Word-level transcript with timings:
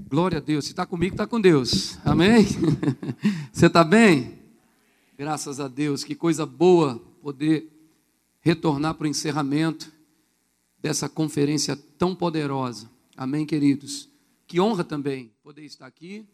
Glória 0.00 0.38
a 0.38 0.40
Deus. 0.40 0.64
Se 0.64 0.72
está 0.72 0.86
comigo, 0.86 1.14
está 1.14 1.26
com 1.26 1.40
Deus. 1.40 1.98
Amém? 2.04 2.46
Você 3.52 3.66
está 3.66 3.84
bem? 3.84 4.38
Graças 5.18 5.60
a 5.60 5.68
Deus. 5.68 6.02
Que 6.02 6.14
coisa 6.14 6.46
boa 6.46 6.98
poder 7.20 7.70
retornar 8.40 8.94
para 8.94 9.04
o 9.04 9.08
encerramento 9.08 9.92
dessa 10.78 11.08
conferência 11.08 11.76
tão 11.98 12.14
poderosa. 12.14 12.90
Amém, 13.16 13.44
queridos? 13.44 14.08
Que 14.46 14.60
honra 14.60 14.82
também 14.82 15.30
poder 15.42 15.64
estar 15.64 15.86
aqui 15.86 16.26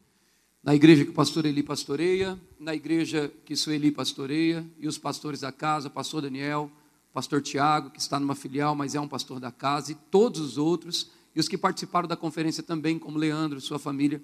na 0.63 0.75
igreja 0.75 1.05
que 1.05 1.11
o 1.11 1.15
pastor 1.15 1.45
Eli 1.47 1.63
pastoreia, 1.63 2.39
na 2.59 2.75
igreja 2.75 3.33
que 3.45 3.57
Sueli 3.57 3.91
pastoreia, 3.91 4.67
e 4.79 4.87
os 4.87 4.99
pastores 4.99 5.41
da 5.41 5.53
casa, 5.53 5.89
pastor 5.89 6.23
Daniel, 6.23 6.71
pastor 7.13 7.41
Tiago, 7.41 7.91
que 7.91 8.01
está 8.01 8.19
numa 8.19 8.35
filial, 8.35 8.75
mas 8.75 8.95
é 8.95 9.01
um 9.01 9.09
pastor 9.09 9.41
da 9.41 9.51
casa, 9.51 9.93
e 9.93 9.95
todos 9.95 10.41
os 10.41 10.59
outros 10.59 11.11
e 11.39 11.41
os 11.41 11.47
que 11.47 11.57
participaram 11.57 12.09
da 12.09 12.17
conferência 12.17 12.65
também, 12.65 12.99
como 12.99 13.17
Leandro, 13.17 13.61
sua 13.61 13.79
família. 13.79 14.21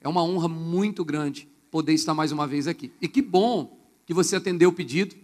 É 0.00 0.08
uma 0.08 0.24
honra 0.24 0.48
muito 0.48 1.04
grande 1.04 1.46
poder 1.70 1.92
estar 1.92 2.14
mais 2.14 2.32
uma 2.32 2.48
vez 2.48 2.66
aqui. 2.66 2.90
E 3.00 3.06
que 3.06 3.22
bom 3.22 3.78
que 4.04 4.12
você 4.12 4.34
atendeu 4.34 4.70
o 4.70 4.72
pedido 4.72 5.14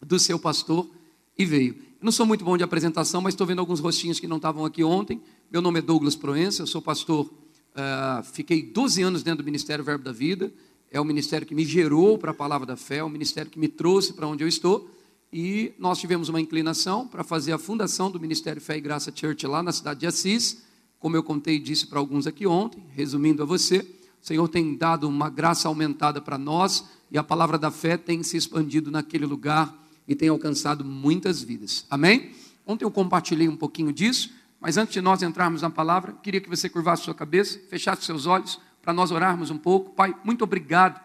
do 0.00 0.18
seu 0.18 0.38
pastor 0.38 0.88
e 1.36 1.44
veio. 1.44 1.74
Eu 1.74 2.04
não 2.06 2.10
sou 2.10 2.24
muito 2.24 2.42
bom 2.42 2.56
de 2.56 2.64
apresentação, 2.64 3.20
mas 3.20 3.34
estou 3.34 3.46
vendo 3.46 3.58
alguns 3.58 3.80
rostinhos 3.80 4.18
que 4.18 4.26
não 4.26 4.38
estavam 4.38 4.64
aqui 4.64 4.82
ontem. 4.82 5.20
Meu 5.50 5.60
nome 5.60 5.80
é 5.80 5.82
Douglas 5.82 6.16
Proença, 6.16 6.62
eu 6.62 6.66
sou 6.66 6.80
pastor, 6.80 7.26
uh, 7.26 8.22
fiquei 8.32 8.62
12 8.62 9.02
anos 9.02 9.22
dentro 9.22 9.42
do 9.42 9.44
Ministério 9.44 9.84
Verbo 9.84 10.02
da 10.02 10.12
Vida. 10.12 10.50
É 10.90 10.98
o 10.98 11.04
ministério 11.04 11.46
que 11.46 11.54
me 11.54 11.66
gerou 11.66 12.16
para 12.16 12.30
a 12.30 12.34
palavra 12.34 12.66
da 12.66 12.78
fé, 12.78 12.96
é 12.96 13.04
o 13.04 13.10
ministério 13.10 13.50
que 13.50 13.58
me 13.58 13.68
trouxe 13.68 14.14
para 14.14 14.26
onde 14.26 14.42
eu 14.42 14.48
estou. 14.48 14.88
E 15.32 15.72
nós 15.78 15.98
tivemos 15.98 16.28
uma 16.28 16.42
inclinação 16.42 17.08
para 17.08 17.24
fazer 17.24 17.52
a 17.52 17.58
fundação 17.58 18.10
do 18.10 18.20
Ministério 18.20 18.60
Fé 18.60 18.76
e 18.76 18.82
Graça 18.82 19.10
Church 19.14 19.46
lá 19.46 19.62
na 19.62 19.72
cidade 19.72 20.00
de 20.00 20.06
Assis. 20.06 20.62
Como 20.98 21.16
eu 21.16 21.22
contei 21.22 21.56
e 21.56 21.58
disse 21.58 21.86
para 21.86 21.98
alguns 21.98 22.26
aqui 22.26 22.46
ontem, 22.46 22.84
resumindo 22.90 23.42
a 23.42 23.46
você, 23.46 23.78
o 24.22 24.26
Senhor 24.26 24.46
tem 24.46 24.76
dado 24.76 25.08
uma 25.08 25.30
graça 25.30 25.68
aumentada 25.68 26.20
para 26.20 26.36
nós 26.36 26.84
e 27.10 27.16
a 27.16 27.22
palavra 27.22 27.56
da 27.56 27.70
fé 27.70 27.96
tem 27.96 28.22
se 28.22 28.36
expandido 28.36 28.90
naquele 28.90 29.24
lugar 29.24 29.74
e 30.06 30.14
tem 30.14 30.28
alcançado 30.28 30.84
muitas 30.84 31.42
vidas. 31.42 31.86
Amém? 31.88 32.32
Ontem 32.66 32.84
eu 32.84 32.90
compartilhei 32.90 33.48
um 33.48 33.56
pouquinho 33.56 33.90
disso, 33.90 34.30
mas 34.60 34.76
antes 34.76 34.92
de 34.92 35.00
nós 35.00 35.22
entrarmos 35.22 35.62
na 35.62 35.70
palavra, 35.70 36.12
queria 36.22 36.42
que 36.42 36.48
você 36.48 36.68
curvasse 36.68 37.04
sua 37.04 37.14
cabeça, 37.14 37.58
fechasse 37.70 38.04
seus 38.04 38.26
olhos 38.26 38.60
para 38.82 38.92
nós 38.92 39.10
orarmos 39.10 39.50
um 39.50 39.56
pouco. 39.56 39.94
Pai, 39.94 40.14
muito 40.22 40.44
obrigado, 40.44 41.00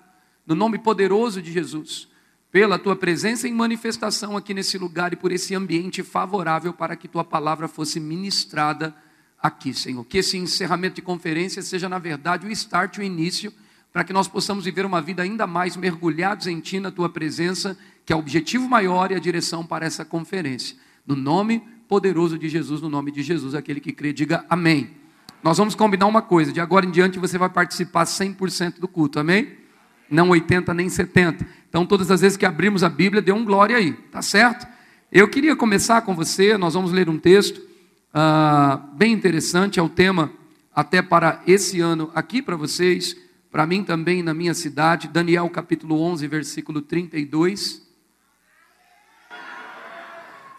no 0.45 0.53
nome 0.53 0.77
poderoso 0.79 1.41
de 1.41 1.49
Jesus 1.49 2.09
pela 2.51 2.79
tua 2.79 2.95
presença 2.95 3.47
em 3.47 3.53
manifestação 3.53 4.37
aqui 4.37 4.53
nesse 4.53 4.77
lugar 4.77 5.13
e 5.13 5.15
por 5.15 5.31
esse 5.31 5.53
ambiente 5.53 6.01
favorável 6.03 6.73
para 6.73 6.95
que 6.95 7.07
tua 7.07 7.23
palavra 7.23 7.67
fosse 7.67 7.99
ministrada 7.99 8.95
aqui, 9.41 9.73
Senhor. 9.73 10.03
Que 10.05 10.19
esse 10.19 10.37
encerramento 10.37 10.95
de 10.95 11.01
conferência 11.01 11.61
seja, 11.61 11.89
na 11.89 11.99
verdade, 11.99 12.47
o 12.47 12.51
start, 12.51 12.97
o 12.97 13.03
início, 13.03 13.53
para 13.91 14.03
que 14.03 14.13
nós 14.13 14.27
possamos 14.27 14.65
viver 14.65 14.85
uma 14.85 15.01
vida 15.01 15.23
ainda 15.23 15.45
mais 15.45 15.75
mergulhados 15.75 16.47
em 16.47 16.59
Ti, 16.59 16.79
na 16.79 16.91
tua 16.91 17.09
presença, 17.09 17.77
que 18.05 18.13
é 18.13 18.15
o 18.15 18.19
objetivo 18.19 18.67
maior 18.67 19.11
e 19.11 19.15
a 19.15 19.19
direção 19.19 19.65
para 19.65 19.85
essa 19.85 20.05
conferência. 20.05 20.77
No 21.05 21.15
nome 21.15 21.61
poderoso 21.87 22.37
de 22.37 22.49
Jesus, 22.49 22.81
no 22.81 22.89
nome 22.89 23.11
de 23.11 23.23
Jesus, 23.23 23.55
aquele 23.55 23.79
que 23.79 23.91
crê, 23.91 24.13
diga 24.13 24.45
amém. 24.49 24.91
Nós 25.43 25.57
vamos 25.57 25.75
combinar 25.75 26.07
uma 26.07 26.21
coisa: 26.21 26.51
de 26.51 26.59
agora 26.59 26.85
em 26.85 26.91
diante 26.91 27.19
você 27.19 27.37
vai 27.37 27.49
participar 27.49 28.03
100% 28.03 28.79
do 28.79 28.87
culto, 28.87 29.19
amém? 29.19 29.66
Não 30.09 30.29
80 30.29 30.73
nem 30.73 30.89
70. 30.89 31.45
Então, 31.69 31.85
todas 31.85 32.09
as 32.09 32.21
vezes 32.21 32.37
que 32.37 32.45
abrimos 32.45 32.83
a 32.83 32.89
Bíblia, 32.89 33.21
dê 33.21 33.31
um 33.31 33.43
glória 33.43 33.77
aí, 33.77 33.93
tá 33.93 34.21
certo? 34.21 34.67
Eu 35.11 35.27
queria 35.27 35.55
começar 35.55 36.01
com 36.01 36.15
você, 36.15 36.57
nós 36.57 36.73
vamos 36.73 36.91
ler 36.91 37.09
um 37.09 37.17
texto 37.17 37.57
uh, 37.57 38.95
bem 38.95 39.13
interessante, 39.13 39.79
é 39.79 39.83
o 39.83 39.89
tema 39.89 40.31
até 40.75 41.01
para 41.01 41.41
esse 41.47 41.79
ano 41.79 42.11
aqui 42.13 42.41
para 42.41 42.55
vocês, 42.55 43.15
para 43.51 43.65
mim 43.65 43.83
também 43.83 44.21
na 44.21 44.33
minha 44.33 44.53
cidade, 44.53 45.07
Daniel 45.07 45.49
capítulo 45.49 46.01
11, 46.01 46.27
versículo 46.27 46.81
32. 46.81 47.81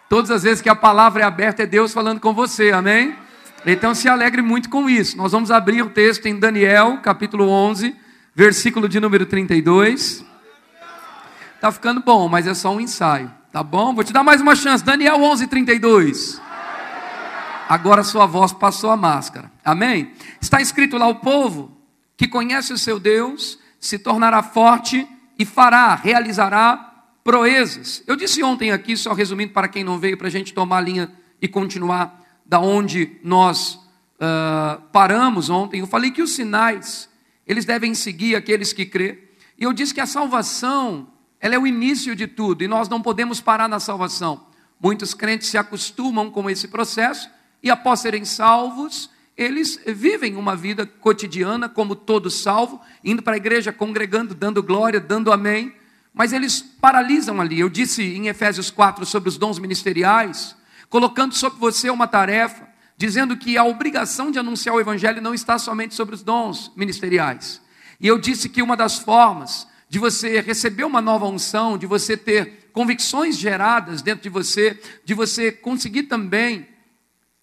Todas 0.08 0.31
as 0.31 0.42
vezes 0.42 0.62
que 0.62 0.69
a 0.69 0.75
palavra 0.75 1.22
é 1.22 1.26
aberta, 1.26 1.62
é 1.62 1.66
Deus 1.66 1.92
falando 1.92 2.19
com 2.19 2.32
você, 2.32 2.72
amém? 2.72 3.14
Então 3.66 3.94
se 3.94 4.08
alegre 4.08 4.41
muito 4.41 4.70
com 4.70 4.88
isso. 4.88 5.16
Nós 5.16 5.32
vamos 5.32 5.50
abrir 5.50 5.82
o 5.82 5.91
texto 5.91 6.26
em 6.26 6.38
Daniel, 6.38 6.98
capítulo 7.03 7.48
11, 7.48 7.88
versículo 7.88 8.07
de 8.88 9.00
número 9.00 9.26
32. 9.26 10.24
Tá 11.60 11.72
ficando 11.72 12.00
bom, 12.02 12.28
mas 12.28 12.46
é 12.46 12.54
só 12.54 12.74
um 12.74 12.80
ensaio, 12.80 13.30
tá 13.52 13.62
bom? 13.62 13.94
Vou 13.94 14.04
te 14.04 14.12
dar 14.12 14.22
mais 14.22 14.40
uma 14.40 14.54
chance. 14.54 14.84
Daniel 14.84 15.16
11, 15.22 15.46
32. 15.46 16.40
Agora 17.68 18.02
sua 18.02 18.26
voz 18.26 18.52
passou 18.52 18.90
a 18.90 18.96
máscara. 18.96 19.50
Amém? 19.64 20.12
Está 20.40 20.60
escrito 20.60 20.96
lá: 20.96 21.08
o 21.08 21.16
povo 21.16 21.76
que 22.16 22.26
conhece 22.26 22.72
o 22.72 22.78
seu 22.78 22.98
Deus 22.98 23.58
se 23.78 23.98
tornará 23.98 24.42
forte 24.42 25.06
e 25.38 25.44
fará, 25.44 25.94
realizará 25.94 26.88
proezas. 27.22 28.02
Eu 28.06 28.16
disse 28.16 28.42
ontem 28.42 28.72
aqui, 28.72 28.96
só 28.96 29.12
resumindo 29.12 29.52
para 29.52 29.68
quem 29.68 29.84
não 29.84 29.98
veio, 29.98 30.16
para 30.16 30.28
a 30.28 30.30
gente 30.30 30.54
tomar 30.54 30.78
a 30.78 30.80
linha 30.80 31.12
e 31.40 31.46
continuar 31.46 32.24
da 32.44 32.58
onde 32.58 33.18
nós 33.22 33.74
uh, 34.14 34.80
paramos 34.90 35.50
ontem. 35.50 35.80
Eu 35.80 35.86
falei 35.86 36.10
que 36.10 36.22
os 36.22 36.34
sinais, 36.34 37.07
eles 37.48 37.64
devem 37.64 37.94
seguir 37.94 38.36
aqueles 38.36 38.72
que 38.72 38.84
crê. 38.84 39.31
E 39.59 39.64
eu 39.64 39.72
disse 39.72 39.94
que 39.94 40.00
a 40.00 40.06
salvação 40.06 41.09
ela 41.41 41.54
é 41.54 41.59
o 41.59 41.66
início 41.66 42.14
de 42.14 42.26
tudo 42.26 42.62
e 42.62 42.69
nós 42.69 42.88
não 42.88 43.00
podemos 43.00 43.41
parar 43.41 43.69
na 43.69 43.81
salvação. 43.81 44.47
Muitos 44.81 45.14
crentes 45.14 45.48
se 45.48 45.56
acostumam 45.56 46.31
com 46.31 46.48
esse 46.50 46.69
processo 46.69 47.31
e, 47.62 47.70
após 47.70 48.00
serem 48.00 48.25
salvos, 48.25 49.10
eles 49.37 49.81
vivem 49.87 50.37
uma 50.37 50.54
vida 50.54 50.84
cotidiana, 50.84 51.69
como 51.69 51.94
todo 51.94 52.31
salvo, 52.31 52.81
indo 53.04 53.22
para 53.22 53.34
a 53.34 53.37
igreja, 53.37 53.72
congregando, 53.72 54.34
dando 54.34 54.62
glória, 54.62 55.00
dando 55.00 55.32
amém, 55.32 55.72
mas 56.12 56.32
eles 56.32 56.60
paralisam 56.60 57.41
ali. 57.41 57.60
Eu 57.60 57.69
disse 57.69 58.03
em 58.03 58.26
Efésios 58.28 58.70
4 58.70 59.06
sobre 59.06 59.28
os 59.28 59.38
dons 59.38 59.58
ministeriais, 59.58 60.56
colocando 60.88 61.34
sobre 61.34 61.58
você 61.58 61.88
uma 61.91 62.06
tarefa, 62.08 62.67
dizendo 62.98 63.36
que 63.36 63.56
a 63.56 63.62
obrigação 63.62 64.28
de 64.32 64.41
anunciar 64.41 64.75
o 64.75 64.81
evangelho 64.81 65.22
não 65.22 65.32
está 65.32 65.56
somente 65.56 65.94
sobre 65.94 66.16
os 66.16 66.22
dons 66.25 66.72
ministeriais. 66.75 67.62
E 68.00 68.09
eu 68.09 68.19
disse 68.19 68.48
que 68.48 68.60
uma 68.60 68.76
das 68.76 68.98
formas 68.98 69.69
de 69.88 70.00
você 70.00 70.41
receber 70.41 70.82
uma 70.82 71.00
nova 71.00 71.25
unção, 71.26 71.78
de 71.78 71.87
você 71.87 72.16
ter 72.16 72.70
convicções 72.72 73.38
geradas 73.38 74.03
dentro 74.03 74.25
de 74.25 74.28
você, 74.28 74.78
de 75.04 75.14
você 75.14 75.53
conseguir 75.53 76.03
também 76.04 76.66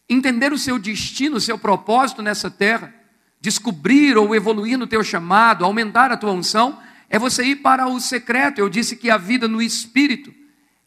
entender 0.10 0.52
o 0.52 0.58
seu 0.58 0.78
destino, 0.78 1.38
o 1.38 1.42
seu 1.42 1.58
propósito 1.58 2.22
nessa 2.22 2.52
terra, 2.52 2.94
descobrir 3.40 4.18
ou 4.18 4.36
evoluir 4.36 4.78
no 4.78 4.86
teu 4.86 5.04
chamado, 5.04 5.64
aumentar 5.64 6.12
a 6.12 6.18
tua 6.18 6.34
unção, 6.34 6.78
é 7.10 7.18
você 7.18 7.44
ir 7.46 7.58
para 7.58 7.88
o 7.88 8.00
secreto. 8.00 8.60
Eu 8.60 8.70
disse 8.70 8.98
que 8.98 9.10
a 9.10 9.18
vida 9.18 9.48
no 9.48 9.62
espírito, 9.62 10.34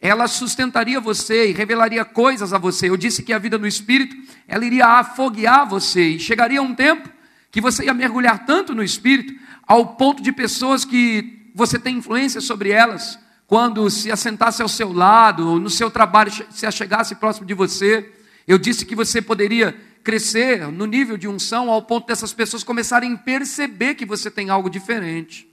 ela 0.01 0.29
sustentaria 0.29 1.01
você 1.01 1.51
e 1.51 1.53
revelaria 1.53 2.05
coisas 2.05 2.53
a 2.53 2.59
você. 2.59 2.89
Eu 2.89 2.97
disse 2.97 3.23
que 3.23 3.33
a 3.33 3.39
vida 3.39 3.59
no 3.59 3.67
espírito, 3.67 4.17
ela 4.47 4.65
iria 4.65 4.87
afoguear 4.87 5.69
você 5.69 6.11
e 6.11 6.21
chegaria 6.21 6.63
um 6.63 6.75
tempo 6.75 7.09
que 7.51 7.61
você 7.61 7.85
ia 7.85 7.95
mergulhar 7.95 8.47
tanto 8.47 8.75
no 8.75 8.83
espírito 8.83 9.35
ao 9.67 9.97
ponto 9.97 10.23
de 10.23 10.31
pessoas 10.33 10.85
que 10.85 11.51
você 11.55 11.79
tem 11.79 11.97
influência 11.97 12.41
sobre 12.41 12.71
elas, 12.71 13.19
quando 13.47 13.91
se 13.91 14.13
assentasse 14.13 14.63
ao 14.63 14.69
seu 14.69 14.93
lado, 14.93 15.59
no 15.59 15.71
seu 15.71 15.91
trabalho, 15.91 16.31
se 16.51 16.67
achegasse 16.67 17.17
próximo 17.17 17.47
de 17.47 17.55
você. 17.55 18.13
Eu 18.47 18.59
disse 18.59 18.87
que 18.87 18.95
você 18.95 19.21
poderia 19.21 19.75
crescer 20.05 20.69
no 20.69 20.87
nível 20.87 21.17
de 21.17 21.27
unção 21.27 21.71
ao 21.71 21.83
ponto 21.83 22.07
dessas 22.07 22.33
pessoas 22.33 22.63
começarem 22.63 23.15
a 23.15 23.19
perceber 23.19 23.95
que 23.95 24.07
você 24.07 24.31
tem 24.31 24.51
algo 24.51 24.71
diferente. 24.71 25.49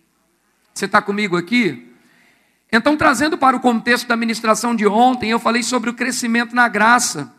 Você 0.73 0.85
está 0.85 1.01
comigo 1.01 1.35
aqui? 1.35 1.84
Então, 2.71 2.97
trazendo 2.97 3.37
para 3.37 3.55
o 3.55 3.59
contexto 3.59 4.07
da 4.07 4.15
ministração 4.15 4.75
de 4.75 4.85
ontem, 4.87 5.29
eu 5.29 5.39
falei 5.39 5.63
sobre 5.63 5.89
o 5.89 5.93
crescimento 5.93 6.55
na 6.55 6.67
graça. 6.67 7.33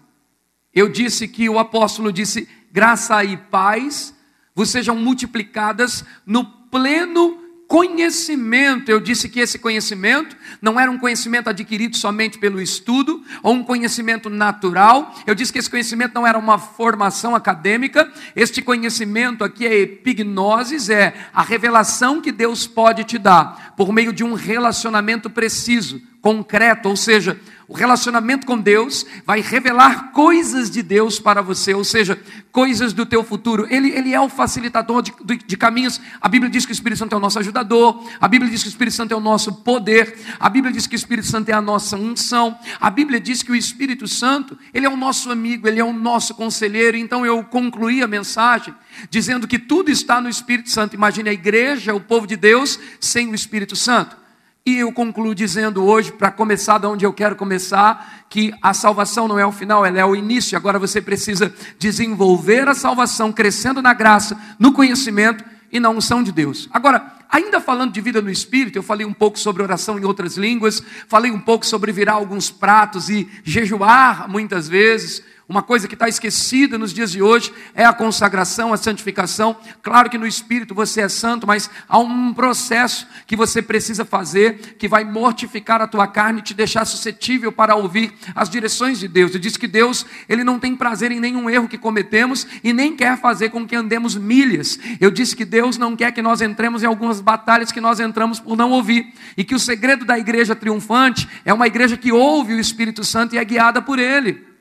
Eu 0.73 0.89
disse 0.89 1.27
que 1.27 1.49
o 1.49 1.59
apóstolo 1.59 2.13
disse: 2.13 2.49
graça 2.71 3.23
e 3.25 3.37
paz 3.37 4.15
vos 4.55 4.71
sejam 4.71 4.97
multiplicadas 4.97 6.05
no 6.25 6.45
pleno 6.45 7.46
conhecimento. 7.69 8.91
Eu 8.91 9.01
disse 9.01 9.29
que 9.29 9.41
esse 9.41 9.59
conhecimento 9.59 10.37
não 10.63 10.79
era 10.79 10.91
um 10.91 10.99
conhecimento 10.99 11.51
adquirido 11.51 11.97
somente 11.97 12.39
pelo 12.39 12.61
estudo 12.61 13.23
ou 13.43 13.55
um 13.55 13.65
conhecimento 13.65 14.31
natural. 14.31 15.15
Eu 15.27 15.35
disse 15.35 15.53
que 15.53 15.59
esse 15.59 15.71
conhecimento 15.71 16.15
não 16.15 16.27
era 16.27 16.39
uma 16.39 16.59
formação 16.59 17.35
acadêmica. 17.35 18.11
Este 18.35 18.63
conhecimento 18.63 19.45
aqui 19.45 19.67
é 19.67 19.75
epignosis, 19.81 20.89
é 20.89 21.15
a 21.35 21.43
revelação 21.43 22.21
que 22.21 22.33
Deus 22.33 22.67
pode 22.67 23.05
te 23.05 23.19
dar 23.19 23.75
por 23.77 23.93
meio 23.93 24.13
de 24.13 24.25
um 24.25 24.35
relacionamento 24.35 25.29
preciso, 25.29 26.01
concreto, 26.21 26.89
ou 26.89 26.97
seja, 26.97 27.39
o 27.69 27.75
relacionamento 27.75 28.47
com 28.47 28.57
Deus 28.57 29.05
vai 29.25 29.41
revelar 29.41 30.13
coisas 30.13 30.71
de 30.71 30.83
Deus 30.83 31.19
para 31.19 31.43
você, 31.43 31.75
ou 31.75 31.83
seja, 31.83 32.17
coisas 32.53 32.93
do 32.93 33.05
teu 33.05 33.25
futuro. 33.25 33.67
Ele, 33.69 33.91
ele 33.91 34.15
é 34.15 34.21
o 34.21 34.29
facilitador 34.29 35.03
de, 35.03 35.13
de, 35.25 35.37
de, 35.39 35.57
caminhos. 35.57 36.01
A 36.21 36.29
Bíblia 36.29 36.49
diz 36.49 36.65
que 36.65 36.71
o 36.71 36.73
Espírito 36.73 36.99
Santo 36.99 37.15
é 37.15 37.19
o 37.19 37.21
nosso 37.21 37.41
ajudador. 37.41 38.09
A 38.21 38.29
Bíblia 38.29 38.49
diz 38.49 38.63
que 38.63 38.69
o 38.69 38.71
Espírito 38.71 38.95
Santo 38.95 39.13
é 39.13 39.17
o 39.17 39.21
nosso 39.21 39.53
poder. 39.53 40.17
A 40.39 40.49
Bíblia 40.49 40.73
diz 40.73 40.87
que 40.87 40.95
o 40.95 40.97
Espírito 40.97 41.27
Santo 41.27 41.49
é 41.49 41.55
a 41.55 41.61
nossa 41.61 41.97
unção. 41.97 42.57
A 42.81 42.89
Bíblia 42.89 43.19
diz 43.19 43.43
que 43.43 43.51
o 43.51 43.57
Espírito 43.57 44.07
Santo, 44.07 44.57
ele 44.73 44.87
é 44.87 44.89
o 44.89 44.97
nosso 44.97 45.29
amigo, 45.33 45.67
ele 45.67 45.81
é 45.81 45.85
o 45.85 45.93
nosso 45.93 46.37
conselheiro. 46.37 46.97
Então 46.97 47.27
eu 47.27 47.43
concluí 47.43 48.01
a 48.01 48.07
mensagem 48.07 48.73
dizendo 49.11 49.49
que 49.49 49.59
tudo 49.59 49.91
está 49.91 50.21
no 50.21 50.29
Espírito 50.29 50.71
Santo. 50.71 50.95
Imagine 50.95 51.31
a 51.31 51.33
igreja, 51.33 51.93
o 51.93 52.01
povo 52.01 52.29
de 52.29 52.37
Deus, 52.37 52.79
sem 53.01 53.29
o 53.29 53.35
Espírito 53.35 53.75
Santo. 53.75 54.26
E 54.67 54.79
eu 54.79 54.91
concluo 54.91 55.33
dizendo 55.33 55.85
hoje, 55.85 56.11
para 56.11 56.29
começar 56.29 56.79
de 56.79 56.89
onde 56.89 57.07
eu 57.07 57.13
quero 57.13 57.37
começar, 57.37 58.25
que 58.29 58.53
a 58.61 58.75
salvação 58.75 59.29
não 59.29 59.39
é 59.39 59.47
o 59.47 59.53
final, 59.53 59.87
ela 59.87 60.01
é 60.01 60.05
o 60.05 60.17
início. 60.17 60.59
Agora 60.59 60.77
você 60.77 61.01
precisa 61.01 61.55
desenvolver 61.79 62.67
a 62.69 62.75
salvação, 62.75 63.33
crescendo 63.33 63.81
na 63.81 63.95
graça, 63.95 64.37
no 64.59 64.73
conhecimento 64.73 65.45
e 65.71 65.79
na 65.79 65.89
unção 65.89 66.21
de 66.21 66.33
Deus. 66.33 66.69
Agora, 66.73 67.15
ainda 67.31 67.61
falando 67.61 67.93
de 67.93 68.01
vida 68.01 68.21
no 68.21 68.29
Espírito, 68.29 68.77
eu 68.77 68.83
falei 68.83 69.07
um 69.07 69.13
pouco 69.13 69.39
sobre 69.39 69.63
oração 69.63 70.01
em 70.01 70.05
outras 70.05 70.37
línguas, 70.37 70.83
falei 71.07 71.31
um 71.31 71.39
pouco 71.39 71.65
sobre 71.65 71.93
virar 71.93 72.15
alguns 72.15 72.51
pratos 72.51 73.09
e 73.09 73.29
jejuar 73.45 74.29
muitas 74.29 74.67
vezes. 74.67 75.23
Uma 75.49 75.63
coisa 75.63 75.87
que 75.87 75.95
está 75.95 76.09
esquecida 76.09 76.77
nos 76.77 76.93
dias 76.93 77.13
de 77.13 77.23
hoje 77.23 77.53
é 77.73 77.85
a 77.85 77.93
consagração, 77.93 78.73
a 78.73 78.77
santificação. 78.77 79.57
Claro 79.81 80.11
que 80.11 80.19
no 80.19 80.27
espírito 80.27 80.75
você 80.75 81.03
é 81.03 81.09
santo, 81.09 81.47
mas 81.47 81.71
há 81.89 82.01
um 82.01 82.35
processo 82.35 83.07
que 83.29 83.37
você 83.37 83.63
precisa 83.63 84.05
fazer 84.05 84.75
que 84.77 84.89
vai 84.89 85.05
mortificar 85.05 85.81
a 85.81 85.87
tua 85.87 86.09
carne 86.09 86.41
e 86.41 86.43
te 86.43 86.53
deixar 86.53 86.85
suscetível 86.85 87.53
para 87.53 87.77
ouvir 87.77 88.13
as 88.35 88.51
direções 88.51 88.99
de 88.99 89.07
Deus. 89.07 89.35
Eu 89.35 89.39
disse 89.39 89.57
que 89.57 89.69
Deus, 89.69 90.05
ele 90.29 90.43
não 90.43 90.59
tem 90.59 90.75
prazer 90.75 91.13
em 91.13 91.21
nenhum 91.21 91.49
erro 91.49 91.69
que 91.69 91.79
cometemos 91.79 92.45
e 92.65 92.73
nem 92.73 92.97
quer 92.97 93.17
fazer 93.17 93.51
com 93.51 93.65
que 93.65 93.77
andemos 93.77 94.17
milhas. 94.17 94.81
Eu 95.01 95.13
disse 95.13 95.37
que 95.37 95.45
Deus 95.45 95.79
não 95.79 95.95
quer 95.95 96.11
que 96.11 96.21
nós 96.21 96.41
entremos 96.41 96.83
em 96.83 96.87
algumas 96.87 97.21
batalhas 97.21 97.71
que 97.71 97.81
nós 97.81 98.01
entramos 98.01 98.41
por 98.41 98.57
não 98.57 98.73
ouvir 98.73 99.15
e 99.37 99.45
que 99.45 99.55
o 99.55 99.61
segredo 99.61 100.05
da 100.05 100.19
igreja 100.19 100.57
triunfante 100.57 101.29
é 101.45 101.55
uma 101.55 101.69
igreja 101.69 101.97
que 101.97 102.11
ouve 102.11 102.53
o 102.53 102.59
Espírito 102.59 103.05
Santo 103.05 103.37
e 103.37 103.39
é 103.39 103.45
guiada 103.45 103.81
por 103.81 104.01
ele. 104.01 104.56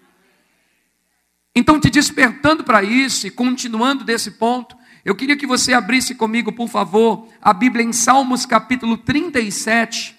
Então, 1.56 1.80
te 1.80 1.90
despertando 1.90 2.66
para 2.66 2.84
isso 2.84 3.26
e 3.26 3.32
continuando 3.32 4.04
desse 4.04 4.32
ponto, 4.32 4.76
eu 5.06 5.16
queria 5.16 5.38
que 5.38 5.48
você 5.48 5.72
abrisse 5.72 6.14
comigo, 6.14 6.52
por 6.52 6.68
favor, 6.68 7.30
a 7.42 7.54
Bíblia 7.54 7.86
em 7.86 7.94
Salmos 7.94 8.46
capítulo 8.46 8.98
37. 8.98 10.16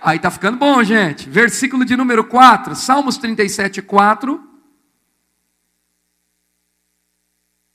Aí 0.00 0.18
tá 0.18 0.30
ficando 0.30 0.56
bom, 0.56 0.82
gente. 0.82 1.28
Versículo 1.28 1.84
de 1.84 1.96
número 1.96 2.24
4, 2.24 2.74
Salmos 2.74 3.18
37, 3.18 3.82
4. 3.82 4.42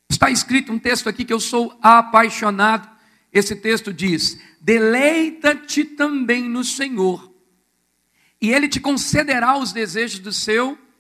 Está 0.10 0.32
escrito 0.32 0.72
um 0.72 0.80
texto 0.80 1.08
aqui 1.08 1.24
que 1.24 1.34
eu 1.34 1.40
sou 1.40 1.78
apaixonado. 1.82 2.90
Esse 3.32 3.56
texto 3.56 3.94
diz: 3.94 4.40
Deleita-te 4.60 5.84
também 5.84 6.50
no 6.50 6.64
Senhor, 6.64 7.32
e 8.42 8.52
Ele 8.52 8.68
te 8.68 8.80
concederá 8.80 9.58
os 9.58 9.72
desejos 9.72 10.20
do 10.20 10.32
seu 10.32 10.70
coração. 10.72 10.91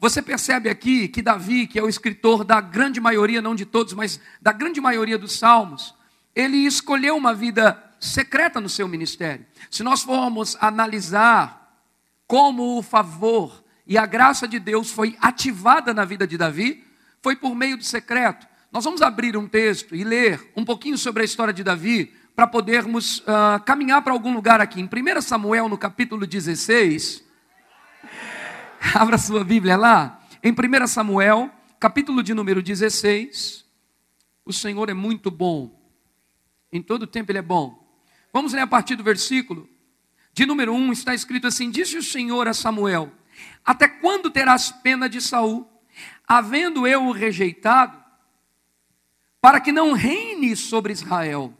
Você 0.00 0.20
percebe 0.20 0.68
aqui 0.68 1.08
que 1.08 1.22
Davi, 1.22 1.66
que 1.66 1.78
é 1.78 1.82
o 1.82 1.88
escritor 1.88 2.44
da 2.44 2.60
grande 2.60 3.00
maioria, 3.00 3.40
não 3.40 3.54
de 3.54 3.64
todos, 3.64 3.94
mas 3.94 4.20
da 4.40 4.52
grande 4.52 4.80
maioria 4.80 5.16
dos 5.16 5.38
salmos, 5.38 5.94
ele 6.34 6.58
escolheu 6.58 7.16
uma 7.16 7.32
vida 7.32 7.82
secreta 7.98 8.60
no 8.60 8.68
seu 8.68 8.86
ministério. 8.86 9.46
Se 9.70 9.82
nós 9.82 10.02
formos 10.02 10.56
analisar 10.60 11.80
como 12.26 12.78
o 12.78 12.82
favor 12.82 13.64
e 13.86 13.96
a 13.96 14.04
graça 14.04 14.46
de 14.46 14.58
Deus 14.58 14.90
foi 14.90 15.16
ativada 15.20 15.94
na 15.94 16.04
vida 16.04 16.26
de 16.26 16.36
Davi, 16.36 16.84
foi 17.22 17.34
por 17.34 17.54
meio 17.54 17.76
do 17.76 17.84
secreto. 17.84 18.46
Nós 18.70 18.84
vamos 18.84 19.00
abrir 19.00 19.36
um 19.36 19.48
texto 19.48 19.94
e 19.94 20.04
ler 20.04 20.52
um 20.56 20.64
pouquinho 20.64 20.98
sobre 20.98 21.22
a 21.22 21.24
história 21.24 21.54
de 21.54 21.64
Davi, 21.64 22.12
para 22.36 22.46
podermos 22.46 23.20
uh, 23.20 23.62
caminhar 23.64 24.02
para 24.02 24.12
algum 24.12 24.34
lugar 24.34 24.60
aqui. 24.60 24.80
Em 24.80 24.84
1 24.84 25.22
Samuel, 25.22 25.68
no 25.68 25.78
capítulo 25.78 26.26
16, 26.26 27.23
Abra 28.92 29.16
sua 29.16 29.42
Bíblia 29.42 29.76
lá, 29.76 30.20
em 30.42 30.52
1 30.52 30.86
Samuel, 30.86 31.50
capítulo 31.80 32.22
de 32.22 32.34
número 32.34 32.62
16. 32.62 33.64
O 34.44 34.52
Senhor 34.52 34.90
é 34.90 34.94
muito 34.94 35.30
bom, 35.30 35.80
em 36.70 36.82
todo 36.82 37.06
tempo 37.06 37.32
Ele 37.32 37.38
é 37.38 37.42
bom. 37.42 37.82
Vamos 38.32 38.52
ler 38.52 38.60
a 38.60 38.66
partir 38.66 38.96
do 38.96 39.02
versículo. 39.02 39.68
De 40.34 40.44
número 40.44 40.74
1 40.74 40.92
está 40.92 41.14
escrito 41.14 41.46
assim: 41.46 41.70
Disse 41.70 41.96
o 41.96 42.02
Senhor 42.02 42.46
a 42.46 42.52
Samuel: 42.52 43.10
Até 43.64 43.88
quando 43.88 44.30
terás 44.30 44.70
pena 44.70 45.08
de 45.08 45.20
Saul, 45.20 45.66
havendo 46.26 46.86
eu 46.86 47.04
o 47.04 47.12
rejeitado, 47.12 47.98
para 49.40 49.60
que 49.60 49.72
não 49.72 49.92
reine 49.92 50.54
sobre 50.54 50.92
Israel? 50.92 51.56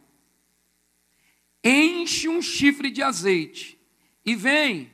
Enche 1.63 2.29
um 2.29 2.43
chifre 2.43 2.91
de 2.91 3.03
azeite 3.03 3.81
e 4.27 4.37
vem 4.37 4.94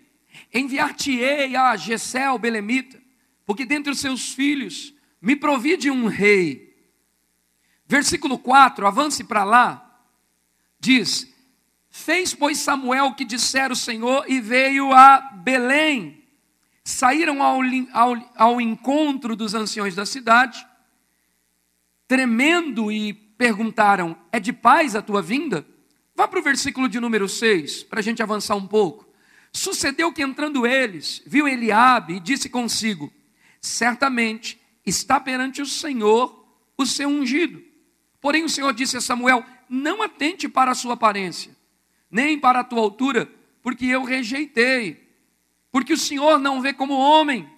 Enviar-te-ei 0.52 1.54
a 1.54 1.76
Gessel, 1.76 2.38
Belemita, 2.38 3.00
porque 3.46 3.64
dentre 3.64 3.92
os 3.92 4.00
seus 4.00 4.32
filhos 4.32 4.94
me 5.20 5.36
provide 5.36 5.90
um 5.90 6.06
rei. 6.06 6.70
Versículo 7.86 8.38
4, 8.38 8.86
avance 8.86 9.24
para 9.24 9.44
lá, 9.44 10.00
diz: 10.78 11.32
Fez, 11.90 12.32
pois, 12.32 12.58
Samuel 12.58 13.06
o 13.06 13.14
que 13.14 13.24
dissera 13.24 13.72
o 13.72 13.76
Senhor 13.76 14.24
e 14.28 14.40
veio 14.40 14.92
a 14.92 15.20
Belém. 15.42 16.24
Saíram 16.84 17.42
ao, 17.42 17.60
ao, 17.92 18.32
ao 18.36 18.60
encontro 18.60 19.34
dos 19.34 19.54
anciões 19.54 19.94
da 19.94 20.06
cidade, 20.06 20.64
tremendo 22.06 22.92
e 22.92 23.12
perguntaram: 23.12 24.16
É 24.30 24.38
de 24.38 24.52
paz 24.52 24.94
a 24.94 25.02
tua 25.02 25.20
vinda? 25.20 25.66
Vá 26.14 26.28
para 26.28 26.38
o 26.38 26.42
versículo 26.42 26.88
de 26.88 27.00
número 27.00 27.28
6, 27.28 27.82
para 27.84 27.98
a 27.98 28.02
gente 28.02 28.22
avançar 28.22 28.54
um 28.54 28.66
pouco. 28.66 29.09
Sucedeu 29.52 30.12
que 30.12 30.22
entrando 30.22 30.66
eles, 30.66 31.22
viu 31.26 31.48
Eliabe 31.48 32.14
e 32.14 32.20
disse 32.20 32.48
consigo: 32.48 33.12
Certamente 33.60 34.60
está 34.86 35.18
perante 35.18 35.60
o 35.60 35.66
Senhor 35.66 36.46
o 36.76 36.86
seu 36.86 37.08
ungido. 37.08 37.62
Porém 38.20 38.44
o 38.44 38.48
Senhor 38.48 38.72
disse 38.72 38.96
a 38.96 39.00
Samuel: 39.00 39.44
Não 39.68 40.02
atente 40.02 40.48
para 40.48 40.70
a 40.70 40.74
sua 40.74 40.94
aparência, 40.94 41.56
nem 42.10 42.38
para 42.38 42.60
a 42.60 42.64
tua 42.64 42.80
altura, 42.80 43.30
porque 43.62 43.86
eu 43.86 44.04
rejeitei. 44.04 45.08
Porque 45.72 45.92
o 45.92 45.98
Senhor 45.98 46.38
não 46.38 46.60
vê 46.60 46.72
como 46.72 46.94
homem, 46.94 47.48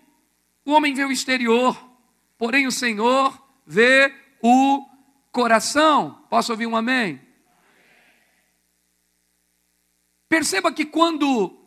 o 0.65 0.73
homem 0.73 0.95
vê 0.95 1.05
o 1.05 1.12
exterior, 1.12 1.77
porém 2.37 2.67
o 2.67 2.73
Senhor 2.73 3.43
vê 3.67 4.15
o 4.43 4.87
coração. 5.31 6.25
Posso 6.29 6.53
ouvir 6.53 6.67
um 6.67 6.77
amém? 6.77 7.21
Perceba 10.29 10.73
que 10.73 10.85
quando 10.85 11.62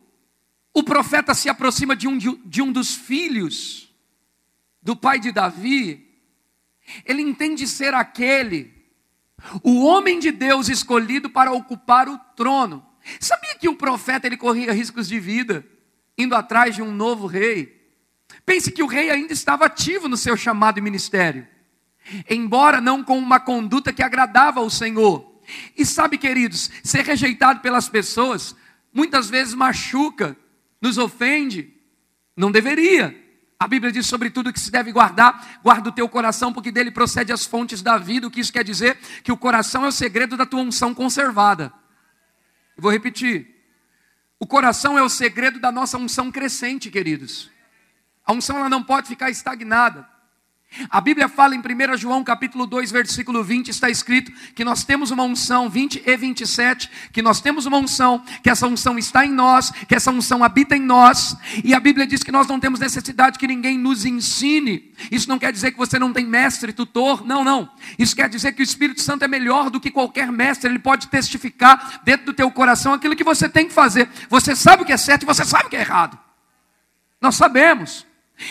o 0.76 0.82
profeta 0.82 1.32
se 1.32 1.48
aproxima 1.48 1.96
de 1.96 2.06
um, 2.06 2.18
de 2.18 2.60
um 2.60 2.70
dos 2.70 2.94
filhos 2.94 3.90
do 4.82 4.94
pai 4.94 5.18
de 5.18 5.32
Davi, 5.32 6.06
ele 7.06 7.22
entende 7.22 7.66
ser 7.66 7.94
aquele, 7.94 8.74
o 9.62 9.82
homem 9.82 10.18
de 10.18 10.30
Deus 10.30 10.68
escolhido 10.68 11.30
para 11.30 11.50
ocupar 11.50 12.10
o 12.10 12.18
trono. 12.36 12.84
Sabia 13.18 13.54
que 13.54 13.70
o 13.70 13.74
profeta 13.74 14.26
ele 14.26 14.36
corria 14.36 14.70
riscos 14.74 15.08
de 15.08 15.18
vida, 15.18 15.66
indo 16.16 16.34
atrás 16.34 16.74
de 16.74 16.82
um 16.82 16.92
novo 16.92 17.26
rei? 17.26 17.90
Pense 18.44 18.70
que 18.70 18.82
o 18.82 18.86
rei 18.86 19.08
ainda 19.08 19.32
estava 19.32 19.64
ativo 19.64 20.10
no 20.10 20.16
seu 20.18 20.36
chamado 20.36 20.78
e 20.78 20.82
ministério, 20.82 21.48
embora 22.28 22.82
não 22.82 23.02
com 23.02 23.16
uma 23.16 23.40
conduta 23.40 23.94
que 23.94 24.02
agradava 24.02 24.60
ao 24.60 24.68
Senhor. 24.68 25.40
E 25.74 25.86
sabe, 25.86 26.18
queridos, 26.18 26.70
ser 26.84 27.02
rejeitado 27.02 27.60
pelas 27.60 27.88
pessoas 27.88 28.54
muitas 28.92 29.30
vezes 29.30 29.54
machuca, 29.54 30.36
nos 30.80 30.98
ofende, 30.98 31.74
não 32.36 32.50
deveria. 32.50 33.24
A 33.58 33.66
Bíblia 33.66 33.90
diz 33.90 34.06
sobre 34.06 34.28
tudo 34.28 34.52
que 34.52 34.60
se 34.60 34.70
deve 34.70 34.92
guardar, 34.92 35.60
guarda 35.62 35.88
o 35.88 35.92
teu 35.92 36.08
coração, 36.08 36.52
porque 36.52 36.70
dele 36.70 36.90
procede 36.90 37.32
as 37.32 37.46
fontes 37.46 37.80
da 37.80 37.96
vida. 37.96 38.26
O 38.26 38.30
que 38.30 38.40
isso 38.40 38.52
quer 38.52 38.62
dizer? 38.62 38.98
Que 39.22 39.32
o 39.32 39.36
coração 39.36 39.84
é 39.84 39.88
o 39.88 39.92
segredo 39.92 40.36
da 40.36 40.44
tua 40.44 40.60
unção 40.60 40.94
conservada. 40.94 41.72
Eu 42.76 42.82
vou 42.82 42.92
repetir. 42.92 43.54
O 44.38 44.46
coração 44.46 44.98
é 44.98 45.02
o 45.02 45.08
segredo 45.08 45.58
da 45.58 45.72
nossa 45.72 45.96
unção 45.96 46.30
crescente, 46.30 46.90
queridos. 46.90 47.50
A 48.24 48.32
unção 48.32 48.58
ela 48.58 48.68
não 48.68 48.82
pode 48.82 49.08
ficar 49.08 49.30
estagnada. 49.30 50.06
A 50.90 51.00
Bíblia 51.00 51.28
fala 51.28 51.54
em 51.54 51.60
1 51.60 51.96
João 51.96 52.22
capítulo 52.22 52.66
2, 52.66 52.90
versículo 52.90 53.42
20, 53.42 53.68
está 53.68 53.88
escrito 53.88 54.30
que 54.54 54.64
nós 54.64 54.84
temos 54.84 55.10
uma 55.10 55.22
unção, 55.22 55.70
20 55.70 56.02
e 56.04 56.16
27, 56.16 56.90
que 57.12 57.22
nós 57.22 57.40
temos 57.40 57.64
uma 57.64 57.78
unção, 57.78 58.22
que 58.42 58.50
essa 58.50 58.66
unção 58.66 58.98
está 58.98 59.24
em 59.24 59.32
nós, 59.32 59.70
que 59.70 59.94
essa 59.94 60.10
unção 60.10 60.44
habita 60.44 60.76
em 60.76 60.82
nós, 60.82 61.36
e 61.64 61.72
a 61.72 61.80
Bíblia 61.80 62.06
diz 62.06 62.22
que 62.22 62.30
nós 62.30 62.46
não 62.46 62.60
temos 62.60 62.78
necessidade 62.78 63.38
que 63.38 63.46
ninguém 63.46 63.78
nos 63.78 64.04
ensine. 64.04 64.92
Isso 65.10 65.28
não 65.28 65.38
quer 65.38 65.50
dizer 65.50 65.72
que 65.72 65.78
você 65.78 65.98
não 65.98 66.12
tem 66.12 66.26
mestre, 66.26 66.72
tutor, 66.72 67.24
não, 67.24 67.42
não. 67.42 67.70
Isso 67.98 68.14
quer 68.14 68.28
dizer 68.28 68.52
que 68.52 68.60
o 68.60 68.64
Espírito 68.64 69.00
Santo 69.00 69.24
é 69.24 69.28
melhor 69.28 69.70
do 69.70 69.80
que 69.80 69.90
qualquer 69.90 70.30
mestre, 70.30 70.70
ele 70.70 70.78
pode 70.78 71.08
testificar 71.08 72.02
dentro 72.04 72.26
do 72.26 72.34
teu 72.34 72.50
coração 72.50 72.92
aquilo 72.92 73.16
que 73.16 73.24
você 73.24 73.48
tem 73.48 73.66
que 73.66 73.72
fazer. 73.72 74.08
Você 74.28 74.54
sabe 74.54 74.82
o 74.82 74.86
que 74.86 74.92
é 74.92 74.96
certo 74.98 75.22
e 75.22 75.26
você 75.26 75.44
sabe 75.44 75.66
o 75.66 75.70
que 75.70 75.76
é 75.76 75.80
errado. 75.80 76.18
Nós 77.20 77.34
sabemos. 77.34 78.05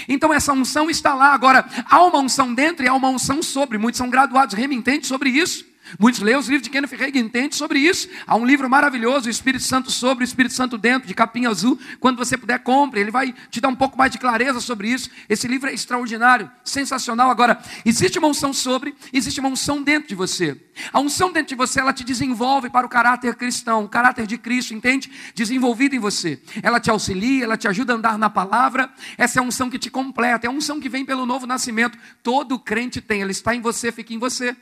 Então 0.07 0.33
essa 0.33 0.53
unção 0.53 0.89
está 0.89 1.13
lá. 1.13 1.33
Agora, 1.33 1.65
há 1.89 2.03
uma 2.03 2.19
unção 2.19 2.53
dentro 2.53 2.85
e 2.85 2.87
há 2.87 2.93
uma 2.93 3.09
unção 3.09 3.41
sobre. 3.43 3.77
Muitos 3.77 3.97
são 3.97 4.09
graduados 4.09 4.55
remitentes 4.55 5.07
sobre 5.07 5.29
isso. 5.29 5.65
Muitos 5.99 6.21
leem 6.21 6.37
os 6.37 6.47
livros 6.47 6.63
de 6.63 6.69
Kenneth 6.69 6.95
Reagan 6.97 7.19
entendem 7.19 7.51
sobre 7.51 7.79
isso. 7.79 8.09
Há 8.25 8.35
um 8.35 8.45
livro 8.45 8.69
maravilhoso, 8.69 9.27
o 9.27 9.29
Espírito 9.29 9.63
Santo 9.63 9.91
sobre, 9.91 10.23
o 10.23 10.25
Espírito 10.25 10.53
Santo 10.53 10.77
dentro, 10.77 11.07
de 11.07 11.13
capinha 11.13 11.49
azul. 11.49 11.79
Quando 11.99 12.17
você 12.17 12.37
puder, 12.37 12.59
compre. 12.59 12.99
Ele 12.99 13.11
vai 13.11 13.33
te 13.49 13.61
dar 13.61 13.69
um 13.69 13.75
pouco 13.75 13.97
mais 13.97 14.11
de 14.11 14.17
clareza 14.17 14.59
sobre 14.59 14.89
isso. 14.89 15.09
Esse 15.29 15.47
livro 15.47 15.69
é 15.69 15.73
extraordinário, 15.73 16.49
sensacional. 16.63 17.29
Agora, 17.29 17.61
existe 17.85 18.17
uma 18.17 18.27
unção 18.27 18.51
sobre, 18.51 18.95
existe 19.13 19.39
uma 19.39 19.49
unção 19.49 19.81
dentro 19.81 20.09
de 20.09 20.15
você. 20.15 20.59
A 20.91 20.99
unção 20.99 21.31
dentro 21.31 21.49
de 21.49 21.55
você, 21.55 21.79
ela 21.79 21.93
te 21.93 22.03
desenvolve 22.03 22.69
para 22.69 22.85
o 22.85 22.89
caráter 22.89 23.35
cristão, 23.35 23.85
o 23.85 23.89
caráter 23.89 24.27
de 24.27 24.37
Cristo, 24.37 24.73
entende? 24.73 25.11
Desenvolvido 25.33 25.95
em 25.95 25.99
você. 25.99 26.41
Ela 26.61 26.79
te 26.79 26.89
auxilia, 26.89 27.43
ela 27.43 27.57
te 27.57 27.67
ajuda 27.67 27.93
a 27.93 27.95
andar 27.95 28.17
na 28.17 28.29
palavra. 28.29 28.89
Essa 29.17 29.39
é 29.39 29.41
a 29.41 29.43
unção 29.43 29.69
que 29.69 29.79
te 29.79 29.89
completa, 29.89 30.47
é 30.47 30.49
a 30.49 30.51
unção 30.51 30.79
que 30.79 30.89
vem 30.89 31.05
pelo 31.05 31.25
novo 31.25 31.45
nascimento. 31.45 31.97
Todo 32.21 32.59
crente 32.59 32.99
tem, 33.01 33.21
ela 33.21 33.31
está 33.31 33.55
em 33.55 33.61
você, 33.61 33.91
fica 33.91 34.13
em 34.13 34.19
você. 34.19 34.55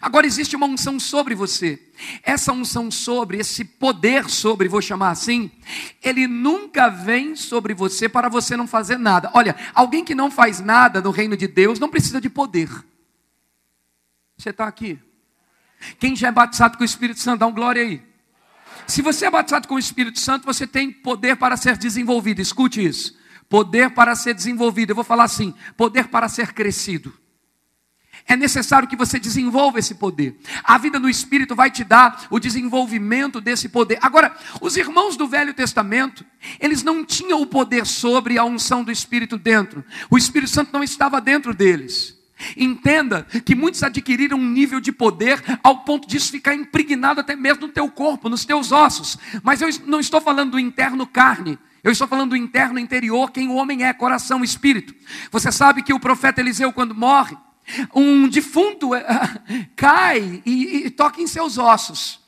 Agora 0.00 0.26
existe 0.26 0.54
uma 0.56 0.66
unção 0.66 1.00
sobre 1.00 1.34
você. 1.34 1.80
Essa 2.22 2.52
unção 2.52 2.90
sobre, 2.90 3.38
esse 3.38 3.64
poder 3.64 4.28
sobre, 4.28 4.68
vou 4.68 4.82
chamar 4.82 5.10
assim, 5.10 5.50
ele 6.02 6.26
nunca 6.26 6.88
vem 6.88 7.34
sobre 7.34 7.74
você 7.74 8.08
para 8.08 8.28
você 8.28 8.56
não 8.56 8.66
fazer 8.66 8.98
nada. 8.98 9.30
Olha, 9.34 9.56
alguém 9.74 10.04
que 10.04 10.14
não 10.14 10.30
faz 10.30 10.60
nada 10.60 11.00
no 11.00 11.10
reino 11.10 11.36
de 11.36 11.46
Deus 11.46 11.78
não 11.78 11.88
precisa 11.88 12.20
de 12.20 12.28
poder. 12.28 12.68
Você 14.36 14.50
está 14.50 14.66
aqui? 14.66 14.98
Quem 15.98 16.14
já 16.14 16.28
é 16.28 16.32
batizado 16.32 16.76
com 16.76 16.82
o 16.82 16.86
Espírito 16.86 17.20
Santo, 17.20 17.40
dá 17.40 17.46
um 17.46 17.54
glória 17.54 17.82
aí. 17.82 18.02
Se 18.86 19.02
você 19.02 19.26
é 19.26 19.30
batizado 19.30 19.68
com 19.68 19.74
o 19.74 19.78
Espírito 19.78 20.18
Santo, 20.18 20.44
você 20.44 20.66
tem 20.66 20.90
poder 20.90 21.36
para 21.36 21.56
ser 21.56 21.76
desenvolvido. 21.76 22.40
Escute 22.40 22.84
isso. 22.84 23.18
Poder 23.48 23.90
para 23.90 24.14
ser 24.14 24.34
desenvolvido. 24.34 24.90
Eu 24.90 24.94
vou 24.94 25.04
falar 25.04 25.24
assim: 25.24 25.54
poder 25.76 26.08
para 26.08 26.28
ser 26.28 26.52
crescido. 26.52 27.12
É 28.30 28.36
necessário 28.36 28.86
que 28.86 28.94
você 28.94 29.18
desenvolva 29.18 29.80
esse 29.80 29.96
poder. 29.96 30.38
A 30.62 30.78
vida 30.78 31.00
no 31.00 31.10
Espírito 31.10 31.56
vai 31.56 31.68
te 31.68 31.82
dar 31.82 32.28
o 32.30 32.38
desenvolvimento 32.38 33.40
desse 33.40 33.68
poder. 33.68 33.98
Agora, 34.00 34.36
os 34.60 34.76
irmãos 34.76 35.16
do 35.16 35.26
Velho 35.26 35.52
Testamento, 35.52 36.24
eles 36.60 36.84
não 36.84 37.04
tinham 37.04 37.42
o 37.42 37.46
poder 37.46 37.84
sobre 37.84 38.38
a 38.38 38.44
unção 38.44 38.84
do 38.84 38.92
Espírito 38.92 39.36
dentro. 39.36 39.84
O 40.08 40.16
Espírito 40.16 40.52
Santo 40.52 40.72
não 40.72 40.84
estava 40.84 41.20
dentro 41.20 41.52
deles. 41.52 42.16
Entenda 42.56 43.26
que 43.44 43.56
muitos 43.56 43.82
adquiriram 43.82 44.38
um 44.38 44.48
nível 44.48 44.78
de 44.78 44.92
poder 44.92 45.42
ao 45.60 45.78
ponto 45.78 46.06
disso 46.06 46.30
ficar 46.30 46.54
impregnado 46.54 47.18
até 47.18 47.34
mesmo 47.34 47.66
no 47.66 47.72
teu 47.72 47.90
corpo, 47.90 48.28
nos 48.28 48.44
teus 48.44 48.70
ossos. 48.70 49.18
Mas 49.42 49.60
eu 49.60 49.68
não 49.86 49.98
estou 49.98 50.20
falando 50.20 50.52
do 50.52 50.60
interno 50.60 51.04
carne. 51.04 51.58
Eu 51.82 51.90
estou 51.90 52.06
falando 52.06 52.30
do 52.30 52.36
interno 52.36 52.78
interior, 52.78 53.32
quem 53.32 53.48
o 53.48 53.54
homem 53.54 53.82
é, 53.82 53.92
coração, 53.92 54.44
espírito. 54.44 54.94
Você 55.32 55.50
sabe 55.50 55.82
que 55.82 55.92
o 55.92 55.98
profeta 55.98 56.40
Eliseu, 56.40 56.72
quando 56.72 56.94
morre, 56.94 57.36
um 57.94 58.28
defunto 58.28 58.94
eh, 58.94 59.04
cai 59.76 60.42
e, 60.44 60.86
e 60.86 60.90
toca 60.90 61.20
em 61.20 61.26
seus 61.26 61.58
ossos, 61.58 62.20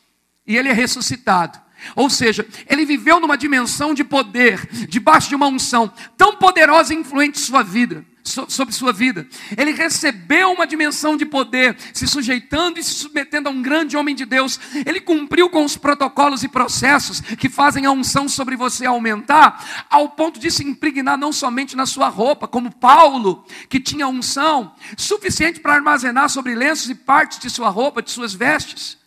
e 0.47 0.57
ele 0.57 0.69
é 0.69 0.73
ressuscitado. 0.73 1.61
Ou 1.97 2.09
seja, 2.09 2.47
ele 2.69 2.87
viveu 2.87 3.19
numa 3.19 3.37
dimensão 3.37 3.93
de 3.93 4.05
poder, 4.05 4.69
debaixo 4.89 5.29
de 5.29 5.35
uma 5.35 5.49
unção 5.49 5.93
tão 6.17 6.37
poderosa 6.37 6.95
e 6.95 6.97
influente 6.97 7.39
em 7.39 7.43
sua 7.43 7.63
vida, 7.63 8.05
sobre 8.25 8.75
sua 8.75 8.93
vida. 8.93 9.27
Ele 9.57 9.73
recebeu 9.73 10.53
uma 10.53 10.67
dimensão 10.67 11.17
de 11.17 11.27
poder, 11.27 11.77
se 11.93 12.07
sujeitando 12.07 12.79
e 12.79 12.83
se 12.83 12.95
submetendo 12.95 13.49
a 13.49 13.53
um 13.53 13.61
grande 13.61 13.97
homem 13.97 14.15
de 14.15 14.25
Deus. 14.25 14.59
Ele 14.87 15.01
cumpriu 15.01 15.51
com 15.51 15.65
os 15.65 15.77
protocolos 15.77 16.43
e 16.43 16.49
processos 16.49 17.21
que 17.21 17.49
fazem 17.49 17.85
a 17.87 17.91
unção 17.91 18.29
sobre 18.29 18.57
você 18.57 18.87
aumentar, 18.87 19.87
ao 19.91 20.11
ponto 20.11 20.39
de 20.39 20.51
se 20.51 20.65
impregnar 20.65 21.19
não 21.19 21.33
somente 21.33 21.77
na 21.77 21.87
sua 21.87 22.09
roupa, 22.09 22.47
como 22.47 22.73
Paulo, 22.73 23.45
que 23.69 23.81
tinha 23.81 24.09
unção 24.09 24.73
suficiente 24.97 25.61
para 25.61 25.75
armazenar 25.75 26.29
sobre 26.29 26.55
lenços 26.55 26.89
e 26.91 26.95
partes 26.95 27.39
de 27.39 27.51
sua 27.51 27.69
roupa, 27.69 28.03
de 28.03 28.11
suas 28.11 28.33
vestes 28.33 29.02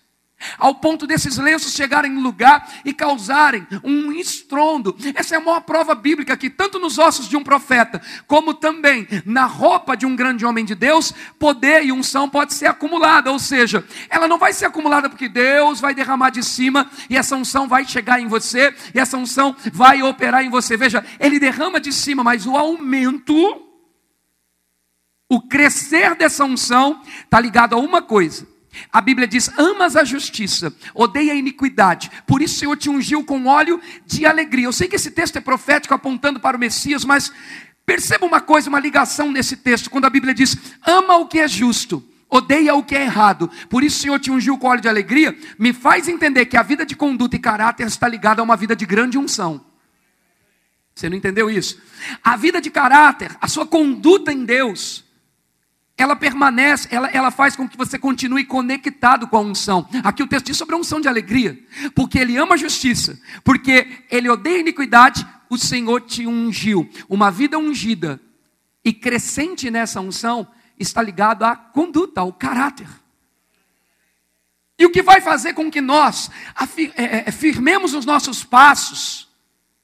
ao 0.57 0.75
ponto 0.75 1.07
desses 1.07 1.37
lenços 1.37 1.73
chegarem 1.73 2.11
no 2.11 2.21
lugar 2.21 2.69
e 2.83 2.93
causarem 2.93 3.65
um 3.83 4.11
estrondo. 4.11 4.95
Essa 5.15 5.35
é 5.35 5.37
a 5.37 5.41
maior 5.41 5.61
prova 5.61 5.95
bíblica 5.95 6.35
que, 6.37 6.49
tanto 6.49 6.79
nos 6.79 6.97
ossos 6.97 7.27
de 7.27 7.37
um 7.37 7.43
profeta, 7.43 8.01
como 8.27 8.53
também 8.53 9.07
na 9.25 9.45
roupa 9.45 9.95
de 9.95 10.05
um 10.05 10.15
grande 10.15 10.45
homem 10.45 10.65
de 10.65 10.75
Deus, 10.75 11.13
poder 11.39 11.85
e 11.85 11.91
unção 11.91 12.29
pode 12.29 12.53
ser 12.53 12.67
acumulada. 12.67 13.31
Ou 13.31 13.39
seja, 13.39 13.83
ela 14.09 14.27
não 14.27 14.37
vai 14.37 14.53
ser 14.53 14.65
acumulada 14.65 15.09
porque 15.09 15.29
Deus 15.29 15.79
vai 15.79 15.93
derramar 15.93 16.29
de 16.29 16.43
cima 16.43 16.89
e 17.09 17.17
essa 17.17 17.35
unção 17.35 17.67
vai 17.67 17.85
chegar 17.85 18.19
em 18.19 18.27
você 18.27 18.73
e 18.93 18.99
essa 18.99 19.17
unção 19.17 19.55
vai 19.71 20.03
operar 20.03 20.43
em 20.43 20.49
você. 20.49 20.77
Veja, 20.77 21.03
ele 21.19 21.39
derrama 21.39 21.79
de 21.79 21.91
cima, 21.91 22.23
mas 22.23 22.45
o 22.45 22.55
aumento, 22.55 23.61
o 25.29 25.41
crescer 25.47 26.15
dessa 26.15 26.43
unção, 26.43 27.01
está 27.23 27.39
ligado 27.39 27.73
a 27.73 27.77
uma 27.77 28.01
coisa 28.01 28.54
a 28.91 29.01
Bíblia 29.01 29.27
diz: 29.27 29.49
amas 29.57 29.95
a 29.95 30.03
justiça, 30.03 30.73
odeia 30.93 31.33
a 31.33 31.35
iniquidade. 31.35 32.11
Por 32.25 32.41
isso 32.41 32.55
o 32.55 32.59
Senhor 32.59 32.77
te 32.77 32.89
ungiu 32.89 33.23
com 33.23 33.45
óleo 33.45 33.79
de 34.05 34.25
alegria. 34.25 34.65
Eu 34.65 34.73
sei 34.73 34.87
que 34.87 34.95
esse 34.95 35.11
texto 35.11 35.37
é 35.37 35.41
profético 35.41 35.93
apontando 35.93 36.39
para 36.39 36.57
o 36.57 36.59
Messias, 36.59 37.05
mas 37.05 37.31
perceba 37.85 38.25
uma 38.25 38.41
coisa, 38.41 38.69
uma 38.69 38.79
ligação 38.79 39.31
nesse 39.31 39.57
texto, 39.57 39.89
quando 39.89 40.05
a 40.05 40.09
Bíblia 40.09 40.33
diz: 40.33 40.57
ama 40.85 41.17
o 41.17 41.27
que 41.27 41.39
é 41.39 41.47
justo, 41.47 42.03
odeia 42.29 42.75
o 42.75 42.83
que 42.83 42.95
é 42.95 43.03
errado. 43.03 43.49
Por 43.69 43.83
isso 43.83 43.97
o 43.97 44.01
Senhor 44.01 44.19
te 44.19 44.31
ungiu 44.31 44.57
com 44.57 44.67
óleo 44.67 44.81
de 44.81 44.89
alegria, 44.89 45.37
me 45.57 45.71
faz 45.71 46.07
entender 46.07 46.45
que 46.45 46.57
a 46.57 46.63
vida 46.63 46.85
de 46.85 46.95
conduta 46.95 47.35
e 47.35 47.39
caráter 47.39 47.87
está 47.87 48.07
ligada 48.07 48.41
a 48.41 48.43
uma 48.43 48.57
vida 48.57 48.75
de 48.75 48.85
grande 48.85 49.17
unção. 49.17 49.63
Você 50.93 51.09
não 51.09 51.17
entendeu 51.17 51.49
isso? 51.49 51.81
A 52.23 52.37
vida 52.37 52.61
de 52.61 52.69
caráter, 52.69 53.35
a 53.41 53.47
sua 53.47 53.67
conduta 53.67 54.31
em 54.31 54.45
Deus, 54.45 55.04
ela 55.97 56.15
permanece, 56.15 56.87
ela, 56.91 57.09
ela 57.09 57.31
faz 57.31 57.55
com 57.55 57.67
que 57.67 57.77
você 57.77 57.97
continue 57.97 58.43
conectado 58.45 59.27
com 59.27 59.37
a 59.37 59.41
unção. 59.41 59.87
Aqui 60.03 60.21
o 60.21 60.27
texto 60.27 60.47
diz 60.47 60.57
sobre 60.57 60.75
a 60.75 60.77
unção 60.77 60.99
de 60.99 61.07
alegria, 61.07 61.57
porque 61.93 62.19
ele 62.19 62.35
ama 62.35 62.55
a 62.55 62.57
justiça, 62.57 63.17
porque 63.43 64.03
ele 64.11 64.29
odeia 64.29 64.57
a 64.57 64.61
iniquidade, 64.61 65.25
o 65.49 65.57
Senhor 65.57 66.01
te 66.01 66.27
ungiu. 66.27 66.89
Uma 67.07 67.31
vida 67.31 67.57
ungida 67.57 68.19
e 68.83 68.91
crescente 68.91 69.71
nessa 69.71 70.01
unção 70.01 70.47
está 70.77 71.01
ligado 71.01 71.43
à 71.43 71.55
conduta, 71.55 72.19
ao 72.19 72.33
caráter. 72.33 72.87
E 74.77 74.85
o 74.85 74.91
que 74.91 75.01
vai 75.01 75.21
fazer 75.21 75.53
com 75.53 75.71
que 75.71 75.79
nós 75.79 76.29
é, 76.59 77.03
é, 77.03 77.23
é, 77.27 77.31
firmemos 77.31 77.93
os 77.93 78.05
nossos 78.05 78.43
passos 78.43 79.29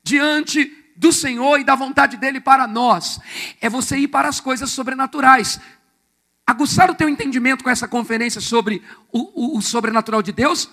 diante 0.03 0.77
do 0.97 1.13
Senhor 1.13 1.57
e 1.57 1.63
da 1.63 1.73
vontade 1.73 2.17
dele 2.17 2.41
para 2.41 2.67
nós, 2.67 3.19
é 3.61 3.69
você 3.69 3.97
ir 3.97 4.09
para 4.09 4.27
as 4.27 4.39
coisas 4.41 4.69
sobrenaturais 4.71 5.59
aguçar 6.51 6.89
o 6.89 6.95
teu 6.95 7.09
entendimento 7.09 7.63
com 7.63 7.69
essa 7.69 7.87
conferência 7.87 8.39
sobre 8.39 8.83
o, 9.11 9.55
o, 9.55 9.57
o 9.57 9.61
sobrenatural 9.61 10.21
de 10.21 10.31
Deus, 10.31 10.69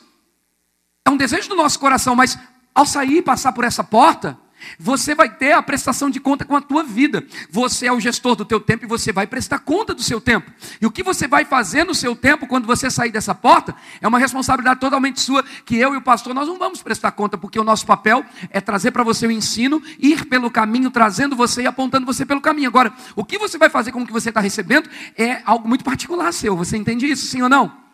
é 1.05 1.11
um 1.11 1.17
desejo 1.17 1.49
do 1.49 1.57
nosso 1.57 1.79
coração, 1.79 2.15
mas 2.15 2.39
ao 2.75 2.85
sair 2.87 3.19
e 3.19 3.23
passar 3.23 3.53
por 3.53 3.65
essa 3.65 3.83
porta, 3.83 4.39
você 4.79 5.15
vai 5.15 5.29
ter 5.29 5.53
a 5.53 5.63
prestação 5.63 6.11
de 6.11 6.21
conta 6.21 6.45
com 6.45 6.57
a 6.57 6.61
tua 6.61 6.83
vida. 6.83 7.25
Você 7.51 7.87
é 7.87 7.93
o 7.93 8.01
gestor 8.01 8.37
do 8.37 8.45
teu 8.45 8.61
tempo 8.61 8.85
e 8.85 8.89
você 8.89 9.13
vai 9.13 9.27
prestar 9.27 9.61
conta 9.61 9.95
do 9.95 10.03
seu 10.03 10.21
tempo. 10.21 10.51
E 10.81 10.87
o 10.87 10.91
que 10.91 11.03
você 11.03 11.27
vai 11.27 11.45
fazer 11.45 11.85
no 11.85 11.95
seu 11.95 12.15
tempo 12.15 12.47
quando 12.47 12.67
você 12.67 12.91
sair 12.91 13.11
dessa 13.11 13.35
porta 13.35 13.75
é 14.01 14.09
uma 14.09 14.19
responsabilidade 14.19 14.81
totalmente 14.81 15.21
sua 15.21 15.45
que 15.65 15.77
eu 15.77 15.95
e 15.95 15.97
o 15.97 16.03
pastor 16.03 16.35
nós 16.35 16.49
não 16.49 16.59
vamos 16.59 16.83
prestar 16.83 17.13
conta, 17.13 17.37
porque 17.37 17.59
o 17.59 17.65
nosso 17.65 17.87
papel 17.87 18.25
é 18.51 18.61
trazer 18.61 18.91
para 18.91 19.03
você 19.03 19.27
o 19.27 19.31
ensino, 19.31 19.83
ir 19.99 20.27
pelo 20.27 20.51
caminho, 20.51 20.91
trazendo 20.91 21.37
você 21.37 21.63
e 21.63 21.67
apontando 21.67 22.07
você 22.07 22.25
pelo 22.25 22.41
caminho. 22.41 22.69
Agora, 22.69 22.93
o 23.17 23.25
que 23.25 23.39
você 23.39 23.59
vai 23.59 23.69
fazer 23.69 23.93
com 23.93 24.03
o 24.03 24.07
que 24.07 24.13
você 24.13 24.29
está 24.29 24.41
recebendo 24.41 24.89
é 25.17 25.43
algo 25.45 25.69
muito 25.69 25.85
particular 25.85 26.33
seu. 26.33 26.57
Você 26.57 26.77
entende 26.77 27.07
isso, 27.07 27.27
sim 27.27 27.43
ou 27.43 27.49
não? 27.49 27.88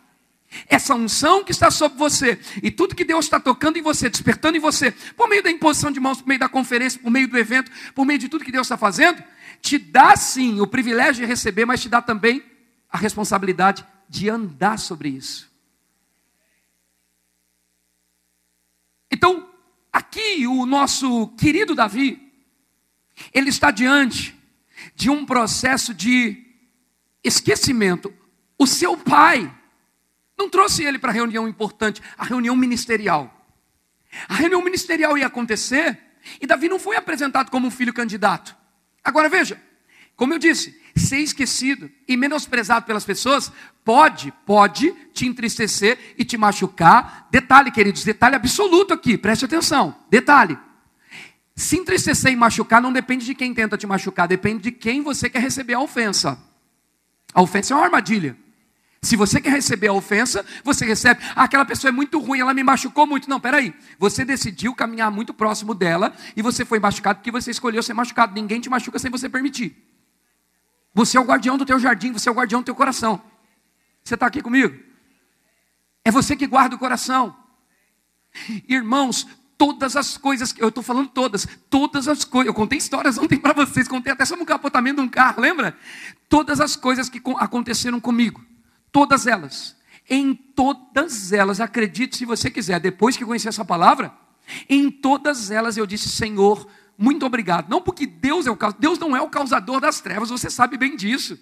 Essa 0.67 0.95
unção 0.95 1.45
que 1.45 1.53
está 1.53 1.71
sobre 1.71 1.99
você 1.99 2.39
e 2.63 2.71
tudo 2.71 2.95
que 2.95 3.05
Deus 3.05 3.27
está 3.27 3.41
tocando 3.41 3.77
em 3.77 3.83
você, 3.83 4.09
despertando 4.09 4.57
em 4.57 4.61
você, 4.61 4.91
por 5.17 5.29
meio 5.29 5.43
da 5.43 5.51
imposição 5.51 5.91
de 5.91 6.01
mãos, 6.01 6.21
por 6.21 6.29
meio 6.29 6.41
da 6.41 6.49
conferência, 6.49 7.01
por 7.01 7.11
meio 7.11 7.29
do 7.29 7.39
evento, 7.39 7.71
por 7.95 8.05
meio 8.05 8.19
de 8.19 8.29
tudo 8.29 8.45
que 8.45 8.53
Deus 8.53 8.67
está 8.67 8.77
fazendo, 8.77 9.23
te 9.61 9.79
dá 9.79 10.17
sim 10.17 10.61
o 10.61 10.67
privilégio 10.67 11.23
de 11.23 11.27
receber, 11.27 11.65
mas 11.65 11.81
te 11.81 11.89
dá 11.89 12.01
também 12.01 12.43
a 12.89 12.99
responsabilidade 12.99 13.85
de 14.09 14.29
andar 14.29 14.79
sobre 14.79 15.09
isso. 15.09 15.51
Então, 19.11 19.49
aqui 19.93 20.47
o 20.47 20.67
nosso 20.67 21.29
querido 21.39 21.75
Davi, 21.75 22.33
ele 23.33 23.49
está 23.49 23.71
diante 23.71 24.35
de 24.95 25.09
um 25.11 25.25
processo 25.25 25.95
de 25.95 26.45
esquecimento. 27.23 28.13
O 28.59 28.67
seu 28.67 28.97
pai 28.97 29.53
não 30.45 30.51
trouxe 30.51 30.85
ele 30.85 30.99
para 30.99 31.11
a 31.11 31.15
reunião 31.15 31.49
importante, 31.49 32.03
a 32.19 32.25
reunião 32.25 32.55
ministerial. 32.55 33.31
A 34.29 34.35
reunião 34.35 34.63
ministerial 34.63 35.17
ia 35.17 35.27
acontecer 35.27 35.99
e 36.41 36.47
Davi 36.47 36.69
não 36.69 36.79
foi 36.79 36.97
apresentado 36.97 37.51
como 37.51 37.67
um 37.67 37.71
filho 37.71 37.93
candidato. 37.93 38.55
Agora 39.03 39.29
veja, 39.29 39.61
como 40.15 40.35
eu 40.35 40.39
disse, 40.39 40.79
ser 40.95 41.19
esquecido 41.19 41.91
e 42.07 42.17
menosprezado 42.17 42.87
pelas 42.87 43.05
pessoas 43.05 43.51
pode, 43.85 44.33
pode 44.47 44.93
te 45.13 45.27
entristecer 45.27 46.15
e 46.17 46.25
te 46.25 46.37
machucar. 46.37 47.27
Detalhe, 47.31 47.71
queridos, 47.71 48.05
detalhe 48.05 48.37
absoluto 48.37 48.93
aqui, 48.93 49.17
preste 49.17 49.47
atenção. 49.47 49.97
Detalhe. 50.11 50.59
Se 51.57 51.79
entristecer 51.79 52.33
e 52.33 52.37
machucar 52.37 52.83
não 52.83 52.93
depende 52.93 53.25
de 53.25 53.35
quem 53.35 53.55
tenta 53.55 53.79
te 53.79 53.87
machucar, 53.87 54.29
depende 54.29 54.65
de 54.65 54.73
quem 54.73 55.03
você 55.03 55.31
quer 55.31 55.41
receber 55.41 55.75
a 55.75 55.81
ofensa. 55.81 56.39
A 57.33 57.41
ofensa 57.41 57.73
é 57.73 57.77
uma 57.77 57.85
armadilha. 57.85 58.44
Se 59.05 59.17
você 59.17 59.39
quer 59.39 59.51
receber 59.51 59.89
a 59.89 59.93
ofensa, 59.93 60.45
você 60.65 60.87
recebe. 60.87 61.21
Ah, 61.37 61.45
aquela 61.45 61.65
pessoa 61.65 61.91
é 61.91 61.93
muito 61.93 62.19
ruim, 62.19 62.41
ela 62.41 62.55
me 62.55 62.65
machucou 62.65 63.07
muito. 63.07 63.29
Não, 63.29 63.39
peraí. 63.39 63.75
Você 63.99 64.25
decidiu 64.25 64.75
caminhar 64.75 65.11
muito 65.11 65.35
próximo 65.35 65.75
dela 65.75 66.17
e 66.35 66.41
você 66.41 66.65
foi 66.65 66.81
machucado 66.81 67.19
porque 67.19 67.31
você 67.31 67.51
escolheu 67.51 67.83
ser 67.83 67.93
machucado. 67.93 68.35
Ninguém 68.35 68.61
te 68.61 68.71
machuca 68.71 68.99
sem 68.99 69.11
você 69.11 69.29
permitir. 69.29 69.77
Você 70.95 71.19
é 71.19 71.21
o 71.21 71.25
guardião 71.25 71.59
do 71.59 71.67
teu 71.67 71.79
jardim, 71.79 72.13
você 72.13 72.31
é 72.31 72.33
o 72.33 72.35
guardião 72.35 72.63
do 72.63 72.65
teu 72.65 72.75
coração. 72.75 73.21
Você 74.03 74.15
está 74.15 74.27
aqui 74.27 74.41
comigo? 74.41 74.75
É 76.03 76.11
você 76.11 76.35
que 76.35 76.47
guarda 76.47 76.75
o 76.75 76.79
coração. 76.79 77.37
Irmãos, 78.67 79.27
todas 79.59 79.97
as 79.97 80.17
coisas, 80.17 80.55
eu 80.57 80.69
estou 80.69 80.83
falando 80.83 81.09
todas, 81.09 81.47
todas 81.69 82.09
as 82.09 82.25
coisas, 82.25 82.47
eu 82.47 82.55
contei 82.55 82.79
histórias 82.79 83.19
ontem 83.19 83.39
para 83.39 83.53
vocês, 83.53 83.87
contei 83.87 84.13
até 84.13 84.25
sobre 84.25 84.45
um 84.45 84.47
capotamento 84.47 85.03
de 85.03 85.07
um 85.07 85.11
carro, 85.11 85.43
lembra? 85.43 85.77
Todas 86.29 86.59
as 86.59 86.75
coisas 86.75 87.11
que 87.11 87.21
aconteceram 87.39 88.01
comigo 88.01 88.54
Todas 88.95 89.27
elas. 89.27 89.75
Em 90.09 90.33
todas 90.33 91.33
elas, 91.33 91.61
acredite 91.61 92.17
se 92.17 92.25
você 92.25 92.49
quiser, 92.49 92.79
depois 92.79 93.17
que 93.17 93.25
conhecer 93.25 93.49
essa 93.49 93.65
palavra, 93.65 94.15
em 94.69 94.89
todas 94.89 95.51
elas 95.51 95.77
eu 95.77 95.85
disse, 95.85 96.09
Senhor, 96.09 96.65
muito 96.97 97.27
obrigado. 97.27 97.69
Não 97.69 97.83
porque 97.83 98.07
Deus 98.07 98.47
é 98.47 98.53
o 98.53 98.59
Deus 98.79 99.01
não 99.01 99.17
é 99.17 99.21
o 99.21 99.29
causador 99.29 99.81
das 99.81 100.01
trevas, 100.01 100.31
você 100.31 100.49
sabe 100.49 100.79
bem 100.79 100.95
disso. 100.95 101.37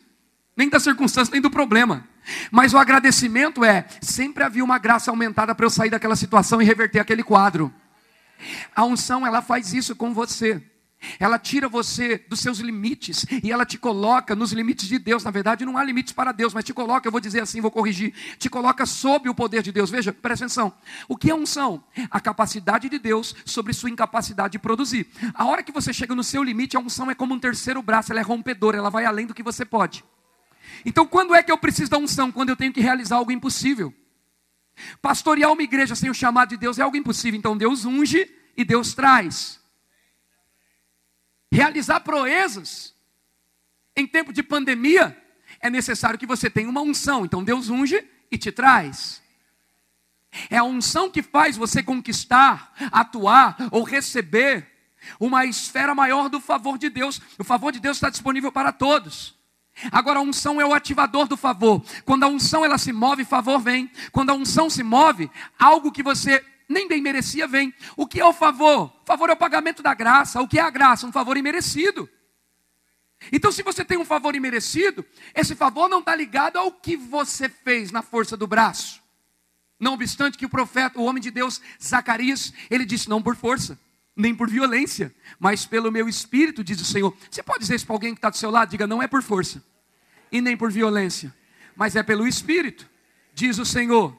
Nem 0.57 0.71
da 0.71 0.81
circunstância, 0.81 1.31
nem 1.31 1.43
do 1.43 1.51
problema. 1.51 2.09
Mas 2.51 2.73
o 2.73 2.79
agradecimento 2.79 3.63
é, 3.63 3.87
sempre 4.01 4.43
havia 4.45 4.65
uma 4.65 4.79
graça 4.79 5.11
aumentada 5.11 5.55
para 5.55 5.67
eu 5.67 5.71
sair 5.71 5.91
daquela 5.91 6.17
situação 6.17 6.63
e 6.63 6.65
reverter 6.65 7.01
aquele 7.01 7.23
quadro. 7.23 7.71
A 8.75 8.83
unção, 8.83 9.27
ela 9.27 9.43
faz 9.43 9.75
isso 9.75 9.95
com 9.95 10.15
você. 10.15 10.63
Ela 11.19 11.39
tira 11.39 11.69
você 11.69 12.19
dos 12.29 12.41
seus 12.41 12.59
limites 12.59 13.27
e 13.43 13.51
ela 13.51 13.65
te 13.65 13.79
coloca 13.79 14.35
nos 14.35 14.53
limites 14.53 14.87
de 14.89 14.99
Deus. 14.99 15.25
Na 15.25 15.31
verdade, 15.31 15.65
não 15.65 15.77
há 15.77 15.85
limites 15.85 16.13
para 16.13 16.33
Deus, 16.33 16.55
mas 16.55 16.65
te 16.65 16.73
coloca, 16.73 17.07
eu 17.07 17.13
vou 17.13 17.21
dizer 17.21 17.43
assim, 17.43 17.61
vou 17.61 17.71
corrigir, 17.71 18.15
te 18.39 18.49
coloca 18.49 18.87
sob 18.87 19.29
o 19.29 19.35
poder 19.35 19.63
de 19.63 19.73
Deus. 19.73 19.91
Veja, 19.91 20.13
presta 20.13 20.45
atenção. 20.45 20.73
O 21.09 21.17
que 21.17 21.31
é 21.31 21.35
unção? 21.35 21.83
A 22.11 22.21
capacidade 22.21 22.89
de 22.89 22.99
Deus 22.99 23.35
sobre 23.45 23.73
sua 23.73 23.91
incapacidade 23.91 24.53
de 24.53 24.59
produzir. 24.59 25.09
A 25.35 25.45
hora 25.47 25.63
que 25.63 25.73
você 25.73 25.93
chega 25.93 26.15
no 26.15 26.25
seu 26.25 26.43
limite, 26.43 26.77
a 26.77 26.81
unção 26.81 27.11
é 27.11 27.15
como 27.15 27.35
um 27.35 27.39
terceiro 27.39 27.83
braço, 27.83 28.13
ela 28.13 28.21
é 28.21 28.25
rompedora, 28.25 28.79
ela 28.79 28.91
vai 28.91 29.05
além 29.05 29.27
do 29.27 29.35
que 29.35 29.43
você 29.43 29.65
pode. 29.65 30.05
Então, 30.85 31.07
quando 31.07 31.35
é 31.35 31.43
que 31.43 31.51
eu 31.51 31.59
preciso 31.59 31.91
da 31.91 31.99
unção? 31.99 32.31
Quando 32.31 32.51
eu 32.51 32.57
tenho 32.57 32.73
que 32.73 32.81
realizar 32.81 33.17
algo 33.17 33.33
impossível. 33.33 33.93
Pastorear 35.01 35.53
uma 35.53 35.63
igreja 35.63 35.95
sem 35.95 36.11
o 36.11 36.15
chamado 36.15 36.51
de 36.51 36.57
Deus 36.57 36.79
é 36.79 36.83
algo 36.83 36.97
impossível. 36.97 37.39
Então, 37.39 37.57
Deus 37.57 37.85
unge 37.85 38.31
e 38.57 38.65
Deus 38.65 38.95
traz 38.95 39.62
realizar 41.53 42.01
proezas 42.01 42.95
em 43.95 44.07
tempo 44.07 44.33
de 44.33 44.43
pandemia, 44.43 45.17
é 45.61 45.69
necessário 45.69 46.19
que 46.19 46.27
você 46.27 46.49
tenha 46.49 46.69
uma 46.69 46.81
unção. 46.81 47.27
Então 47.27 47.45
Deus 47.45 47.69
unge 47.69 48.03
e 48.31 48.39
te 48.39 48.51
traz. 48.51 49.23
É 50.49 50.57
a 50.57 50.65
unção 50.65 51.11
que 51.11 51.23
faz 51.23 51.59
você 51.59 51.83
conquistar, 51.83 52.73
atuar 52.91 53.57
ou 53.71 53.83
receber 53.83 54.67
uma 55.21 55.45
esfera 55.45 55.95
maior 55.95 56.31
do 56.31 56.41
favor 56.41 56.79
de 56.79 56.89
Deus. 56.89 57.21
O 57.39 57.45
favor 57.45 57.71
de 57.71 57.81
Deus 57.81 57.99
está 57.99 58.09
disponível 58.09 58.51
para 58.51 58.73
todos. 58.73 59.35
Agora 59.91 60.21
a 60.21 60.23
unção 60.23 60.59
é 60.59 60.65
o 60.65 60.73
ativador 60.73 61.27
do 61.27 61.37
favor. 61.37 61.85
Quando 62.07 62.25
a 62.25 62.29
unção 62.29 62.65
ela 62.65 62.79
se 62.79 62.93
move, 62.93 63.27
favor 63.27 63.59
vem. 63.59 63.91
Quando 64.11 64.31
a 64.31 64.35
unção 64.35 64.71
se 64.71 64.83
move, 64.83 65.31
algo 65.59 65.93
que 65.93 66.03
você 66.03 66.43
nem 66.73 66.88
bem 66.88 67.00
merecia 67.00 67.47
vem. 67.47 67.73
O 67.97 68.07
que 68.07 68.21
é 68.21 68.25
o 68.25 68.33
favor? 68.33 68.87
O 69.02 69.07
favor 69.07 69.31
é 69.31 69.33
o 69.33 69.37
pagamento 69.37 69.83
da 69.83 69.95
graça. 69.95 70.41
O 70.41 70.49
que 70.49 70.59
é 70.59 70.62
a 70.62 70.71
graça? 70.71 71.07
Um 71.07 71.12
favor 71.12 71.37
imerecido. 71.37 72.09
Então, 73.31 73.52
se 73.52 73.62
você 73.62 73.85
tem 73.85 73.99
um 73.99 74.05
favor 74.05 74.35
imerecido, 74.35 75.05
esse 75.35 75.55
favor 75.55 75.88
não 75.88 76.00
está 76.00 76.17
ligado 76.17 76.57
ao 76.57 76.73
que 76.73 76.97
você 76.97 77.49
fez 77.49 77.93
na 77.93 78.02
força 78.02 78.37
do 78.37 78.47
braço. 78.47 79.00
Não 79.79 79.95
obstante 79.95 80.38
que 80.38 80.47
o 80.47 80.49
profeta, 80.49 80.99
o 80.99 81.05
homem 81.05 81.23
de 81.23 81.31
Deus, 81.31 81.61
Zacarias, 81.83 82.52
ele 82.71 82.85
disse: 82.85 83.09
não 83.09 83.23
por 83.23 83.37
força, 83.37 83.79
nem 84.17 84.35
por 84.35 84.49
violência, 84.49 85.14
mas 85.38 85.67
pelo 85.67 85.93
meu 85.93 86.09
espírito, 86.09 86.64
diz 86.64 86.81
o 86.81 86.85
Senhor. 86.85 87.17
Você 87.31 87.43
pode 87.43 87.61
dizer 87.61 87.76
isso 87.76 87.87
para 87.87 87.95
alguém 87.95 88.14
que 88.14 88.19
está 88.19 88.31
do 88.31 88.37
seu 88.37 88.50
lado? 88.50 88.71
Diga: 88.71 88.87
não 88.87 89.02
é 89.02 89.07
por 89.07 89.23
força, 89.23 89.62
e 90.31 90.41
nem 90.41 90.57
por 90.57 90.71
violência, 90.71 91.35
mas 91.76 91.97
é 91.97 92.02
pelo 92.02 92.26
espírito, 92.26 92.88
diz 93.35 93.59
o 93.59 93.67
Senhor. 93.67 94.17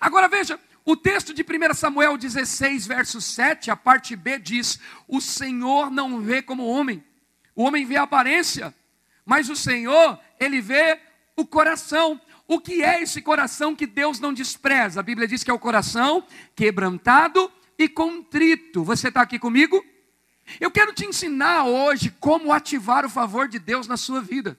Agora 0.00 0.28
veja, 0.28 0.58
o 0.86 0.96
texto 0.96 1.34
de 1.34 1.42
1 1.42 1.74
Samuel 1.74 2.16
16, 2.16 2.86
verso 2.86 3.20
7, 3.20 3.72
a 3.72 3.76
parte 3.76 4.14
B 4.14 4.38
diz: 4.38 4.78
O 5.08 5.20
Senhor 5.20 5.90
não 5.90 6.20
vê 6.20 6.40
como 6.40 6.64
homem, 6.64 7.04
o 7.56 7.64
homem 7.64 7.84
vê 7.84 7.96
a 7.96 8.04
aparência, 8.04 8.72
mas 9.24 9.50
o 9.50 9.56
Senhor, 9.56 10.16
ele 10.38 10.60
vê 10.60 11.00
o 11.34 11.44
coração. 11.44 12.20
O 12.46 12.60
que 12.60 12.84
é 12.84 13.02
esse 13.02 13.20
coração 13.20 13.74
que 13.74 13.84
Deus 13.84 14.20
não 14.20 14.32
despreza? 14.32 15.00
A 15.00 15.02
Bíblia 15.02 15.26
diz 15.26 15.42
que 15.42 15.50
é 15.50 15.54
o 15.54 15.58
coração 15.58 16.24
quebrantado 16.54 17.50
e 17.76 17.88
contrito. 17.88 18.84
Você 18.84 19.08
está 19.08 19.22
aqui 19.22 19.40
comigo? 19.40 19.84
Eu 20.60 20.70
quero 20.70 20.92
te 20.92 21.04
ensinar 21.04 21.64
hoje 21.64 22.14
como 22.20 22.52
ativar 22.52 23.04
o 23.04 23.10
favor 23.10 23.48
de 23.48 23.58
Deus 23.58 23.88
na 23.88 23.96
sua 23.96 24.20
vida. 24.20 24.56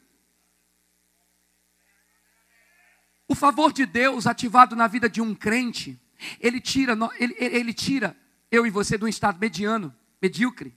O 3.30 3.34
favor 3.34 3.72
de 3.72 3.86
Deus 3.86 4.28
ativado 4.28 4.76
na 4.76 4.88
vida 4.88 5.10
de 5.10 5.22
um 5.22 5.34
crente 5.34 5.98
ele 6.40 6.60
tira, 6.60 6.98
ele, 7.20 7.36
ele 7.40 7.74
tira 7.74 8.16
eu 8.52 8.66
e 8.66 8.70
você 8.70 8.98
de 8.98 9.06
um 9.06 9.08
estado 9.08 9.40
mediano, 9.40 9.94
medíocre, 10.22 10.76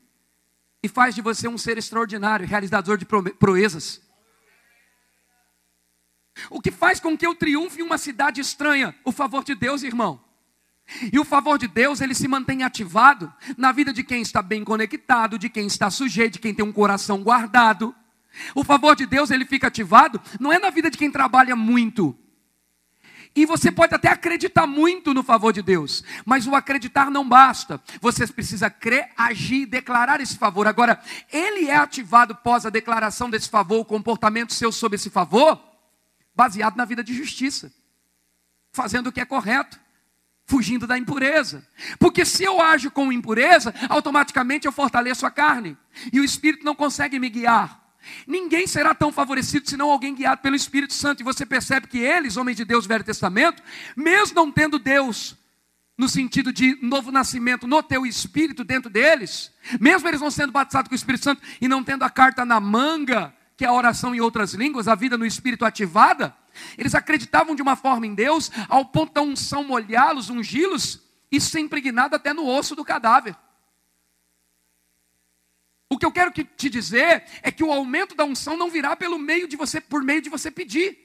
e 0.83 0.89
faz 0.89 1.15
de 1.15 1.23
você 1.23 1.47
um 1.49 1.59
ser 1.59 1.79
extraordinário, 1.79 2.47
realizador 2.47 2.97
de 2.97 3.07
proezas. 3.07 4.03
O 6.49 6.61
que 6.61 6.71
faz 6.71 7.01
com 7.01 7.17
que 7.17 7.27
eu 7.27 7.35
triunfe 7.35 7.81
em 7.81 7.85
uma 7.85 7.99
cidade 7.99 8.41
estranha? 8.41 8.95
O 9.05 9.13
favor 9.13 9.45
de 9.45 9.55
Deus, 9.55 9.83
irmão. 9.83 10.23
E 11.13 11.19
o 11.19 11.25
favor 11.25 11.59
de 11.59 11.69
Deus, 11.69 12.01
ele 12.01 12.15
se 12.15 12.27
mantém 12.27 12.63
ativado 12.63 13.33
na 13.57 13.73
vida 13.73 13.93
de 13.93 14.03
quem 14.03 14.23
está 14.23 14.43
bem 14.43 14.65
conectado, 14.65 15.39
de 15.39 15.49
quem 15.49 15.67
está 15.67 15.91
sujeito, 15.91 16.35
de 16.35 16.39
quem 16.41 16.55
tem 16.55 16.65
um 16.65 16.73
coração 16.73 17.23
guardado. 17.23 17.95
O 18.55 18.65
favor 18.65 18.97
de 18.97 19.07
Deus, 19.07 19.31
ele 19.31 19.45
fica 19.45 19.67
ativado, 19.67 20.21
não 20.39 20.53
é 20.53 20.59
na 20.59 20.71
vida 20.71 20.91
de 20.91 20.99
quem 20.99 21.11
trabalha 21.11 21.55
muito, 21.55 22.17
e 23.35 23.47
você 23.47 23.71
pode 23.71 23.95
até 23.95 24.09
acreditar 24.09 24.67
muito 24.67 25.15
no 25.15 25.23
favor 25.23 25.53
de 25.53 25.63
Deus, 25.63 26.03
mas 26.25 26.47
o 26.47 26.55
acreditar 26.55 27.11
não 27.11 27.29
basta. 27.29 27.81
Você 28.01 28.27
precisa 28.27 28.69
crer, 28.69 29.11
agir 29.17 29.63
e 29.63 29.67
declarar 29.67 30.21
esse 30.21 30.37
favor. 30.37 30.67
Agora, 30.67 31.01
ele 31.33 31.69
é 31.69 31.77
ativado 31.77 32.35
pós 32.35 32.67
a 32.67 32.71
declaração 32.71 33.31
desse 33.31 33.49
favor, 33.49 33.81
o 33.81 33.85
comportamento 33.85 34.53
seu 34.53 34.73
sobre 34.73 34.97
esse 34.97 35.11
favor, 35.11 35.63
baseado 36.35 36.77
na 36.77 36.85
vida 36.85 37.05
de 37.05 37.15
justiça, 37.15 37.73
fazendo 38.73 39.09
o 39.09 39.13
que 39.13 39.21
é 39.21 39.25
correto, 39.25 39.79
fugindo 40.45 40.87
da 40.87 40.99
impureza. 40.99 41.65
Porque 42.01 42.25
se 42.25 42.43
eu 42.43 42.61
ajo 42.61 42.91
com 42.91 43.13
impureza, 43.13 43.73
automaticamente 43.89 44.67
eu 44.67 44.73
fortaleço 44.73 45.25
a 45.25 45.31
carne, 45.31 45.77
e 46.13 46.19
o 46.19 46.25
espírito 46.25 46.65
não 46.65 46.75
consegue 46.75 47.19
me 47.21 47.29
guiar. 47.29 47.80
Ninguém 48.27 48.67
será 48.67 48.95
tão 48.95 49.13
favorecido 49.13 49.69
senão 49.69 49.91
alguém 49.91 50.15
guiado 50.15 50.41
pelo 50.41 50.57
Espírito 50.57 50.95
Santo. 50.95 51.21
E 51.21 51.25
você 51.25 51.45
percebe 51.45 51.87
que 51.87 51.99
eles, 51.99 52.37
homens 52.37 52.57
de 52.57 52.65
Deus, 52.65 52.87
Velho 52.87 53.05
Testamento, 53.05 53.63
mesmo 53.97 54.35
não 54.35 54.51
tendo 54.51 54.79
Deus 54.79 55.37
no 55.97 56.09
sentido 56.09 56.51
de 56.51 56.79
novo 56.81 57.13
nascimento 57.13 57.67
no 57.67 57.83
teu 57.83 58.07
espírito 58.07 58.65
dentro 58.65 58.89
deles, 58.89 59.53
mesmo 59.79 60.09
eles 60.09 60.23
não 60.23 60.31
sendo 60.31 60.51
batizados 60.51 60.89
com 60.89 60.95
o 60.95 60.97
Espírito 60.97 61.25
Santo 61.25 61.43
e 61.61 61.69
não 61.69 61.85
tendo 61.85 62.05
a 62.05 62.09
carta 62.09 62.43
na 62.43 62.59
manga, 62.59 63.35
que 63.55 63.67
é 63.67 63.69
a 63.69 63.73
oração 63.73 64.15
em 64.15 64.21
outras 64.21 64.55
línguas, 64.55 64.89
a 64.89 64.95
vida 64.95 65.19
no 65.19 65.27
espírito 65.27 65.63
ativada, 65.63 66.35
eles 66.79 66.95
acreditavam 66.95 67.55
de 67.55 67.61
uma 67.61 67.77
forma 67.77 68.07
em 68.07 68.15
Deus, 68.15 68.51
ao 68.69 68.87
ponto 68.87 69.13
da 69.13 69.21
unção 69.21 69.63
molhá-los, 69.63 70.31
ungí-los 70.31 71.01
e 71.31 71.41
ser 71.41 71.61
impregnado 71.61 72.17
até 72.17 72.33
no 72.33 72.47
osso 72.47 72.75
do 72.75 72.85
cadáver. 72.85 73.37
O 75.93 75.99
que 75.99 76.07
eu 76.07 76.13
quero 76.13 76.31
te 76.31 76.71
dizer 76.71 77.25
é 77.43 77.51
que 77.51 77.65
o 77.65 77.73
aumento 77.73 78.15
da 78.15 78.25
unção 78.25 78.57
não 78.57 78.71
virá 78.71 78.95
pelo 78.95 79.19
meio 79.19 79.49
de 79.49 79.57
você, 79.57 79.81
por 79.81 80.05
meio 80.05 80.23
de 80.23 80.31
você 80.31 80.49
pedir. 80.49 80.97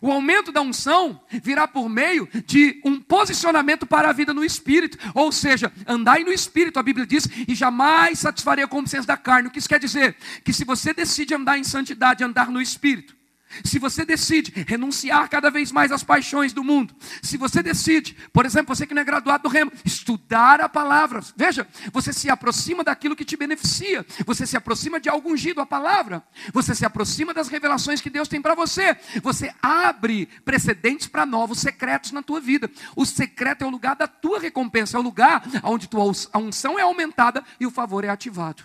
O 0.00 0.10
aumento 0.10 0.52
da 0.52 0.60
unção 0.60 1.20
virá 1.42 1.66
por 1.66 1.88
meio 1.88 2.28
de 2.46 2.80
um 2.84 3.00
posicionamento 3.00 3.84
para 3.84 4.08
a 4.08 4.12
vida 4.12 4.32
no 4.32 4.44
espírito, 4.44 4.96
ou 5.14 5.32
seja, 5.32 5.70
andai 5.84 6.22
no 6.22 6.32
espírito, 6.32 6.78
a 6.78 6.82
Bíblia 6.82 7.04
diz, 7.04 7.28
e 7.46 7.56
jamais 7.56 8.20
satisfarei 8.20 8.64
a 8.64 8.68
consciência 8.68 9.08
da 9.08 9.16
carne. 9.16 9.48
O 9.48 9.50
que 9.50 9.58
isso 9.58 9.68
quer 9.68 9.80
dizer? 9.80 10.16
Que 10.44 10.52
se 10.52 10.64
você 10.64 10.94
decide 10.94 11.34
andar 11.34 11.58
em 11.58 11.64
santidade, 11.64 12.22
andar 12.22 12.50
no 12.50 12.62
espírito, 12.62 13.16
se 13.62 13.78
você 13.78 14.04
decide 14.04 14.52
renunciar 14.66 15.28
cada 15.28 15.50
vez 15.50 15.70
mais 15.70 15.92
às 15.92 16.02
paixões 16.02 16.52
do 16.52 16.64
mundo, 16.64 16.94
se 17.22 17.36
você 17.36 17.62
decide, 17.62 18.16
por 18.32 18.46
exemplo, 18.46 18.74
você 18.74 18.86
que 18.86 18.94
não 18.94 19.02
é 19.02 19.04
graduado 19.04 19.44
do 19.44 19.48
remo, 19.48 19.72
estudar 19.84 20.60
a 20.60 20.68
palavra, 20.68 21.20
veja, 21.36 21.66
você 21.92 22.12
se 22.12 22.30
aproxima 22.30 22.82
daquilo 22.82 23.16
que 23.16 23.24
te 23.24 23.36
beneficia, 23.36 24.04
você 24.26 24.46
se 24.46 24.56
aproxima 24.56 24.98
de 24.98 25.08
algo 25.08 25.32
ungido, 25.32 25.60
a 25.60 25.66
palavra, 25.66 26.22
você 26.52 26.74
se 26.74 26.84
aproxima 26.84 27.34
das 27.34 27.48
revelações 27.48 28.00
que 28.00 28.10
Deus 28.10 28.28
tem 28.28 28.40
para 28.40 28.54
você, 28.54 28.96
você 29.22 29.52
abre 29.62 30.26
precedentes 30.44 31.06
para 31.06 31.26
novos 31.26 31.58
secretos 31.58 32.12
na 32.12 32.22
tua 32.22 32.40
vida. 32.40 32.70
O 32.96 33.04
secreto 33.04 33.64
é 33.64 33.66
o 33.66 33.70
lugar 33.70 33.96
da 33.96 34.06
tua 34.06 34.40
recompensa, 34.40 34.96
é 34.96 35.00
o 35.00 35.02
lugar 35.02 35.42
onde 35.62 35.88
tua, 35.88 36.04
unção 36.34 36.78
é 36.78 36.82
aumentada 36.82 37.44
e 37.58 37.66
o 37.66 37.70
favor 37.70 38.04
é 38.04 38.08
ativado. 38.08 38.64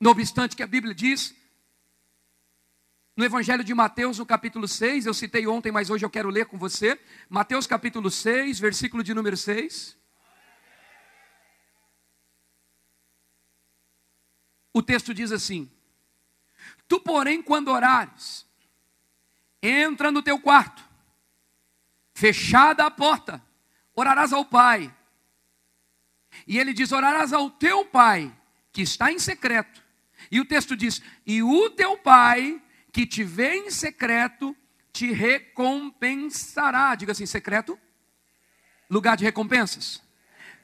No 0.00 0.10
obstante 0.10 0.54
que 0.54 0.62
a 0.62 0.66
Bíblia 0.66 0.94
diz 0.94 1.34
no 3.18 3.24
Evangelho 3.24 3.64
de 3.64 3.74
Mateus, 3.74 4.16
no 4.18 4.24
capítulo 4.24 4.68
6, 4.68 5.04
eu 5.04 5.12
citei 5.12 5.44
ontem, 5.44 5.72
mas 5.72 5.90
hoje 5.90 6.06
eu 6.06 6.08
quero 6.08 6.30
ler 6.30 6.46
com 6.46 6.56
você. 6.56 6.96
Mateus 7.28 7.66
capítulo 7.66 8.12
6, 8.12 8.60
versículo 8.60 9.02
de 9.02 9.12
número 9.12 9.36
6. 9.36 9.98
O 14.72 14.80
texto 14.80 15.12
diz 15.12 15.32
assim: 15.32 15.68
Tu, 16.86 17.00
porém, 17.00 17.42
quando 17.42 17.72
orares, 17.72 18.46
entra 19.60 20.12
no 20.12 20.22
teu 20.22 20.38
quarto, 20.38 20.88
fechada 22.14 22.86
a 22.86 22.90
porta, 22.90 23.44
orarás 23.96 24.32
ao 24.32 24.44
Pai. 24.44 24.94
E 26.46 26.56
ele 26.56 26.72
diz: 26.72 26.92
Orarás 26.92 27.32
ao 27.32 27.50
teu 27.50 27.84
Pai, 27.84 28.32
que 28.70 28.82
está 28.82 29.10
em 29.10 29.18
secreto. 29.18 29.82
E 30.30 30.38
o 30.38 30.44
texto 30.44 30.76
diz: 30.76 31.02
E 31.26 31.42
o 31.42 31.68
teu 31.70 31.98
Pai, 31.98 32.62
que 32.92 33.06
te 33.06 33.24
vê 33.24 33.56
em 33.56 33.70
secreto, 33.70 34.56
te 34.92 35.12
recompensará. 35.12 36.94
Diga 36.94 37.12
assim: 37.12 37.26
secreto, 37.26 37.78
lugar 38.90 39.16
de 39.16 39.24
recompensas. 39.24 40.02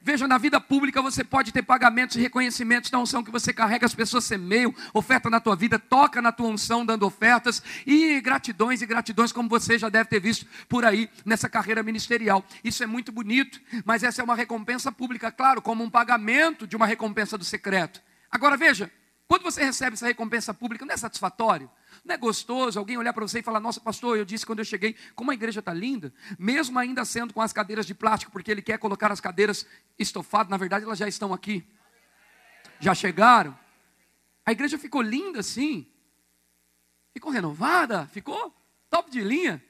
Veja, 0.07 0.27
na 0.27 0.37
vida 0.37 0.61
pública 0.61 1.01
você 1.01 1.23
pode 1.23 1.51
ter 1.51 1.63
pagamentos 1.63 2.15
e 2.15 2.21
reconhecimentos 2.21 2.91
da 2.91 2.99
unção 2.99 3.23
que 3.23 3.31
você 3.31 3.51
carrega, 3.51 3.87
as 3.87 3.95
pessoas 3.95 4.23
semeiam, 4.23 4.71
oferta 4.93 5.31
na 5.31 5.39
tua 5.39 5.55
vida, 5.55 5.79
toca 5.79 6.21
na 6.21 6.31
tua 6.31 6.47
unção 6.47 6.85
dando 6.85 7.07
ofertas 7.07 7.63
e 7.87 8.21
gratidões 8.21 8.83
e 8.83 8.85
gratidões, 8.85 9.31
como 9.31 9.49
você 9.49 9.79
já 9.79 9.89
deve 9.89 10.07
ter 10.07 10.19
visto 10.19 10.45
por 10.69 10.85
aí 10.85 11.09
nessa 11.25 11.49
carreira 11.49 11.81
ministerial. 11.81 12.45
Isso 12.63 12.83
é 12.83 12.85
muito 12.85 13.11
bonito, 13.11 13.59
mas 13.83 14.03
essa 14.03 14.21
é 14.21 14.23
uma 14.23 14.35
recompensa 14.35 14.91
pública, 14.91 15.31
claro, 15.31 15.59
como 15.59 15.83
um 15.83 15.89
pagamento 15.89 16.67
de 16.67 16.75
uma 16.75 16.85
recompensa 16.85 17.35
do 17.35 17.43
secreto. 17.43 17.99
Agora 18.29 18.55
veja, 18.55 18.91
quando 19.27 19.41
você 19.41 19.63
recebe 19.63 19.95
essa 19.95 20.05
recompensa 20.05 20.53
pública, 20.53 20.85
não 20.85 20.93
é 20.93 20.97
satisfatório? 20.97 21.67
Não 22.03 22.15
é 22.15 22.17
gostoso 22.17 22.77
alguém 22.79 22.97
olhar 22.97 23.13
para 23.13 23.27
você 23.27 23.39
e 23.39 23.43
falar: 23.43 23.59
Nossa, 23.59 23.79
pastor, 23.79 24.17
eu 24.17 24.25
disse 24.25 24.45
quando 24.45 24.59
eu 24.59 24.65
cheguei, 24.65 24.95
como 25.15 25.31
a 25.31 25.33
igreja 25.33 25.59
está 25.59 25.73
linda, 25.73 26.13
mesmo 26.37 26.77
ainda 26.77 27.05
sendo 27.05 27.33
com 27.33 27.41
as 27.41 27.53
cadeiras 27.53 27.85
de 27.85 27.93
plástico, 27.93 28.31
porque 28.31 28.51
ele 28.51 28.61
quer 28.61 28.77
colocar 28.77 29.11
as 29.11 29.19
cadeiras 29.19 29.65
estofadas, 29.97 30.49
na 30.49 30.57
verdade 30.57 30.85
elas 30.85 30.99
já 30.99 31.07
estão 31.07 31.33
aqui, 31.33 31.65
já 32.79 32.93
chegaram. 32.93 33.57
A 34.45 34.51
igreja 34.51 34.77
ficou 34.77 35.01
linda 35.01 35.39
assim, 35.39 35.87
ficou 37.13 37.31
renovada, 37.31 38.07
ficou 38.07 38.55
top 38.89 39.09
de 39.09 39.21
linha. 39.21 39.63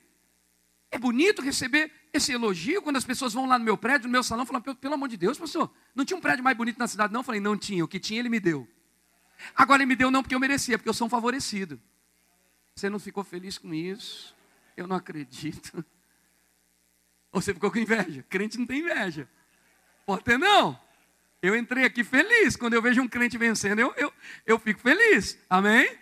É 0.91 0.97
bonito 0.97 1.41
receber 1.41 1.91
esse 2.13 2.31
elogio 2.31 2.81
quando 2.81 2.95
as 2.95 3.03
pessoas 3.03 3.33
vão 3.33 3.45
lá 3.45 3.59
no 3.59 3.65
meu 3.65 3.77
prédio, 3.77 4.07
no 4.07 4.11
meu 4.11 4.23
salão, 4.23 4.45
falam: 4.45 4.61
Pelo 4.61 4.93
amor 4.93 5.09
de 5.09 5.17
Deus, 5.17 5.37
pastor, 5.37 5.71
não 5.93 6.05
tinha 6.05 6.17
um 6.17 6.21
prédio 6.21 6.43
mais 6.43 6.55
bonito 6.55 6.77
na 6.77 6.87
cidade, 6.87 7.11
não? 7.11 7.19
Eu 7.19 7.23
falei: 7.23 7.41
Não 7.41 7.57
tinha, 7.57 7.83
o 7.83 7.87
que 7.87 7.99
tinha 7.99 8.19
ele 8.19 8.29
me 8.29 8.39
deu. 8.39 8.67
Agora 9.55 9.81
ele 9.81 9.87
me 9.87 9.95
deu 9.95 10.09
não 10.09 10.21
porque 10.21 10.35
eu 10.35 10.39
merecia, 10.39 10.77
porque 10.77 10.89
eu 10.89 10.93
sou 10.93 11.07
um 11.07 11.09
favorecido. 11.09 11.79
Você 12.75 12.89
não 12.89 12.99
ficou 12.99 13.23
feliz 13.23 13.57
com 13.57 13.73
isso? 13.73 14.35
Eu 14.75 14.85
não 14.85 14.97
acredito. 14.97 15.83
Ou 17.31 17.41
você 17.41 17.53
ficou 17.53 17.71
com 17.71 17.77
inveja? 17.77 18.23
Crente 18.29 18.57
não 18.57 18.65
tem 18.65 18.79
inveja. 18.79 19.29
Pode 20.05 20.25
ter 20.25 20.37
não. 20.37 20.77
Eu 21.41 21.55
entrei 21.55 21.85
aqui 21.85 22.03
feliz. 22.03 22.57
Quando 22.57 22.73
eu 22.73 22.81
vejo 22.81 23.01
um 23.01 23.07
crente 23.07 23.37
vencendo, 23.37 23.79
eu, 23.79 23.93
eu, 23.95 24.13
eu 24.45 24.59
fico 24.59 24.81
feliz. 24.81 25.37
Amém? 25.49 25.97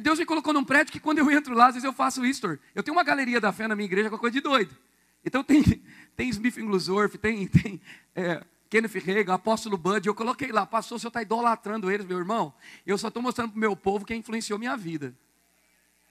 Deus 0.00 0.20
me 0.20 0.24
colocou 0.24 0.52
num 0.52 0.64
prédio 0.64 0.92
que 0.92 1.00
quando 1.00 1.18
eu 1.18 1.30
entro 1.30 1.54
lá, 1.54 1.66
às 1.66 1.74
vezes 1.74 1.84
eu 1.84 1.92
faço 1.92 2.24
isso. 2.24 2.58
Eu 2.74 2.82
tenho 2.82 2.96
uma 2.96 3.04
galeria 3.04 3.40
da 3.40 3.52
fé 3.52 3.66
na 3.66 3.74
minha 3.74 3.86
igreja 3.86 4.08
com 4.08 4.18
coisa 4.18 4.34
de 4.34 4.40
doido. 4.40 4.76
Então 5.24 5.42
tem, 5.42 5.62
tem 6.14 6.28
Smith 6.28 6.60
Glusdorf, 6.60 7.18
tem, 7.18 7.46
tem 7.48 7.80
é, 8.14 8.44
Kenneth 8.70 9.00
Reagan, 9.04 9.34
apóstolo 9.34 9.76
Bud, 9.76 10.06
eu 10.06 10.14
coloquei 10.14 10.52
lá, 10.52 10.64
pastor, 10.64 10.96
o 10.96 10.98
senhor 11.00 11.08
está 11.08 11.22
idolatrando 11.22 11.90
eles, 11.90 12.06
meu 12.06 12.18
irmão. 12.18 12.54
Eu 12.86 12.96
só 12.96 13.08
estou 13.08 13.22
mostrando 13.22 13.50
para 13.50 13.56
o 13.56 13.60
meu 13.60 13.76
povo 13.76 14.04
quem 14.04 14.20
influenciou 14.20 14.58
minha 14.58 14.76
vida. 14.76 15.14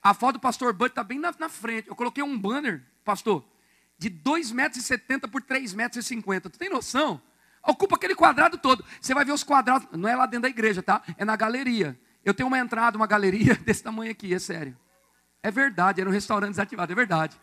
A 0.01 0.13
foto 0.13 0.33
do 0.33 0.39
pastor 0.39 0.73
Bud 0.73 0.91
está 0.91 1.03
bem 1.03 1.19
na, 1.19 1.33
na, 1.37 1.49
frente. 1.49 1.87
Eu 1.87 1.95
coloquei 1.95 2.23
um 2.23 2.37
banner, 2.37 2.83
pastor, 3.03 3.45
de 3.97 4.09
2,70 4.09 4.55
metros 4.55 5.31
por 5.31 5.41
3,50 5.43 6.25
metros. 6.27 6.51
Tu 6.53 6.57
tem 6.57 6.69
noção? 6.69 7.21
Ocupa 7.63 7.95
aquele 7.95 8.15
quadrado 8.15 8.57
todo. 8.57 8.83
Você 8.99 9.13
vai 9.13 9.23
ver 9.23 9.31
os 9.31 9.43
quadrados. 9.43 9.87
Não 9.91 10.09
é 10.09 10.15
lá 10.15 10.25
dentro 10.25 10.43
da 10.43 10.49
igreja, 10.49 10.81
tá? 10.81 11.03
É 11.17 11.23
na 11.23 11.35
galeria. 11.35 11.99
Eu 12.25 12.33
tenho 12.33 12.47
uma 12.47 12.57
entrada, 12.57 12.97
uma 12.97 13.05
galeria 13.05 13.55
desse 13.63 13.83
tamanho 13.83 14.11
aqui, 14.11 14.33
é 14.33 14.39
sério. 14.39 14.77
É 15.43 15.51
verdade, 15.51 16.01
era 16.01 16.09
um 16.09 16.13
restaurante 16.13 16.51
desativado, 16.51 16.91
é 16.91 16.95
verdade. 16.95 17.39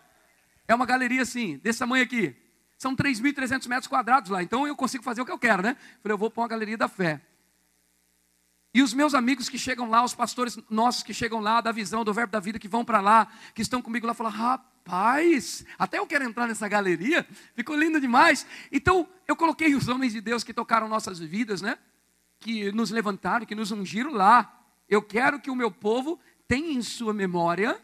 É 0.66 0.74
uma 0.74 0.86
galeria 0.86 1.22
assim, 1.22 1.58
desse 1.58 1.78
tamanho 1.78 2.04
aqui. 2.04 2.36
São 2.76 2.94
3.300 2.94 3.66
metros 3.68 3.88
quadrados 3.88 4.30
lá. 4.30 4.42
Então 4.42 4.66
eu 4.66 4.76
consigo 4.76 5.02
fazer 5.02 5.20
o 5.20 5.26
que 5.26 5.32
eu 5.32 5.38
quero, 5.38 5.62
né? 5.62 5.76
Falei, 6.00 6.14
eu 6.14 6.18
vou 6.18 6.30
para 6.30 6.42
uma 6.42 6.48
galeria 6.48 6.76
da 6.76 6.86
fé. 6.86 7.20
E 8.74 8.82
os 8.82 8.92
meus 8.92 9.14
amigos 9.14 9.48
que 9.48 9.58
chegam 9.58 9.88
lá, 9.88 10.04
os 10.04 10.14
pastores 10.14 10.58
nossos 10.68 11.02
que 11.02 11.14
chegam 11.14 11.40
lá, 11.40 11.60
da 11.60 11.72
visão, 11.72 12.04
do 12.04 12.12
verbo 12.12 12.32
da 12.32 12.40
vida, 12.40 12.58
que 12.58 12.68
vão 12.68 12.84
para 12.84 13.00
lá, 13.00 13.28
que 13.54 13.62
estão 13.62 13.80
comigo 13.80 14.06
lá, 14.06 14.12
falam: 14.12 14.32
rapaz, 14.32 15.64
até 15.78 15.98
eu 15.98 16.06
quero 16.06 16.24
entrar 16.24 16.46
nessa 16.46 16.68
galeria, 16.68 17.26
ficou 17.54 17.76
lindo 17.76 18.00
demais. 18.00 18.46
Então, 18.70 19.08
eu 19.26 19.34
coloquei 19.34 19.74
os 19.74 19.88
homens 19.88 20.12
de 20.12 20.20
Deus 20.20 20.44
que 20.44 20.52
tocaram 20.52 20.88
nossas 20.88 21.18
vidas, 21.18 21.62
né? 21.62 21.78
Que 22.38 22.70
nos 22.72 22.90
levantaram, 22.90 23.46
que 23.46 23.54
nos 23.54 23.72
ungiram 23.72 24.12
lá. 24.12 24.54
Eu 24.88 25.02
quero 25.02 25.40
que 25.40 25.50
o 25.50 25.56
meu 25.56 25.70
povo 25.70 26.20
tenha 26.46 26.72
em 26.72 26.82
sua 26.82 27.14
memória 27.14 27.80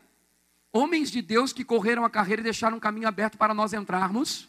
homens 0.72 1.10
de 1.10 1.22
Deus 1.22 1.52
que 1.52 1.64
correram 1.64 2.04
a 2.04 2.10
carreira 2.10 2.40
e 2.40 2.44
deixaram 2.44 2.76
um 2.76 2.80
caminho 2.80 3.06
aberto 3.06 3.38
para 3.38 3.54
nós 3.54 3.72
entrarmos 3.72 4.48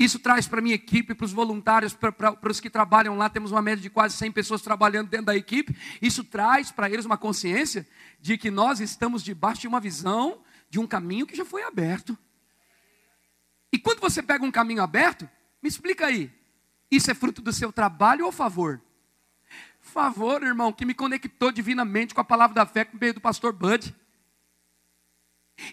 isso 0.00 0.18
traz 0.18 0.48
para 0.48 0.60
a 0.60 0.62
minha 0.62 0.74
equipe, 0.74 1.14
para 1.14 1.26
os 1.26 1.32
voluntários, 1.32 1.92
para, 1.92 2.34
os 2.48 2.58
que 2.58 2.70
trabalham 2.70 3.18
lá, 3.18 3.28
temos 3.28 3.52
uma 3.52 3.60
média 3.60 3.82
de 3.82 3.90
quase 3.90 4.16
100 4.16 4.32
pessoas 4.32 4.62
trabalhando 4.62 5.10
dentro 5.10 5.26
da 5.26 5.36
equipe. 5.36 5.76
Isso 6.00 6.24
traz 6.24 6.72
para 6.72 6.88
eles 6.88 7.04
uma 7.04 7.18
consciência 7.18 7.86
de 8.18 8.38
que 8.38 8.50
nós 8.50 8.80
estamos 8.80 9.22
debaixo 9.22 9.60
de 9.60 9.68
uma 9.68 9.78
visão 9.78 10.40
de 10.70 10.80
um 10.80 10.86
caminho 10.86 11.26
que 11.26 11.36
já 11.36 11.44
foi 11.44 11.62
aberto. 11.64 12.16
E 13.70 13.78
quando 13.78 14.00
você 14.00 14.22
pega 14.22 14.42
um 14.42 14.50
caminho 14.50 14.82
aberto, 14.82 15.28
me 15.62 15.68
explica 15.68 16.06
aí, 16.06 16.32
isso 16.90 17.10
é 17.10 17.14
fruto 17.14 17.42
do 17.42 17.52
seu 17.52 17.70
trabalho 17.70 18.24
ou 18.24 18.32
favor? 18.32 18.80
Favor, 19.80 20.42
irmão, 20.42 20.72
que 20.72 20.86
me 20.86 20.94
conectou 20.94 21.52
divinamente 21.52 22.14
com 22.14 22.22
a 22.22 22.24
palavra 22.24 22.54
da 22.54 22.64
fé 22.64 22.88
o 22.90 22.96
meio 22.96 23.12
do 23.12 23.20
pastor 23.20 23.52
Bud. 23.52 23.94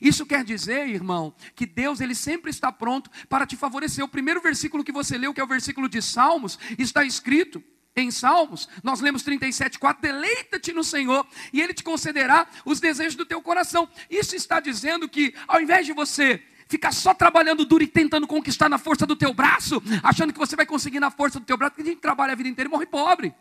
Isso 0.02 0.26
quer 0.26 0.44
dizer, 0.44 0.88
irmão, 0.88 1.34
que 1.56 1.66
Deus 1.66 2.02
ele 2.02 2.16
sempre 2.16 2.50
está 2.50 2.72
pronto 2.72 3.10
para 3.30 3.46
te 3.46 3.56
favorecer. 3.56 4.04
O 4.04 4.10
primeiro 4.10 4.42
versículo 4.42 4.84
que 4.84 4.92
você 4.92 5.18
leu, 5.18 5.34
que 5.34 5.42
é 5.42 5.44
o 5.44 5.48
versículo 5.48 5.90
de 5.90 6.02
Salmos, 6.02 6.58
está 6.78 7.04
escrito 7.04 7.64
em 7.96 8.12
Salmos, 8.12 8.70
nós 8.84 9.00
lemos 9.00 9.24
37,4: 9.24 10.00
deleita-te 10.00 10.72
no 10.72 10.84
Senhor, 10.84 11.26
e 11.52 11.62
Ele 11.62 11.74
te 11.74 11.84
concederá 11.84 12.48
os 12.66 12.80
desejos 12.80 13.16
do 13.16 13.26
teu 13.26 13.42
coração. 13.42 13.90
Isso 14.10 14.36
está 14.36 14.60
dizendo 14.60 15.10
que, 15.10 15.34
ao 15.48 15.62
invés 15.62 15.86
de 15.86 15.94
você 15.94 16.44
ficar 16.68 16.92
só 16.92 17.14
trabalhando 17.14 17.66
duro 17.66 17.84
e 17.84 17.88
tentando 17.88 18.28
conquistar 18.28 18.70
na 18.70 18.78
força 18.78 19.06
do 19.06 19.16
teu 19.16 19.34
braço, 19.34 19.82
achando 20.04 20.34
que 20.34 20.40
você 20.40 20.56
vai 20.56 20.66
conseguir 20.66 21.00
na 21.00 21.10
força 21.10 21.40
do 21.40 21.46
teu 21.46 21.58
braço, 21.58 21.72
porque 21.72 21.90
a 21.90 21.92
gente 21.92 22.02
trabalha 22.02 22.34
a 22.34 22.36
vida 22.36 22.50
inteira 22.50 22.70
e 22.70 22.72
morre 22.72 22.86
pobre. 22.86 23.34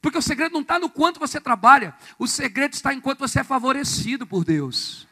Porque 0.00 0.18
o 0.18 0.22
segredo 0.22 0.52
não 0.52 0.62
está 0.62 0.78
no 0.78 0.88
quanto 0.88 1.20
você 1.20 1.40
trabalha, 1.40 1.94
o 2.18 2.26
segredo 2.26 2.74
está 2.74 2.92
em 2.94 3.00
quanto 3.00 3.20
você 3.20 3.40
é 3.40 3.44
favorecido 3.44 4.26
por 4.26 4.44
Deus. 4.44 5.06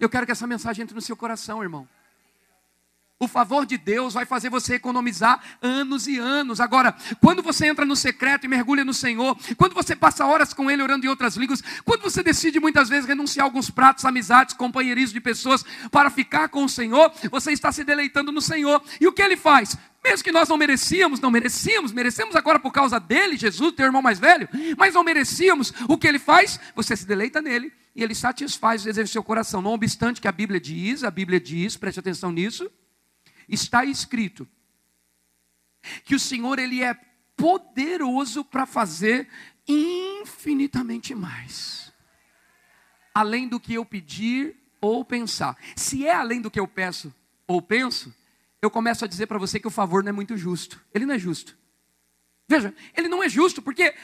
Eu 0.00 0.08
quero 0.08 0.24
que 0.24 0.32
essa 0.32 0.46
mensagem 0.46 0.82
entre 0.82 0.94
no 0.94 1.02
seu 1.02 1.14
coração, 1.14 1.62
irmão. 1.62 1.86
O 3.22 3.28
favor 3.28 3.66
de 3.66 3.76
Deus 3.76 4.14
vai 4.14 4.24
fazer 4.24 4.48
você 4.48 4.76
economizar 4.76 5.58
anos 5.60 6.06
e 6.06 6.16
anos. 6.16 6.58
Agora, 6.58 6.96
quando 7.20 7.42
você 7.42 7.66
entra 7.66 7.84
no 7.84 7.94
secreto 7.94 8.46
e 8.46 8.48
mergulha 8.48 8.82
no 8.82 8.94
Senhor, 8.94 9.36
quando 9.58 9.74
você 9.74 9.94
passa 9.94 10.24
horas 10.24 10.54
com 10.54 10.70
Ele 10.70 10.82
orando 10.82 11.04
em 11.04 11.08
outras 11.10 11.36
línguas, 11.36 11.62
quando 11.84 12.00
você 12.00 12.22
decide 12.22 12.58
muitas 12.58 12.88
vezes 12.88 13.06
renunciar 13.06 13.44
a 13.44 13.46
alguns 13.46 13.68
pratos, 13.68 14.06
amizades, 14.06 14.54
companheirismo 14.54 15.12
de 15.12 15.20
pessoas 15.20 15.62
para 15.90 16.08
ficar 16.08 16.48
com 16.48 16.64
o 16.64 16.68
Senhor, 16.68 17.12
você 17.30 17.52
está 17.52 17.70
se 17.70 17.84
deleitando 17.84 18.32
no 18.32 18.40
Senhor. 18.40 18.82
E 18.98 19.06
o 19.06 19.12
que 19.12 19.20
Ele 19.20 19.36
faz? 19.36 19.76
Mesmo 20.02 20.24
que 20.24 20.32
nós 20.32 20.48
não 20.48 20.56
merecíamos, 20.56 21.20
não 21.20 21.30
merecíamos, 21.30 21.92
merecemos 21.92 22.34
agora 22.34 22.58
por 22.58 22.72
causa 22.72 22.98
dele, 22.98 23.36
Jesus, 23.36 23.74
teu 23.74 23.84
irmão 23.84 24.00
mais 24.00 24.18
velho, 24.18 24.48
mas 24.78 24.94
não 24.94 25.04
merecíamos, 25.04 25.74
o 25.86 25.98
que 25.98 26.08
Ele 26.08 26.18
faz? 26.18 26.58
Você 26.74 26.96
se 26.96 27.06
deleita 27.06 27.42
nele 27.42 27.70
e 27.94 28.02
ele 28.02 28.14
satisfaz 28.14 28.80
os 28.80 28.84
desejos 28.84 29.10
do 29.10 29.12
seu 29.12 29.24
coração. 29.24 29.60
Não 29.60 29.72
obstante 29.72 30.20
que 30.20 30.28
a 30.28 30.32
Bíblia 30.32 30.60
diz, 30.60 31.04
a 31.04 31.10
Bíblia 31.10 31.40
diz, 31.40 31.76
preste 31.76 32.00
atenção 32.00 32.30
nisso, 32.30 32.70
está 33.48 33.84
escrito 33.84 34.48
que 36.04 36.14
o 36.14 36.20
Senhor 36.20 36.58
ele 36.58 36.82
é 36.82 36.94
poderoso 37.36 38.44
para 38.44 38.66
fazer 38.66 39.28
infinitamente 39.66 41.14
mais, 41.14 41.92
além 43.14 43.48
do 43.48 43.58
que 43.58 43.74
eu 43.74 43.84
pedir 43.84 44.56
ou 44.80 45.04
pensar. 45.04 45.56
Se 45.74 46.06
é 46.06 46.14
além 46.14 46.40
do 46.40 46.50
que 46.50 46.60
eu 46.60 46.68
peço 46.68 47.14
ou 47.46 47.60
penso, 47.60 48.14
eu 48.62 48.70
começo 48.70 49.04
a 49.04 49.08
dizer 49.08 49.26
para 49.26 49.38
você 49.38 49.58
que 49.58 49.66
o 49.66 49.70
favor 49.70 50.02
não 50.02 50.10
é 50.10 50.12
muito 50.12 50.36
justo. 50.36 50.80
Ele 50.92 51.06
não 51.06 51.14
é 51.14 51.18
justo. 51.18 51.56
Veja, 52.46 52.74
ele 52.96 53.08
não 53.08 53.22
é 53.22 53.28
justo 53.28 53.62
porque 53.62 53.94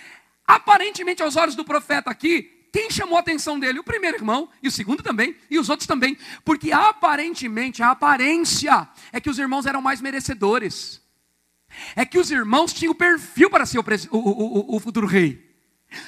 aparentemente 0.46 1.22
aos 1.22 1.37
olhos 1.37 1.55
do 1.55 1.64
profeta 1.64 2.11
aqui, 2.11 2.56
quem 2.77 2.91
chamou 2.91 3.17
a 3.17 3.21
atenção 3.21 3.59
dele? 3.59 3.79
O 3.79 3.83
primeiro 3.83 4.19
irmão, 4.19 4.51
e 4.62 4.69
o 4.69 4.71
segundo 4.71 5.03
também, 5.03 5.35
e 5.51 5.59
os 5.59 5.71
outros 5.71 5.87
também. 5.87 6.15
Porque 6.45 6.73
aparentemente, 6.73 7.83
a 7.83 7.93
aparência 7.93 8.87
é 9.11 9.19
que 9.19 9.31
os 9.31 9.39
irmãos 9.39 9.65
eram 9.65 9.81
mais 9.81 10.03
merecedores. 10.03 11.01
É 11.95 12.05
que 12.05 12.19
os 12.19 12.31
irmãos 12.31 12.75
tinham 12.75 12.95
perfil 12.95 13.49
para 13.49 13.65
ser 13.65 13.79
o, 13.79 13.85
o, 14.11 14.19
o, 14.19 14.77
o 14.77 14.79
futuro 14.79 15.07
rei. 15.07 15.57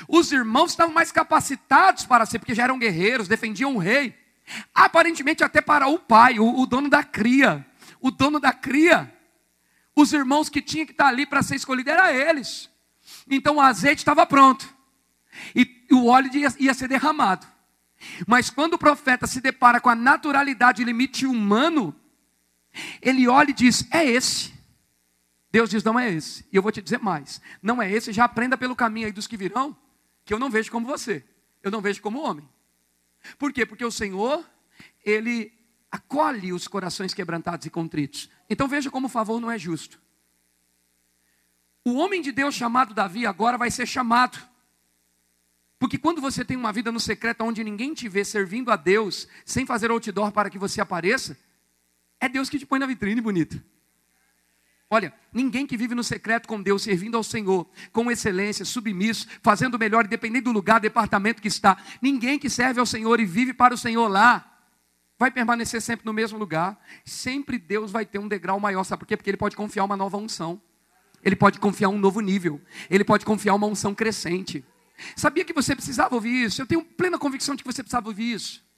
Os 0.06 0.30
irmãos 0.30 0.72
estavam 0.72 0.92
mais 0.92 1.10
capacitados 1.10 2.04
para 2.04 2.26
ser, 2.26 2.38
porque 2.38 2.54
já 2.54 2.64
eram 2.64 2.78
guerreiros, 2.78 3.28
defendiam 3.28 3.74
o 3.74 3.78
rei. 3.78 4.14
Aparentemente, 4.74 5.42
até 5.42 5.62
para 5.62 5.88
o 5.88 5.98
pai, 5.98 6.38
o, 6.38 6.60
o 6.60 6.66
dono 6.66 6.90
da 6.90 7.02
cria. 7.02 7.66
O 7.98 8.10
dono 8.10 8.38
da 8.38 8.52
cria. 8.52 9.10
Os 9.96 10.12
irmãos 10.12 10.50
que 10.50 10.60
tinham 10.60 10.84
que 10.84 10.92
estar 10.92 11.06
ali 11.06 11.24
para 11.24 11.42
ser 11.42 11.54
escolhidos 11.54 11.94
eram 11.94 12.10
eles. 12.10 12.68
Então 13.26 13.56
o 13.56 13.60
azeite 13.62 14.02
estava 14.02 14.26
pronto. 14.26 14.76
E 15.54 15.86
o 15.92 16.06
óleo 16.06 16.34
ia, 16.34 16.48
ia 16.58 16.74
ser 16.74 16.88
derramado. 16.88 17.46
Mas 18.26 18.50
quando 18.50 18.74
o 18.74 18.78
profeta 18.78 19.26
se 19.26 19.40
depara 19.40 19.80
com 19.80 19.88
a 19.88 19.94
naturalidade 19.94 20.82
e 20.82 20.84
limite 20.84 21.26
humano, 21.26 21.94
ele 23.02 23.26
olha 23.26 23.50
e 23.50 23.54
diz: 23.54 23.86
É 23.90 24.04
esse. 24.04 24.52
Deus 25.50 25.70
diz: 25.70 25.82
Não 25.82 25.98
é 25.98 26.10
esse. 26.10 26.46
E 26.52 26.56
eu 26.56 26.62
vou 26.62 26.70
te 26.70 26.82
dizer 26.82 26.98
mais: 26.98 27.40
Não 27.62 27.82
é 27.82 27.90
esse. 27.90 28.12
Já 28.12 28.24
aprenda 28.24 28.56
pelo 28.56 28.76
caminho 28.76 29.06
aí 29.06 29.12
dos 29.12 29.26
que 29.26 29.36
virão, 29.36 29.76
que 30.24 30.32
eu 30.32 30.38
não 30.38 30.50
vejo 30.50 30.70
como 30.70 30.86
você. 30.86 31.24
Eu 31.62 31.70
não 31.70 31.80
vejo 31.80 32.00
como 32.00 32.20
homem. 32.20 32.48
Por 33.36 33.52
quê? 33.52 33.66
Porque 33.66 33.84
o 33.84 33.90
Senhor, 33.90 34.44
Ele 35.04 35.52
acolhe 35.90 36.52
os 36.52 36.68
corações 36.68 37.14
quebrantados 37.14 37.66
e 37.66 37.70
contritos. 37.70 38.30
Então 38.48 38.68
veja 38.68 38.90
como 38.90 39.06
o 39.06 39.10
favor 39.10 39.40
não 39.40 39.50
é 39.50 39.58
justo. 39.58 40.00
O 41.84 41.94
homem 41.94 42.20
de 42.20 42.30
Deus 42.30 42.54
chamado 42.54 42.94
Davi 42.94 43.26
agora 43.26 43.56
vai 43.56 43.70
ser 43.70 43.86
chamado. 43.86 44.38
Porque 45.78 45.96
quando 45.96 46.20
você 46.20 46.44
tem 46.44 46.56
uma 46.56 46.72
vida 46.72 46.90
no 46.90 46.98
secreto 46.98 47.44
onde 47.44 47.62
ninguém 47.62 47.94
te 47.94 48.08
vê 48.08 48.24
servindo 48.24 48.70
a 48.70 48.76
Deus, 48.76 49.28
sem 49.44 49.64
fazer 49.64 49.90
outdoor 49.90 50.32
para 50.32 50.50
que 50.50 50.58
você 50.58 50.80
apareça, 50.80 51.38
é 52.20 52.28
Deus 52.28 52.48
que 52.50 52.58
te 52.58 52.66
põe 52.66 52.80
na 52.80 52.86
vitrine, 52.86 53.20
bonito. 53.20 53.62
Olha, 54.90 55.12
ninguém 55.32 55.66
que 55.66 55.76
vive 55.76 55.94
no 55.94 56.02
secreto 56.02 56.48
com 56.48 56.60
Deus, 56.60 56.82
servindo 56.82 57.16
ao 57.16 57.22
Senhor, 57.22 57.68
com 57.92 58.10
excelência, 58.10 58.64
submisso, 58.64 59.28
fazendo 59.42 59.74
o 59.74 59.78
melhor, 59.78 60.06
independente 60.06 60.44
do 60.44 60.52
lugar, 60.52 60.80
departamento 60.80 61.42
que 61.42 61.48
está, 61.48 61.76
ninguém 62.00 62.38
que 62.38 62.48
serve 62.48 62.80
ao 62.80 62.86
Senhor 62.86 63.20
e 63.20 63.26
vive 63.26 63.52
para 63.52 63.74
o 63.74 63.78
Senhor 63.78 64.08
lá, 64.08 64.58
vai 65.18 65.30
permanecer 65.30 65.82
sempre 65.82 66.06
no 66.06 66.12
mesmo 66.12 66.38
lugar. 66.38 66.80
Sempre 67.04 67.58
Deus 67.58 67.92
vai 67.92 68.06
ter 68.06 68.18
um 68.18 68.26
degrau 68.26 68.58
maior, 68.58 68.82
sabe 68.82 69.00
por 69.00 69.06
quê? 69.06 69.16
Porque 69.16 69.28
Ele 69.28 69.36
pode 69.36 69.54
confiar 69.54 69.84
uma 69.84 69.96
nova 69.96 70.16
unção, 70.16 70.60
Ele 71.22 71.36
pode 71.36 71.58
confiar 71.58 71.90
um 71.90 71.98
novo 71.98 72.20
nível, 72.20 72.60
Ele 72.88 73.04
pode 73.04 73.26
confiar 73.26 73.54
uma 73.54 73.66
unção 73.66 73.94
crescente. 73.94 74.64
Sabia 75.16 75.44
que 75.44 75.52
você 75.52 75.74
precisava 75.74 76.14
ouvir 76.14 76.44
isso? 76.44 76.60
Eu 76.60 76.66
tenho 76.66 76.82
plena 76.82 77.18
convicção 77.18 77.54
de 77.54 77.62
que 77.62 77.72
você 77.72 77.82
precisava 77.82 78.08
ouvir 78.08 78.32
isso 78.32 78.68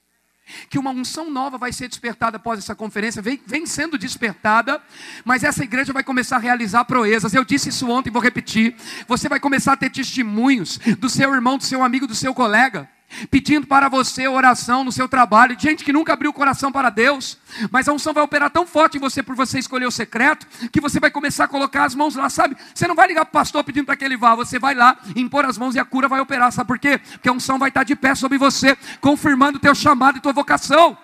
que 0.69 0.77
uma 0.77 0.91
unção 0.91 1.29
nova 1.29 1.57
vai 1.57 1.71
ser 1.71 1.87
despertada 1.87 2.37
após 2.37 2.59
essa 2.59 2.75
conferência, 2.75 3.21
vem, 3.21 3.39
vem, 3.45 3.65
sendo 3.65 3.97
despertada, 3.97 4.81
mas 5.23 5.43
essa 5.43 5.63
igreja 5.63 5.93
vai 5.93 6.03
começar 6.03 6.37
a 6.37 6.39
realizar 6.39 6.83
proezas. 6.85 7.33
Eu 7.33 7.45
disse 7.45 7.69
isso 7.69 7.89
ontem, 7.89 8.11
vou 8.11 8.21
repetir. 8.21 8.75
Você 9.07 9.29
vai 9.29 9.39
começar 9.39 9.73
a 9.73 9.77
ter 9.77 9.89
testemunhos 9.89 10.77
do 10.99 11.09
seu 11.09 11.33
irmão, 11.33 11.57
do 11.57 11.63
seu 11.63 11.83
amigo, 11.83 12.07
do 12.07 12.15
seu 12.15 12.33
colega 12.33 12.89
pedindo 13.29 13.67
para 13.67 13.89
você 13.89 14.27
oração 14.27 14.83
no 14.83 14.91
seu 14.91 15.07
trabalho, 15.07 15.57
gente 15.59 15.83
que 15.83 15.93
nunca 15.93 16.13
abriu 16.13 16.31
o 16.31 16.33
coração 16.33 16.71
para 16.71 16.89
Deus, 16.89 17.37
mas 17.69 17.87
a 17.87 17.93
unção 17.93 18.13
vai 18.13 18.23
operar 18.23 18.49
tão 18.49 18.65
forte 18.65 18.97
em 18.97 18.99
você 18.99 19.21
por 19.21 19.35
você 19.35 19.59
escolher 19.59 19.85
o 19.85 19.91
secreto, 19.91 20.47
que 20.69 20.81
você 20.81 20.99
vai 20.99 21.11
começar 21.11 21.45
a 21.45 21.47
colocar 21.47 21.85
as 21.85 21.95
mãos 21.95 22.15
lá, 22.15 22.29
sabe? 22.29 22.55
Você 22.73 22.87
não 22.87 22.95
vai 22.95 23.07
ligar 23.07 23.25
para 23.25 23.29
o 23.29 23.33
pastor 23.33 23.63
pedindo 23.63 23.85
para 23.85 23.95
que 23.95 24.05
ele 24.05 24.17
vá, 24.17 24.35
você 24.35 24.59
vai 24.59 24.73
lá, 24.73 24.97
impor 25.15 25.45
as 25.45 25.57
mãos 25.57 25.75
e 25.75 25.79
a 25.79 25.85
cura 25.85 26.07
vai 26.07 26.19
operar, 26.19 26.51
sabe 26.51 26.67
por 26.67 26.79
quê? 26.79 26.97
Porque 26.97 27.29
a 27.29 27.31
unção 27.31 27.59
vai 27.59 27.69
estar 27.69 27.83
de 27.83 27.95
pé 27.95 28.15
sobre 28.15 28.37
você, 28.37 28.77
confirmando 28.99 29.57
o 29.57 29.61
teu 29.61 29.75
chamado 29.75 30.17
e 30.17 30.21
tua 30.21 30.33
vocação. 30.33 30.97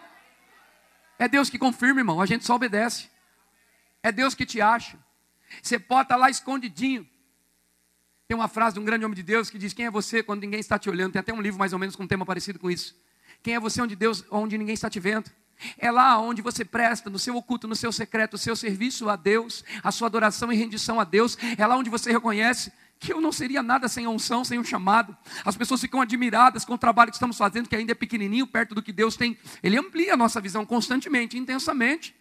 É 1.20 1.28
Deus 1.28 1.50
que 1.50 1.58
confirma, 1.58 2.00
irmão, 2.00 2.22
a 2.22 2.26
gente 2.26 2.46
só 2.46 2.56
obedece. 2.56 3.10
É 4.04 4.12
Deus 4.12 4.36
que 4.36 4.46
te 4.46 4.62
acha. 4.62 4.98
Você 5.62 5.80
pode 5.80 6.04
estar 6.04 6.16
lá 6.16 6.30
escondidinho, 6.30 7.08
tem 8.28 8.36
uma 8.36 8.50
frase 8.50 8.74
de 8.74 8.80
um 8.82 8.84
grande 8.84 9.06
homem 9.06 9.16
de 9.16 9.24
Deus 9.24 9.50
que 9.50 9.58
diz: 9.58 9.72
Quem 9.72 9.86
é 9.86 9.92
você 9.92 10.22
quando 10.22 10.42
ninguém 10.42 10.60
está 10.60 10.78
te 10.78 10.90
olhando? 10.90 11.14
Tem 11.14 11.20
até 11.22 11.34
um 11.34 11.42
livro 11.42 11.58
mais 11.58 11.72
ou 11.72 11.80
menos 11.80 11.96
com 11.96 12.04
um 12.04 12.08
tema 12.08 12.26
parecido 12.26 12.60
com 12.60 12.70
isso. 12.70 12.94
Quem 13.42 13.56
é 13.56 13.60
você 13.60 13.82
onde 13.82 13.96
Deus, 13.96 14.26
onde 14.30 14.58
ninguém 14.58 14.74
está 14.74 14.90
te 14.90 15.00
vendo? 15.00 15.32
É 15.78 15.90
lá 15.90 16.20
onde 16.20 16.42
você 16.42 16.66
presta, 16.66 17.10
no 17.10 17.18
seu 17.18 17.38
oculto, 17.38 17.68
no 17.68 17.76
seu 17.76 17.92
secreto, 17.92 18.34
o 18.34 18.38
seu 18.38 18.54
serviço 18.56 19.10
a 19.10 19.16
Deus, 19.16 19.64
a 19.82 19.92
sua 19.92 20.08
adoração 20.08 20.52
e 20.52 20.58
rendição 20.58 21.00
a 21.00 21.06
Deus. 21.06 21.38
É 21.58 21.66
lá 21.66 21.78
onde 21.78 21.90
você 21.90 22.12
reconhece 22.12 22.72
que 23.00 23.14
eu 23.14 23.22
não 23.22 23.32
seria 23.32 23.64
nada 23.64 23.88
sem 23.88 24.06
a 24.06 24.10
unção, 24.10 24.44
sem 24.44 24.60
o 24.60 24.64
chamado. 24.64 25.16
As 25.46 25.56
pessoas 25.56 25.80
ficam 25.80 26.02
admiradas 26.02 26.66
com 26.66 26.74
o 26.74 26.78
trabalho 26.78 27.12
que 27.12 27.16
estamos 27.16 27.38
fazendo, 27.38 27.70
que 27.70 27.76
ainda 27.78 27.94
é 27.94 27.96
pequenininho, 27.96 28.46
perto 28.46 28.76
do 28.76 28.82
que 28.82 28.92
Deus 28.92 29.16
tem. 29.16 29.38
Ele 29.64 29.78
amplia 29.78 30.16
a 30.16 30.18
nossa 30.18 30.42
visão 30.42 30.66
constantemente, 30.66 31.38
intensamente. 31.38 32.14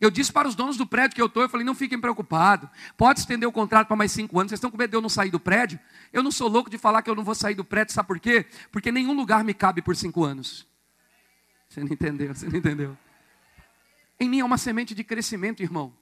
Eu 0.00 0.10
disse 0.10 0.32
para 0.32 0.48
os 0.48 0.54
donos 0.54 0.76
do 0.78 0.86
prédio 0.86 1.14
que 1.14 1.20
eu 1.20 1.26
estou, 1.26 1.42
eu 1.42 1.48
falei, 1.48 1.64
não 1.64 1.74
fiquem 1.74 2.00
preocupados, 2.00 2.70
pode 2.96 3.20
estender 3.20 3.46
o 3.46 3.52
contrato 3.52 3.86
para 3.86 3.96
mais 3.96 4.10
cinco 4.10 4.38
anos, 4.40 4.50
vocês 4.50 4.58
estão 4.58 4.70
com 4.70 4.78
medo 4.78 4.90
de 4.90 4.96
eu 4.96 5.00
não 5.02 5.10
sair 5.10 5.30
do 5.30 5.38
prédio? 5.38 5.78
Eu 6.10 6.22
não 6.22 6.30
sou 6.30 6.48
louco 6.48 6.70
de 6.70 6.78
falar 6.78 7.02
que 7.02 7.10
eu 7.10 7.14
não 7.14 7.22
vou 7.22 7.34
sair 7.34 7.54
do 7.54 7.64
prédio, 7.64 7.92
sabe 7.92 8.08
por 8.08 8.18
quê? 8.18 8.46
Porque 8.72 8.90
nenhum 8.90 9.12
lugar 9.12 9.44
me 9.44 9.52
cabe 9.52 9.82
por 9.82 9.94
cinco 9.94 10.24
anos. 10.24 10.66
Você 11.68 11.80
não 11.80 11.92
entendeu, 11.92 12.34
você 12.34 12.48
não 12.48 12.56
entendeu. 12.56 12.96
Em 14.18 14.28
mim 14.28 14.40
é 14.40 14.44
uma 14.44 14.58
semente 14.58 14.94
de 14.94 15.04
crescimento, 15.04 15.62
irmão. 15.62 15.94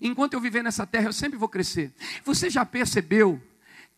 Enquanto 0.00 0.34
eu 0.34 0.40
viver 0.40 0.62
nessa 0.62 0.86
terra, 0.86 1.06
eu 1.06 1.12
sempre 1.12 1.38
vou 1.38 1.48
crescer. 1.48 1.94
Você 2.24 2.50
já 2.50 2.64
percebeu 2.64 3.40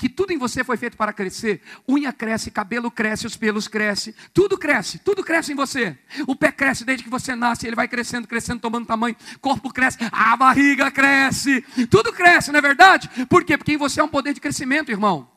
que 0.00 0.08
tudo 0.08 0.32
em 0.32 0.38
você 0.38 0.64
foi 0.64 0.78
feito 0.78 0.96
para 0.96 1.12
crescer. 1.12 1.60
Unha 1.86 2.10
cresce, 2.10 2.50
cabelo 2.50 2.90
cresce, 2.90 3.26
os 3.26 3.36
pelos 3.36 3.68
crescem, 3.68 4.14
tudo 4.32 4.56
cresce, 4.56 4.98
tudo 4.98 5.22
cresce 5.22 5.52
em 5.52 5.54
você. 5.54 5.98
O 6.26 6.34
pé 6.34 6.50
cresce 6.50 6.86
desde 6.86 7.04
que 7.04 7.10
você 7.10 7.36
nasce, 7.36 7.66
ele 7.66 7.76
vai 7.76 7.86
crescendo, 7.86 8.26
crescendo, 8.26 8.62
tomando 8.62 8.86
tamanho. 8.86 9.14
Corpo 9.42 9.70
cresce, 9.70 9.98
a 10.10 10.34
barriga 10.38 10.90
cresce, 10.90 11.60
tudo 11.90 12.14
cresce, 12.14 12.50
não 12.50 12.60
é 12.60 12.62
verdade? 12.62 13.10
Por 13.26 13.44
quê? 13.44 13.58
Porque 13.58 13.74
em 13.74 13.76
você 13.76 14.00
é 14.00 14.02
um 14.02 14.08
poder 14.08 14.32
de 14.32 14.40
crescimento, 14.40 14.90
irmão. 14.90 15.30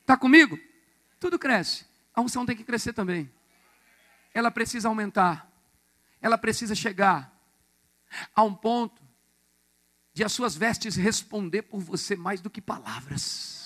Está 0.00 0.16
comigo? 0.16 0.58
Tudo 1.20 1.38
cresce. 1.38 1.86
A 2.12 2.20
unção 2.20 2.44
tem 2.44 2.56
que 2.56 2.64
crescer 2.64 2.92
também. 2.92 3.30
Ela 4.34 4.50
precisa 4.50 4.88
aumentar. 4.88 5.48
Ela 6.20 6.36
precisa 6.36 6.74
chegar 6.74 7.32
a 8.34 8.42
um 8.42 8.52
ponto 8.52 9.00
de 10.12 10.24
as 10.24 10.32
suas 10.32 10.56
vestes 10.56 10.96
responder 10.96 11.62
por 11.62 11.78
você 11.78 12.16
mais 12.16 12.40
do 12.40 12.50
que 12.50 12.60
palavras 12.60 13.59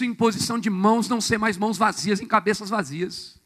sua 0.00 0.06
imposição 0.06 0.58
de 0.58 0.70
mãos 0.70 1.08
não 1.08 1.20
ser 1.20 1.38
mais 1.38 1.58
mãos 1.58 1.76
vazias 1.76 2.20
em 2.20 2.26
cabeças 2.26 2.70
vazias. 2.70 3.39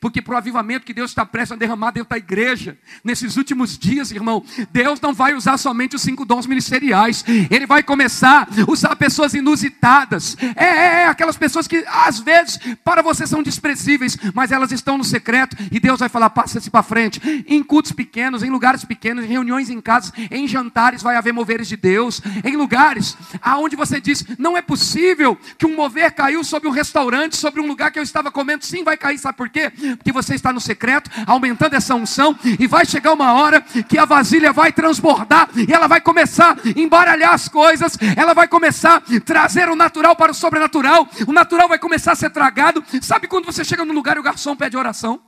Porque 0.00 0.22
para 0.22 0.34
o 0.34 0.38
avivamento 0.38 0.86
que 0.86 0.94
Deus 0.94 1.10
está 1.10 1.24
prestes 1.24 1.52
a 1.52 1.56
derramar 1.56 1.90
dentro 1.90 2.10
da 2.10 2.18
igreja, 2.18 2.78
nesses 3.04 3.36
últimos 3.36 3.78
dias, 3.78 4.10
irmão, 4.10 4.44
Deus 4.72 5.00
não 5.00 5.12
vai 5.12 5.34
usar 5.34 5.56
somente 5.58 5.96
os 5.96 6.02
cinco 6.02 6.24
dons 6.24 6.46
ministeriais, 6.46 7.24
Ele 7.50 7.66
vai 7.66 7.82
começar 7.82 8.48
a 8.48 8.70
usar 8.70 8.94
pessoas 8.96 9.34
inusitadas, 9.34 10.36
é, 10.56 10.64
é, 10.64 10.86
é, 11.02 11.06
aquelas 11.06 11.36
pessoas 11.36 11.66
que 11.66 11.84
às 11.88 12.18
vezes 12.18 12.58
para 12.84 13.02
você 13.02 13.26
são 13.26 13.42
desprezíveis, 13.42 14.16
mas 14.34 14.52
elas 14.52 14.72
estão 14.72 14.98
no 14.98 15.04
secreto, 15.04 15.56
e 15.70 15.80
Deus 15.80 16.00
vai 16.00 16.08
falar: 16.08 16.30
passa-se 16.30 16.70
para 16.70 16.82
frente, 16.82 17.20
em 17.46 17.62
cultos 17.62 17.92
pequenos, 17.92 18.42
em 18.42 18.50
lugares 18.50 18.84
pequenos, 18.84 19.24
em 19.24 19.28
reuniões 19.28 19.70
em 19.70 19.80
casas, 19.80 20.12
em 20.30 20.46
jantares 20.46 21.02
vai 21.02 21.16
haver 21.16 21.32
moveres 21.32 21.68
de 21.68 21.76
Deus, 21.76 22.20
em 22.44 22.56
lugares 22.56 23.16
aonde 23.40 23.76
você 23.76 24.00
diz: 24.00 24.24
não 24.38 24.56
é 24.56 24.62
possível 24.62 25.36
que 25.58 25.66
um 25.66 25.74
mover 25.74 26.12
caiu 26.12 26.42
sobre 26.44 26.68
um 26.68 26.72
restaurante, 26.72 27.36
sobre 27.36 27.60
um 27.60 27.66
lugar 27.66 27.90
que 27.90 27.98
eu 27.98 28.02
estava 28.02 28.30
comendo, 28.30 28.64
sim, 28.64 28.82
vai 28.82 28.96
cair, 28.96 29.18
sabe 29.18 29.36
por 29.36 29.48
quê? 29.48 29.65
Porque 29.70 30.12
você 30.12 30.34
está 30.34 30.52
no 30.52 30.60
secreto, 30.60 31.10
aumentando 31.26 31.74
essa 31.74 31.94
unção, 31.94 32.38
e 32.58 32.66
vai 32.66 32.84
chegar 32.84 33.12
uma 33.12 33.32
hora 33.34 33.60
que 33.60 33.98
a 33.98 34.04
vasilha 34.04 34.52
vai 34.52 34.72
transbordar, 34.72 35.48
e 35.56 35.72
ela 35.72 35.86
vai 35.86 36.00
começar 36.00 36.56
a 36.56 36.80
embaralhar 36.80 37.32
as 37.32 37.48
coisas, 37.48 37.96
ela 38.16 38.34
vai 38.34 38.48
começar 38.48 38.96
a 38.96 39.20
trazer 39.20 39.68
o 39.68 39.76
natural 39.76 40.16
para 40.16 40.32
o 40.32 40.34
sobrenatural, 40.34 41.08
o 41.26 41.32
natural 41.32 41.68
vai 41.68 41.78
começar 41.78 42.12
a 42.12 42.16
ser 42.16 42.30
tragado. 42.30 42.84
Sabe 43.00 43.26
quando 43.26 43.46
você 43.46 43.64
chega 43.64 43.84
no 43.84 43.92
lugar 43.92 44.16
e 44.16 44.20
o 44.20 44.22
garçom 44.22 44.56
pede 44.56 44.76
oração? 44.76 45.20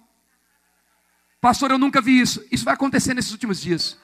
Pastor, 1.40 1.70
eu 1.70 1.78
nunca 1.78 2.00
vi 2.00 2.20
isso. 2.20 2.44
Isso 2.50 2.64
vai 2.64 2.74
acontecer 2.74 3.14
nesses 3.14 3.30
últimos 3.30 3.60
dias. 3.60 3.96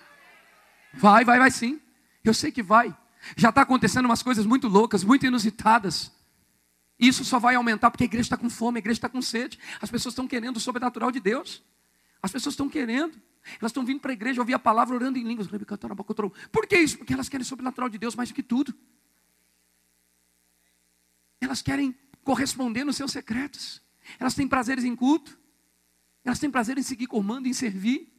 Vai, 0.92 1.24
vai, 1.24 1.38
vai 1.38 1.50
sim. 1.50 1.80
Eu 2.24 2.32
sei 2.32 2.52
que 2.52 2.62
vai. 2.62 2.94
Já 3.36 3.48
está 3.48 3.62
acontecendo 3.62 4.06
umas 4.06 4.22
coisas 4.22 4.46
muito 4.46 4.68
loucas, 4.68 5.02
muito 5.02 5.26
inusitadas. 5.26 6.12
Isso 6.98 7.24
só 7.24 7.38
vai 7.38 7.54
aumentar 7.54 7.90
porque 7.90 8.04
a 8.04 8.06
igreja 8.06 8.26
está 8.26 8.36
com 8.36 8.48
fome, 8.48 8.78
a 8.78 8.80
igreja 8.80 8.98
está 8.98 9.08
com 9.08 9.20
sede. 9.20 9.58
As 9.80 9.90
pessoas 9.90 10.12
estão 10.12 10.28
querendo 10.28 10.56
o 10.56 10.60
sobrenatural 10.60 11.10
de 11.10 11.20
Deus. 11.20 11.62
As 12.22 12.30
pessoas 12.30 12.52
estão 12.52 12.68
querendo. 12.68 13.20
Elas 13.60 13.70
estão 13.70 13.84
vindo 13.84 14.00
para 14.00 14.12
a 14.12 14.14
igreja 14.14 14.40
ouvir 14.40 14.54
a 14.54 14.58
palavra 14.58 14.94
orando 14.94 15.18
em 15.18 15.24
línguas. 15.24 15.48
Por 16.50 16.66
que 16.66 16.76
isso? 16.78 16.98
Porque 16.98 17.12
elas 17.12 17.28
querem 17.28 17.42
o 17.42 17.46
sobrenatural 17.46 17.88
de 17.88 17.98
Deus 17.98 18.14
mais 18.14 18.30
do 18.30 18.34
que 18.34 18.42
tudo. 18.42 18.74
Elas 21.40 21.60
querem 21.60 21.94
corresponder 22.22 22.84
nos 22.84 22.96
seus 22.96 23.12
secretos. 23.12 23.82
Elas 24.18 24.34
têm 24.34 24.48
prazeres 24.48 24.84
em 24.84 24.96
culto. 24.96 25.38
Elas 26.24 26.38
têm 26.38 26.50
prazer 26.50 26.78
em 26.78 26.82
seguir 26.82 27.06
comando, 27.06 27.46
em 27.46 27.52
servir. 27.52 28.10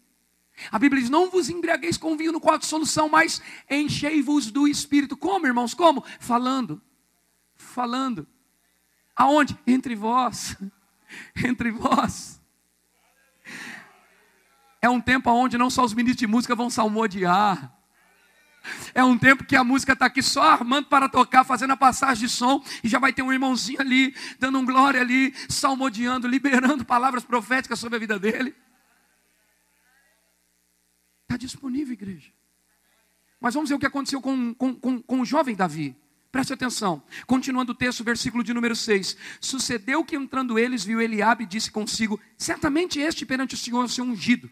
A 0.71 0.77
Bíblia 0.77 1.01
diz: 1.01 1.09
Não 1.09 1.29
vos 1.29 1.49
embriagueis 1.49 1.97
com 1.97 2.15
vinho 2.15 2.31
no 2.31 2.39
qual 2.39 2.57
de 2.57 2.65
solução, 2.65 3.09
mas 3.09 3.41
enchei-vos 3.69 4.51
do 4.51 4.67
Espírito. 4.67 5.17
Como, 5.17 5.47
irmãos? 5.47 5.73
Como? 5.73 6.03
Falando. 6.19 6.81
Falando. 7.55 8.27
Aonde? 9.15 9.57
Entre 9.65 9.95
vós. 9.95 10.57
Entre 11.43 11.71
vós. 11.71 12.41
É 14.81 14.89
um 14.89 15.01
tempo 15.01 15.31
onde 15.31 15.57
não 15.57 15.69
só 15.69 15.83
os 15.83 15.93
ministros 15.93 16.19
de 16.19 16.27
música 16.27 16.53
vão 16.55 16.69
salmodiar. 16.69 17.73
É 18.93 19.03
um 19.03 19.17
tempo 19.17 19.43
que 19.43 19.55
a 19.55 19.63
música 19.63 19.93
está 19.93 20.05
aqui 20.05 20.21
só 20.21 20.43
armando 20.43 20.87
para 20.87 21.07
tocar, 21.07 21.43
fazendo 21.43 21.71
a 21.71 21.77
passagem 21.77 22.27
de 22.27 22.33
som, 22.33 22.63
e 22.83 22.87
já 22.87 22.99
vai 22.99 23.13
ter 23.13 23.21
um 23.21 23.31
irmãozinho 23.31 23.79
ali, 23.79 24.15
dando 24.39 24.59
um 24.59 24.65
glória 24.65 25.01
ali, 25.01 25.33
salmodiando, 25.49 26.27
liberando 26.27 26.83
palavras 26.85 27.23
proféticas 27.23 27.79
sobre 27.79 27.97
a 27.97 27.99
vida 27.99 28.17
dele. 28.17 28.55
Está 31.23 31.37
disponível, 31.37 31.93
igreja. 31.93 32.31
Mas 33.39 33.53
vamos 33.53 33.69
ver 33.69 33.75
o 33.75 33.79
que 33.79 33.85
aconteceu 33.85 34.21
com, 34.21 34.53
com, 34.53 34.75
com, 34.75 35.01
com 35.01 35.21
o 35.21 35.25
jovem 35.25 35.55
Davi. 35.55 35.95
Preste 36.35 36.51
atenção. 36.51 37.01
Continuando 37.25 37.71
o 37.71 37.75
texto, 37.75 38.03
versículo 38.03 38.43
de 38.43 38.53
número 38.53 38.75
6. 38.75 39.15
Sucedeu 39.39 40.03
que 40.03 40.17
entrando 40.17 40.59
eles, 40.59 40.83
viu 40.83 40.99
Eliabe 40.99 41.45
e 41.45 41.47
disse 41.47 41.71
consigo: 41.71 42.19
Certamente 42.37 42.99
este 42.99 43.25
perante 43.25 43.55
o 43.55 43.57
Senhor 43.57 43.83
é 43.83 43.85
o 43.85 43.87
seu 43.87 44.03
ungido. 44.03 44.51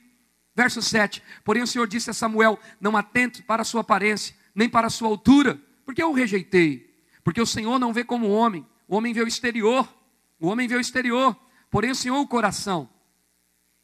Verso 0.56 0.82
7. 0.82 1.22
Porém 1.44 1.62
o 1.62 1.68
Senhor 1.68 1.86
disse 1.86 2.10
a 2.10 2.14
Samuel: 2.14 2.58
Não 2.80 2.96
atente 2.96 3.42
para 3.42 3.64
a 3.64 3.66
sua 3.66 3.82
aparência, 3.82 4.34
nem 4.56 4.70
para 4.70 4.88
a 4.88 4.90
sua 4.90 5.10
altura, 5.10 5.62
porque 5.84 6.02
eu 6.02 6.12
o 6.12 6.14
rejeitei. 6.14 6.90
Porque 7.22 7.42
o 7.42 7.46
Senhor 7.46 7.78
não 7.78 7.92
vê 7.92 8.06
como 8.06 8.30
homem, 8.30 8.66
o 8.88 8.96
homem 8.96 9.12
vê 9.12 9.22
o 9.22 9.28
exterior, 9.28 9.94
o 10.40 10.48
homem 10.48 10.70
vê 10.70 10.78
o 10.78 10.80
exterior, 10.80 11.38
porém 11.70 11.92
o 11.92 11.96
Senhor 11.96 12.18
o 12.18 12.26
coração. 12.26 12.90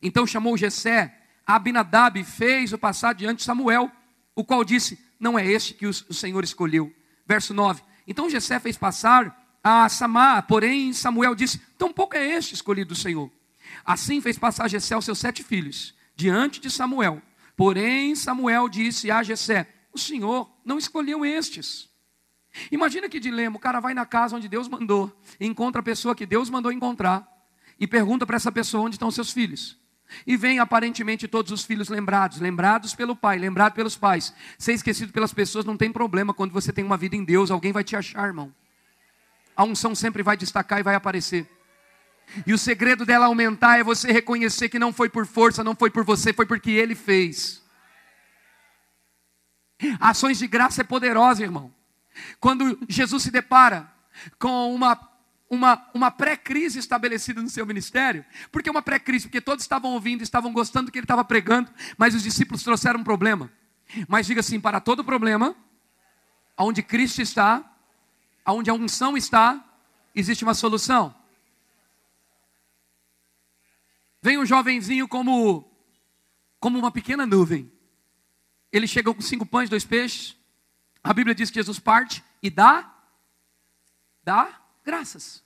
Então 0.01 0.25
chamou 0.25 0.55
Jessé, 0.55 1.21
Abinadab 1.45 2.23
fez 2.23 2.71
o 2.71 2.77
passar 2.77 3.13
diante 3.13 3.39
de 3.39 3.43
Samuel, 3.43 3.91
o 4.33 4.45
qual 4.45 4.63
disse: 4.63 4.97
Não 5.19 5.37
é 5.37 5.45
este 5.45 5.73
que 5.73 5.85
o 5.85 5.93
Senhor 6.13 6.45
escolheu. 6.45 6.95
Verso 7.27 7.53
9: 7.53 7.88
Então 8.09 8.27
Jessé 8.27 8.59
fez 8.59 8.75
passar 8.75 9.55
a 9.63 9.87
Samá, 9.87 10.41
porém 10.41 10.91
Samuel 10.91 11.35
disse: 11.35 11.59
Tampouco 11.77 12.17
é 12.17 12.27
este 12.35 12.55
escolhido 12.55 12.89
do 12.89 12.99
Senhor. 12.99 13.31
Assim 13.85 14.19
fez 14.19 14.35
passar 14.35 14.67
Jessé 14.67 14.97
os 14.97 15.05
seus 15.05 15.19
sete 15.19 15.43
filhos 15.43 15.93
diante 16.15 16.59
de 16.59 16.71
Samuel. 16.71 17.21
Porém 17.55 18.15
Samuel 18.15 18.67
disse 18.67 19.11
a 19.11 19.21
Jessé: 19.21 19.67
O 19.93 19.97
Senhor 19.99 20.51
não 20.65 20.79
escolheu 20.79 21.23
estes. 21.23 21.87
Imagina 22.71 23.07
que 23.07 23.19
dilema, 23.19 23.57
o 23.57 23.59
cara 23.59 23.79
vai 23.79 23.93
na 23.93 24.07
casa 24.07 24.35
onde 24.35 24.49
Deus 24.49 24.67
mandou, 24.67 25.15
encontra 25.39 25.81
a 25.81 25.83
pessoa 25.83 26.15
que 26.15 26.25
Deus 26.25 26.49
mandou 26.49 26.71
encontrar 26.71 27.27
e 27.79 27.85
pergunta 27.85 28.25
para 28.25 28.37
essa 28.37 28.51
pessoa 28.51 28.85
onde 28.85 28.95
estão 28.95 29.11
seus 29.11 29.31
filhos. 29.31 29.78
E 30.25 30.35
vem 30.35 30.59
aparentemente 30.59 31.27
todos 31.27 31.51
os 31.51 31.63
filhos 31.63 31.89
lembrados, 31.89 32.39
lembrados 32.39 32.95
pelo 32.95 33.15
pai, 33.15 33.37
lembrados 33.37 33.75
pelos 33.75 33.95
pais. 33.95 34.33
Ser 34.57 34.73
esquecido 34.73 35.13
pelas 35.13 35.33
pessoas 35.33 35.65
não 35.65 35.77
tem 35.77 35.91
problema 35.91 36.33
quando 36.33 36.51
você 36.51 36.73
tem 36.73 36.83
uma 36.83 36.97
vida 36.97 37.15
em 37.15 37.23
Deus, 37.23 37.51
alguém 37.51 37.71
vai 37.71 37.83
te 37.83 37.95
achar, 37.95 38.27
irmão. 38.27 38.53
A 39.55 39.63
unção 39.63 39.93
sempre 39.93 40.23
vai 40.23 40.37
destacar 40.37 40.79
e 40.79 40.83
vai 40.83 40.95
aparecer. 40.95 41.47
E 42.45 42.53
o 42.53 42.57
segredo 42.57 43.05
dela 43.05 43.25
aumentar 43.25 43.79
é 43.79 43.83
você 43.83 44.11
reconhecer 44.11 44.69
que 44.69 44.79
não 44.79 44.93
foi 44.93 45.09
por 45.09 45.25
força, 45.25 45.63
não 45.63 45.75
foi 45.75 45.89
por 45.89 46.03
você, 46.03 46.31
foi 46.31 46.45
porque 46.45 46.71
ele 46.71 46.95
fez. 46.95 47.61
Ações 49.99 50.37
de 50.37 50.47
graça 50.47 50.81
é 50.81 50.83
poderosa, 50.83 51.43
irmão. 51.43 51.73
Quando 52.39 52.77
Jesus 52.87 53.23
se 53.23 53.31
depara 53.31 53.91
com 54.37 54.73
uma 54.73 54.95
uma, 55.49 55.89
uma 55.93 56.11
pré-crise 56.11 56.77
estabelecida 56.77 57.41
no 57.41 57.49
seu 57.49 57.65
ministério. 57.65 58.23
Por 58.51 58.61
que 58.61 58.69
uma 58.69 58.81
pré-crise? 58.81 59.25
Porque 59.25 59.41
todos 59.41 59.63
estavam 59.63 59.91
ouvindo, 59.93 60.21
estavam 60.21 60.53
gostando 60.53 60.85
do 60.85 60.91
que 60.91 60.99
ele 60.99 61.05
estava 61.05 61.25
pregando, 61.25 61.71
mas 61.97 62.13
os 62.13 62.21
discípulos 62.21 62.63
trouxeram 62.63 62.99
um 62.99 63.03
problema. 63.03 63.51
Mas 64.07 64.27
diga 64.27 64.41
assim: 64.41 64.59
para 64.59 64.79
todo 64.79 65.03
problema, 65.03 65.55
onde 66.55 66.83
Cristo 66.83 67.21
está, 67.21 67.63
onde 68.45 68.69
a 68.69 68.73
unção 68.73 69.17
está, 69.17 69.65
existe 70.13 70.43
uma 70.43 70.53
solução. 70.53 71.15
Vem 74.21 74.37
um 74.37 74.45
jovenzinho 74.45 75.07
como, 75.07 75.65
como 76.59 76.77
uma 76.77 76.91
pequena 76.91 77.25
nuvem. 77.25 77.71
Ele 78.71 78.85
chega 78.85 79.11
com 79.11 79.21
cinco 79.21 79.45
pães, 79.45 79.69
dois 79.69 79.85
peixes. 79.85 80.37
A 81.03 81.13
Bíblia 81.13 81.33
diz 81.33 81.49
que 81.49 81.55
Jesus 81.55 81.79
parte 81.79 82.23
e 82.43 82.49
dá, 82.49 82.93
dá 84.23 84.59
graças. 84.89 85.43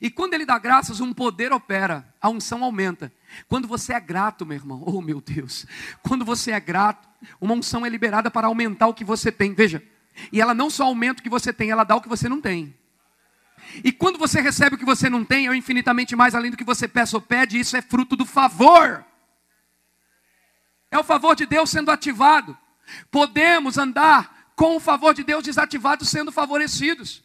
E 0.00 0.10
quando 0.10 0.34
ele 0.34 0.44
dá 0.44 0.58
graças, 0.58 0.98
um 0.98 1.12
poder 1.12 1.52
opera, 1.52 2.12
a 2.20 2.28
unção 2.28 2.64
aumenta. 2.64 3.12
Quando 3.46 3.68
você 3.68 3.92
é 3.92 4.00
grato, 4.00 4.44
meu 4.44 4.56
irmão, 4.56 4.82
oh 4.84 5.00
meu 5.00 5.20
Deus, 5.20 5.66
quando 6.02 6.24
você 6.24 6.50
é 6.50 6.58
grato, 6.58 7.08
uma 7.40 7.54
unção 7.54 7.86
é 7.86 7.88
liberada 7.88 8.30
para 8.32 8.48
aumentar 8.48 8.88
o 8.88 8.94
que 8.94 9.04
você 9.04 9.30
tem. 9.30 9.54
Veja, 9.54 9.80
e 10.32 10.40
ela 10.40 10.52
não 10.52 10.68
só 10.68 10.84
aumenta 10.84 11.20
o 11.20 11.22
que 11.22 11.30
você 11.30 11.52
tem, 11.52 11.70
ela 11.70 11.84
dá 11.84 11.94
o 11.94 12.00
que 12.00 12.08
você 12.08 12.28
não 12.28 12.40
tem. 12.40 12.76
E 13.84 13.92
quando 13.92 14.18
você 14.18 14.40
recebe 14.40 14.74
o 14.74 14.78
que 14.78 14.84
você 14.84 15.08
não 15.08 15.24
tem, 15.24 15.46
é 15.46 15.54
infinitamente 15.54 16.16
mais 16.16 16.34
além 16.34 16.50
do 16.50 16.56
que 16.56 16.64
você 16.64 16.88
peça 16.88 17.16
ou 17.16 17.20
pede, 17.20 17.58
isso 17.58 17.76
é 17.76 17.82
fruto 17.82 18.16
do 18.16 18.26
favor. 18.26 19.04
É 20.90 20.98
o 20.98 21.04
favor 21.04 21.36
de 21.36 21.46
Deus 21.46 21.70
sendo 21.70 21.90
ativado. 21.90 22.56
Podemos 23.10 23.78
andar 23.78 24.52
com 24.56 24.76
o 24.76 24.80
favor 24.80 25.14
de 25.14 25.22
Deus 25.22 25.44
desativado 25.44 26.04
sendo 26.04 26.32
favorecidos. 26.32 27.23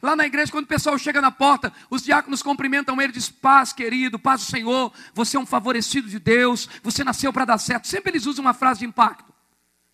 Lá 0.00 0.16
na 0.16 0.26
igreja, 0.26 0.50
quando 0.50 0.64
o 0.64 0.68
pessoal 0.68 0.98
chega 0.98 1.20
na 1.20 1.30
porta, 1.30 1.72
os 1.90 2.02
diáconos 2.02 2.42
cumprimentam 2.42 3.00
ele 3.00 3.10
e 3.10 3.14
diz: 3.14 3.28
Paz, 3.28 3.72
querido, 3.72 4.18
paz 4.18 4.40
do 4.40 4.50
Senhor, 4.50 4.92
você 5.12 5.36
é 5.36 5.40
um 5.40 5.46
favorecido 5.46 6.08
de 6.08 6.18
Deus, 6.18 6.68
você 6.82 7.04
nasceu 7.04 7.32
para 7.32 7.44
dar 7.44 7.58
certo. 7.58 7.86
Sempre 7.86 8.10
eles 8.10 8.26
usam 8.26 8.44
uma 8.44 8.54
frase 8.54 8.80
de 8.80 8.86
impacto. 8.86 9.32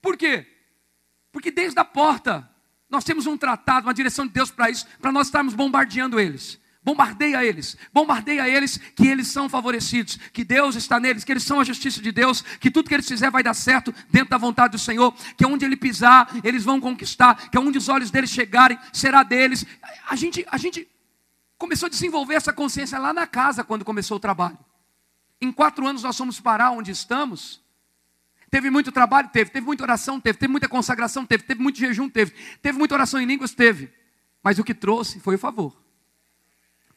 Por 0.01 0.17
quê? 0.17 0.47
Porque 1.33 1.51
desde 1.51 1.79
a 1.81 1.85
porta, 1.85 2.49
nós 2.89 3.05
temos 3.05 3.27
um 3.27 3.37
tratado, 3.37 3.87
uma 3.87 3.95
direção 3.95 4.27
de 4.27 4.33
Deus 4.33 4.51
para 4.51 4.71
isso, 4.71 4.87
para 5.01 5.11
nós 5.11 5.27
estarmos 5.27 5.55
bombardeando 5.55 6.21
eles. 6.21 6.61
Bombardeia 6.85 7.45
eles, 7.45 7.77
bombardeia 7.93 8.49
eles 8.49 8.77
que 8.77 9.07
eles 9.07 9.29
são 9.29 9.49
favorecidos, 9.49 10.17
que 10.33 10.43
Deus 10.43 10.75
está 10.75 10.99
neles, 10.99 11.23
que 11.23 11.31
eles 11.31 11.45
são 11.45 11.61
a 11.61 11.65
justiça 11.65 12.03
de 12.03 12.11
Deus, 12.11 12.43
que 12.43 12.73
tudo 12.73 12.89
que 12.89 12.95
eles 12.95 13.07
fizerem 13.07 13.31
vai 13.31 13.43
dar 13.43 13.55
certo 13.55 13.95
dentro 14.11 14.31
da 14.31 14.39
vontade 14.39 14.73
do 14.73 14.79
Senhor, 14.81 15.15
que 15.37 15.47
onde 15.47 15.65
ele 15.65 15.77
pisar, 15.77 16.29
eles 16.43 16.65
vão 16.65 16.81
conquistar, 16.81 17.51
que 17.51 17.57
onde 17.57 17.79
os 17.79 17.89
olhos 17.89 18.11
deles 18.11 18.31
chegarem, 18.31 18.77
será 18.93 19.23
deles. 19.23 19.65
A 20.09 20.17
gente, 20.17 20.45
a 20.51 20.59
gente 20.59 20.89
começou 21.57 21.87
a 21.87 21.91
desenvolver 21.91 22.35
essa 22.35 22.53
consciência 22.53 22.99
lá 22.99 23.13
na 23.13 23.29
casa 23.29 23.63
quando 23.63 23.85
começou 23.85 24.17
o 24.17 24.21
trabalho. 24.21 24.59
Em 25.41 25.53
quatro 25.53 25.87
anos 25.87 26.03
nós 26.03 26.17
fomos 26.17 26.41
parar 26.41 26.73
onde 26.73 26.91
estamos. 26.91 27.63
Teve 28.51 28.71
muito 28.71 28.91
trabalho? 28.91 29.29
Teve. 29.29 29.51
Teve 29.51 29.65
muita 29.65 29.85
oração? 29.85 30.21
Teve. 30.21 30.37
Teve 30.37 30.51
muita 30.51 30.69
consagração? 30.69 31.25
Teve. 31.25 31.45
Teve 31.45 31.63
muito 31.63 31.79
jejum? 31.79 32.09
Teve. 32.09 32.33
Teve 32.61 32.77
muita 32.77 32.95
oração 32.95 33.21
em 33.21 33.25
línguas? 33.25 33.55
Teve. 33.55 33.89
Mas 34.43 34.59
o 34.59 34.65
que 34.65 34.75
trouxe 34.75 35.21
foi 35.21 35.37
o 35.37 35.39
favor. 35.39 35.82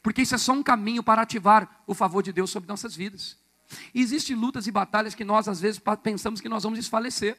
Porque 0.06 0.22
isso 0.22 0.36
é 0.36 0.38
só 0.38 0.52
um 0.52 0.62
caminho 0.62 1.02
para 1.02 1.22
ativar 1.22 1.82
o 1.84 1.92
favor 1.92 2.22
de 2.22 2.32
Deus 2.32 2.48
sobre 2.48 2.68
nossas 2.68 2.94
vidas. 2.94 3.36
Existem 3.92 4.36
lutas 4.36 4.68
e 4.68 4.70
batalhas 4.70 5.16
que 5.16 5.24
nós, 5.24 5.48
às 5.48 5.60
vezes, 5.60 5.82
pensamos 6.00 6.40
que 6.40 6.48
nós 6.48 6.62
vamos 6.62 6.78
desfalecer. 6.78 7.36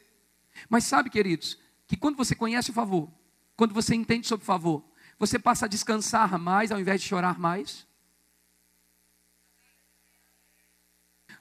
Mas 0.68 0.84
sabe, 0.84 1.08
queridos, 1.08 1.58
que 1.86 1.96
quando 1.96 2.16
você 2.18 2.34
conhece 2.34 2.70
o 2.70 2.74
favor, 2.74 3.10
quando 3.56 3.72
você 3.72 3.94
entende 3.94 4.26
sobre 4.26 4.42
o 4.42 4.46
favor, 4.46 4.84
você 5.18 5.38
passa 5.38 5.64
a 5.64 5.68
descansar 5.68 6.38
mais 6.38 6.70
ao 6.70 6.78
invés 6.78 7.00
de 7.00 7.08
chorar 7.08 7.38
mais. 7.38 7.86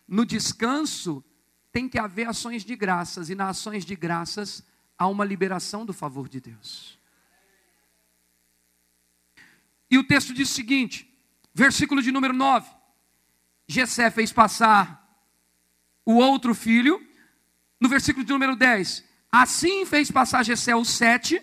No 0.08 0.26
descanso, 0.26 1.22
tem 1.74 1.90
que 1.90 2.00
haver 2.00 2.30
ações 2.30 2.64
de 2.64 2.74
graças, 2.74 3.30
e 3.30 3.36
nas 3.36 3.50
ações 3.50 3.84
de 3.84 3.98
graças 3.98 4.64
há 4.98 5.10
uma 5.10 5.26
liberação 5.26 5.86
do 5.86 5.92
favor 5.92 6.30
de 6.30 6.40
Deus. 6.40 6.98
E 9.92 9.98
o 9.98 10.08
texto 10.08 10.34
diz 10.34 10.50
o 10.50 10.54
seguinte: 10.54 11.17
Versículo 11.58 12.04
de 12.04 12.12
número 12.12 12.36
9. 12.36 12.70
Jessé 13.68 14.12
fez 14.12 14.32
passar 14.32 15.04
o 16.06 16.14
outro 16.18 16.54
filho. 16.54 17.04
No 17.82 17.90
versículo 17.90 18.24
de 18.24 18.32
número 18.32 18.56
10. 18.56 19.04
Assim 19.32 19.84
fez 19.84 20.12
passar 20.12 20.46
Jessé 20.46 20.76
os 20.76 20.88
sete. 20.88 21.42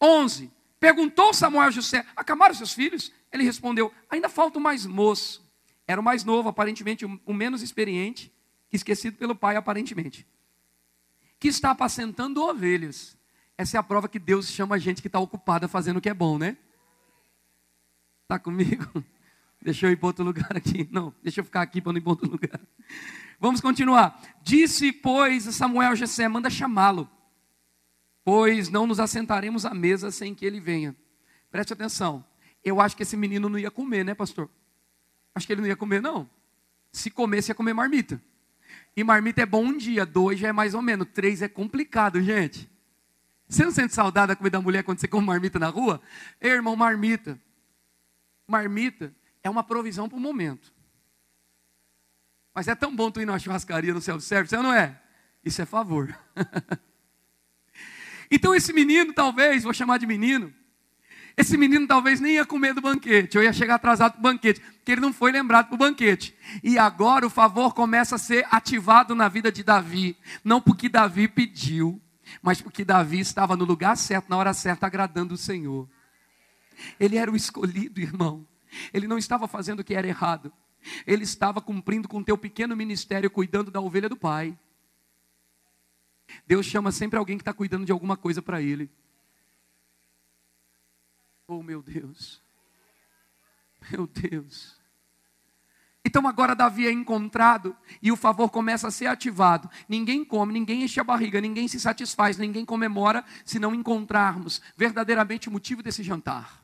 11. 0.00 0.50
Perguntou 0.78 1.34
Samuel 1.34 1.68
a 1.68 1.70
Jessé, 1.70 2.02
acabaram 2.16 2.54
seus 2.54 2.72
filhos? 2.72 3.12
Ele 3.30 3.44
respondeu, 3.44 3.92
ainda 4.08 4.26
falta 4.26 4.58
o 4.58 4.62
mais 4.62 4.86
moço. 4.86 5.46
Era 5.86 6.00
o 6.00 6.04
mais 6.04 6.24
novo, 6.24 6.48
aparentemente 6.48 7.04
o 7.04 7.34
menos 7.34 7.60
experiente, 7.60 8.32
que 8.70 8.76
esquecido 8.76 9.18
pelo 9.18 9.36
pai, 9.36 9.54
aparentemente. 9.54 10.26
Que 11.38 11.48
está 11.48 11.72
apacentando 11.72 12.42
ovelhas. 12.42 13.18
Essa 13.58 13.76
é 13.76 13.80
a 13.80 13.82
prova 13.82 14.08
que 14.08 14.18
Deus 14.18 14.48
chama 14.48 14.76
a 14.76 14.78
gente 14.78 15.02
que 15.02 15.08
está 15.08 15.20
ocupada 15.20 15.68
fazendo 15.68 15.98
o 15.98 16.00
que 16.00 16.08
é 16.08 16.14
bom, 16.14 16.38
né? 16.38 16.56
Está 18.30 18.38
comigo? 18.38 19.04
Deixa 19.60 19.86
eu 19.86 19.90
ir 19.90 19.96
para 19.96 20.06
outro 20.06 20.24
lugar 20.24 20.56
aqui. 20.56 20.88
Não, 20.92 21.12
deixa 21.20 21.40
eu 21.40 21.44
ficar 21.44 21.62
aqui 21.62 21.82
para 21.82 21.92
não 21.92 21.98
ir 21.98 22.00
para 22.00 22.10
outro 22.10 22.30
lugar. 22.30 22.60
Vamos 23.40 23.60
continuar. 23.60 24.22
Disse, 24.40 24.92
pois, 24.92 25.42
Samuel 25.54 25.90
a 25.90 25.94
Jessé, 25.96 26.28
manda 26.28 26.48
chamá-lo, 26.48 27.10
pois 28.24 28.70
não 28.70 28.86
nos 28.86 29.00
assentaremos 29.00 29.66
à 29.66 29.74
mesa 29.74 30.12
sem 30.12 30.32
que 30.32 30.46
ele 30.46 30.60
venha. 30.60 30.96
Preste 31.50 31.72
atenção. 31.72 32.24
Eu 32.64 32.80
acho 32.80 32.96
que 32.96 33.02
esse 33.02 33.16
menino 33.16 33.48
não 33.48 33.58
ia 33.58 33.70
comer, 33.70 34.04
né, 34.04 34.14
pastor? 34.14 34.48
Acho 35.34 35.46
que 35.46 35.52
ele 35.52 35.62
não 35.62 35.68
ia 35.68 35.76
comer, 35.76 36.00
não. 36.00 36.30
Se 36.92 37.10
comesse, 37.10 37.50
ia 37.50 37.54
comer 37.54 37.74
marmita. 37.74 38.22
E 38.96 39.02
marmita 39.02 39.42
é 39.42 39.46
bom 39.46 39.64
um 39.64 39.76
dia, 39.76 40.06
dois 40.06 40.38
já 40.38 40.48
é 40.48 40.52
mais 40.52 40.72
ou 40.72 40.80
menos, 40.80 41.08
três 41.12 41.42
é 41.42 41.48
complicado, 41.48 42.22
gente. 42.22 42.70
Você 43.48 43.64
não 43.64 43.72
sente 43.72 43.92
saudade 43.92 44.28
da 44.28 44.36
comida 44.36 44.56
da 44.56 44.62
mulher 44.62 44.84
quando 44.84 45.00
você 45.00 45.08
come 45.08 45.26
marmita 45.26 45.58
na 45.58 45.68
rua? 45.68 46.00
Ei, 46.40 46.52
irmão, 46.52 46.76
marmita. 46.76 47.36
Marmita 48.50 49.14
é 49.42 49.50
uma 49.50 49.62
provisão 49.62 50.08
para 50.08 50.18
o 50.18 50.20
momento. 50.20 50.72
Mas 52.54 52.68
é 52.68 52.74
tão 52.74 52.94
bom 52.94 53.10
tu 53.10 53.20
ir 53.20 53.26
numa 53.26 53.38
churrascaria 53.38 53.94
no 53.94 54.00
self-service, 54.00 54.54
não 54.56 54.72
é? 54.72 55.00
Isso 55.44 55.62
é 55.62 55.64
favor. 55.64 56.14
então 58.30 58.54
esse 58.54 58.72
menino, 58.72 59.14
talvez, 59.14 59.62
vou 59.62 59.72
chamar 59.72 59.98
de 59.98 60.06
menino, 60.06 60.52
esse 61.36 61.56
menino 61.56 61.86
talvez 61.86 62.20
nem 62.20 62.34
ia 62.34 62.44
comer 62.44 62.74
do 62.74 62.80
banquete, 62.80 63.38
ou 63.38 63.44
ia 63.44 63.52
chegar 63.52 63.76
atrasado 63.76 64.12
para 64.12 64.18
o 64.18 64.22
banquete, 64.22 64.60
porque 64.60 64.92
ele 64.92 65.00
não 65.00 65.12
foi 65.12 65.32
lembrado 65.32 65.68
para 65.68 65.74
o 65.74 65.78
banquete. 65.78 66.36
E 66.62 66.78
agora 66.78 67.26
o 67.26 67.30
favor 67.30 67.72
começa 67.72 68.16
a 68.16 68.18
ser 68.18 68.46
ativado 68.50 69.14
na 69.14 69.28
vida 69.28 69.50
de 69.50 69.62
Davi, 69.62 70.16
não 70.44 70.60
porque 70.60 70.88
Davi 70.88 71.28
pediu, 71.28 72.00
mas 72.42 72.60
porque 72.60 72.84
Davi 72.84 73.20
estava 73.20 73.56
no 73.56 73.64
lugar 73.64 73.96
certo, 73.96 74.28
na 74.28 74.36
hora 74.36 74.52
certa, 74.52 74.86
agradando 74.86 75.34
o 75.34 75.38
Senhor. 75.38 75.88
Ele 76.98 77.16
era 77.16 77.30
o 77.30 77.36
escolhido, 77.36 78.00
irmão. 78.00 78.46
Ele 78.92 79.06
não 79.06 79.18
estava 79.18 79.48
fazendo 79.48 79.80
o 79.80 79.84
que 79.84 79.94
era 79.94 80.06
errado. 80.06 80.52
Ele 81.06 81.24
estava 81.24 81.60
cumprindo 81.60 82.08
com 82.08 82.18
o 82.18 82.24
teu 82.24 82.38
pequeno 82.38 82.76
ministério, 82.76 83.30
cuidando 83.30 83.70
da 83.70 83.80
ovelha 83.80 84.08
do 84.08 84.16
Pai. 84.16 84.58
Deus 86.46 86.66
chama 86.66 86.92
sempre 86.92 87.18
alguém 87.18 87.36
que 87.36 87.42
está 87.42 87.52
cuidando 87.52 87.84
de 87.84 87.92
alguma 87.92 88.16
coisa 88.16 88.40
para 88.40 88.62
Ele. 88.62 88.90
Oh, 91.46 91.62
meu 91.62 91.82
Deus. 91.82 92.42
Meu 93.90 94.06
Deus. 94.06 94.78
Então 96.04 96.26
agora 96.26 96.54
Davi 96.54 96.86
é 96.86 96.92
encontrado 96.92 97.76
e 98.00 98.10
o 98.10 98.16
favor 98.16 98.48
começa 98.50 98.88
a 98.88 98.90
ser 98.90 99.06
ativado. 99.06 99.68
Ninguém 99.88 100.24
come, 100.24 100.52
ninguém 100.52 100.82
enche 100.82 100.98
a 100.98 101.04
barriga, 101.04 101.40
ninguém 101.40 101.68
se 101.68 101.78
satisfaz, 101.78 102.38
ninguém 102.38 102.64
comemora 102.64 103.24
se 103.44 103.58
não 103.58 103.74
encontrarmos 103.74 104.62
verdadeiramente 104.76 105.48
o 105.48 105.52
motivo 105.52 105.82
desse 105.82 106.02
jantar. 106.02 106.59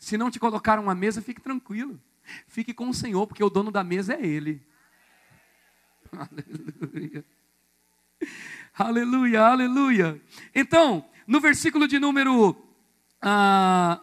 Se 0.00 0.16
não 0.16 0.30
te 0.30 0.40
colocaram 0.40 0.82
uma 0.82 0.94
mesa, 0.94 1.20
fique 1.20 1.42
tranquilo. 1.42 2.00
Fique 2.48 2.72
com 2.72 2.88
o 2.88 2.94
Senhor, 2.94 3.26
porque 3.26 3.44
o 3.44 3.50
dono 3.50 3.70
da 3.70 3.84
mesa 3.84 4.14
é 4.14 4.26
Ele. 4.26 4.66
Aleluia. 6.10 7.24
Aleluia, 8.76 9.42
aleluia. 9.42 10.22
Então, 10.54 11.06
no 11.26 11.38
versículo 11.38 11.86
de 11.86 11.98
número 11.98 12.56
ah, 13.20 14.00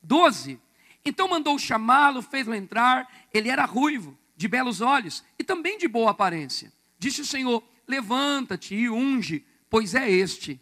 12, 0.00 0.60
então 1.04 1.28
mandou 1.28 1.58
chamá-lo, 1.58 2.22
fez-o 2.22 2.54
entrar. 2.54 3.08
Ele 3.34 3.48
era 3.48 3.64
ruivo, 3.64 4.16
de 4.36 4.46
belos 4.46 4.80
olhos 4.80 5.24
e 5.36 5.42
também 5.42 5.78
de 5.78 5.88
boa 5.88 6.12
aparência. 6.12 6.72
Disse 6.96 7.20
o 7.22 7.26
Senhor: 7.26 7.62
Levanta-te 7.88 8.74
e 8.76 8.88
unge, 8.88 9.44
pois 9.68 9.96
é 9.96 10.08
este. 10.08 10.60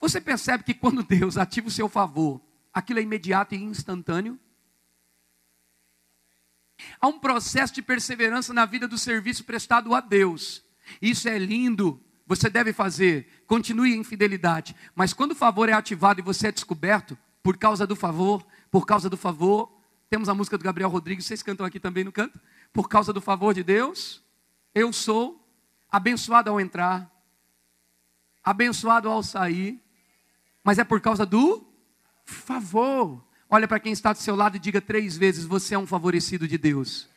Você 0.00 0.20
percebe 0.20 0.62
que 0.62 0.74
quando 0.74 1.02
Deus 1.02 1.36
ativa 1.36 1.66
o 1.66 1.72
seu 1.72 1.88
favor, 1.88 2.40
aquilo 2.72 2.98
é 2.98 3.02
imediato 3.02 3.54
e 3.54 3.62
instantâneo? 3.62 4.38
Há 7.00 7.08
um 7.08 7.18
processo 7.18 7.74
de 7.74 7.82
perseverança 7.82 8.52
na 8.52 8.64
vida 8.64 8.88
do 8.88 8.96
serviço 8.96 9.44
prestado 9.44 9.94
a 9.94 10.00
Deus. 10.00 10.64
Isso 11.00 11.28
é 11.28 11.38
lindo, 11.38 12.02
você 12.26 12.48
deve 12.48 12.72
fazer, 12.72 13.44
continue 13.46 13.94
em 13.94 14.04
fidelidade. 14.04 14.74
Mas 14.94 15.12
quando 15.12 15.32
o 15.32 15.36
favor 15.36 15.68
é 15.68 15.72
ativado 15.72 16.20
e 16.20 16.22
você 16.22 16.48
é 16.48 16.52
descoberto, 16.52 17.16
por 17.42 17.56
causa 17.56 17.86
do 17.86 17.96
favor, 17.96 18.46
por 18.70 18.86
causa 18.86 19.08
do 19.08 19.16
favor, 19.16 19.70
temos 20.08 20.28
a 20.28 20.34
música 20.34 20.58
do 20.58 20.64
Gabriel 20.64 20.90
Rodrigues, 20.90 21.26
vocês 21.26 21.42
cantam 21.42 21.64
aqui 21.64 21.78
também 21.78 22.04
no 22.04 22.12
canto? 22.12 22.40
Por 22.72 22.88
causa 22.88 23.12
do 23.12 23.20
favor 23.20 23.54
de 23.54 23.62
Deus, 23.62 24.22
eu 24.74 24.92
sou 24.92 25.44
abençoado 25.90 26.50
ao 26.50 26.60
entrar, 26.60 27.10
abençoado 28.42 29.08
ao 29.08 29.22
sair, 29.22 29.82
mas 30.62 30.78
é 30.78 30.84
por 30.84 31.00
causa 31.00 31.24
do 31.26 31.69
favor. 32.30 33.22
Olha 33.48 33.66
para 33.66 33.80
quem 33.80 33.92
está 33.92 34.12
do 34.12 34.18
seu 34.18 34.36
lado 34.36 34.56
e 34.56 34.60
diga 34.60 34.80
três 34.80 35.16
vezes: 35.16 35.44
Você 35.44 35.74
é 35.74 35.78
um 35.78 35.86
favorecido 35.86 36.46
de 36.48 36.56
Deus. 36.56 37.08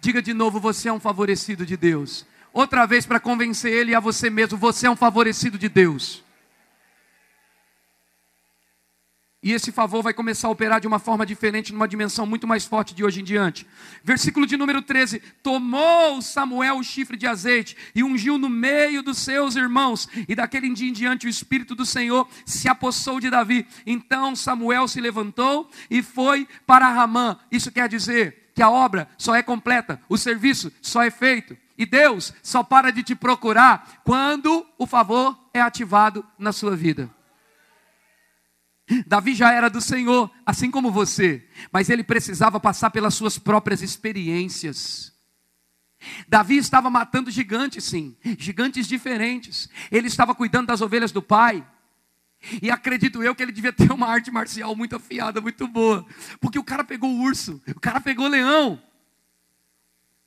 Diga 0.00 0.20
de 0.20 0.34
novo: 0.34 0.60
Você 0.60 0.88
é 0.88 0.92
um 0.92 1.00
favorecido 1.00 1.64
de 1.64 1.76
Deus 1.76 2.26
outra 2.52 2.86
vez 2.86 3.06
para 3.06 3.20
convencer 3.20 3.72
ele 3.72 3.92
e 3.92 3.94
a 3.94 4.00
você 4.00 4.28
mesmo: 4.28 4.58
você 4.58 4.86
é 4.86 4.90
um 4.90 4.96
favorecido 4.96 5.58
de 5.58 5.68
Deus. 5.68 6.22
E 9.42 9.52
esse 9.52 9.72
favor 9.72 10.02
vai 10.02 10.12
começar 10.12 10.48
a 10.48 10.50
operar 10.50 10.82
de 10.82 10.86
uma 10.86 10.98
forma 10.98 11.24
diferente, 11.24 11.72
numa 11.72 11.88
dimensão 11.88 12.26
muito 12.26 12.46
mais 12.46 12.66
forte 12.66 12.94
de 12.94 13.02
hoje 13.02 13.22
em 13.22 13.24
diante. 13.24 13.66
Versículo 14.04 14.46
de 14.46 14.54
número 14.54 14.82
13: 14.82 15.22
Tomou 15.42 16.20
Samuel 16.20 16.76
o 16.76 16.84
chifre 16.84 17.16
de 17.16 17.26
azeite 17.26 17.74
e 17.94 18.04
ungiu 18.04 18.36
no 18.36 18.50
meio 18.50 19.02
dos 19.02 19.16
seus 19.16 19.56
irmãos, 19.56 20.06
e 20.28 20.34
daquele 20.34 20.68
dia 20.74 20.90
em 20.90 20.92
diante 20.92 21.26
o 21.26 21.30
Espírito 21.30 21.74
do 21.74 21.86
Senhor 21.86 22.28
se 22.44 22.68
apossou 22.68 23.18
de 23.18 23.30
Davi. 23.30 23.66
Então 23.86 24.36
Samuel 24.36 24.86
se 24.86 25.00
levantou 25.00 25.70
e 25.90 26.02
foi 26.02 26.46
para 26.66 26.90
Ramã. 26.90 27.38
Isso 27.50 27.72
quer 27.72 27.88
dizer 27.88 28.50
que 28.54 28.62
a 28.62 28.68
obra 28.68 29.08
só 29.16 29.34
é 29.34 29.42
completa, 29.42 30.02
o 30.06 30.18
serviço 30.18 30.70
só 30.82 31.02
é 31.02 31.10
feito 31.10 31.56
e 31.78 31.86
Deus 31.86 32.34
só 32.42 32.62
para 32.62 32.92
de 32.92 33.02
te 33.02 33.14
procurar 33.14 34.02
quando 34.04 34.66
o 34.76 34.86
favor 34.86 35.34
é 35.54 35.62
ativado 35.62 36.22
na 36.38 36.52
sua 36.52 36.76
vida. 36.76 37.08
Davi 39.06 39.34
já 39.34 39.52
era 39.52 39.68
do 39.68 39.80
Senhor, 39.80 40.30
assim 40.44 40.70
como 40.70 40.90
você, 40.90 41.46
mas 41.72 41.88
ele 41.88 42.02
precisava 42.02 42.58
passar 42.58 42.90
pelas 42.90 43.14
suas 43.14 43.38
próprias 43.38 43.82
experiências. 43.82 45.12
Davi 46.28 46.56
estava 46.56 46.88
matando 46.90 47.30
gigantes, 47.30 47.84
sim, 47.84 48.16
gigantes 48.38 48.86
diferentes. 48.86 49.68
Ele 49.90 50.06
estava 50.06 50.34
cuidando 50.34 50.68
das 50.68 50.80
ovelhas 50.80 51.12
do 51.12 51.22
pai. 51.22 51.64
E 52.62 52.70
acredito 52.70 53.22
eu 53.22 53.34
que 53.34 53.42
ele 53.42 53.52
devia 53.52 53.72
ter 53.72 53.92
uma 53.92 54.06
arte 54.06 54.30
marcial 54.30 54.74
muito 54.74 54.96
afiada, 54.96 55.40
muito 55.40 55.68
boa. 55.68 56.06
Porque 56.40 56.58
o 56.58 56.64
cara 56.64 56.82
pegou 56.82 57.10
o 57.10 57.20
urso, 57.20 57.62
o 57.68 57.80
cara 57.80 58.00
pegou 58.00 58.24
o 58.26 58.30
leão. 58.30 58.80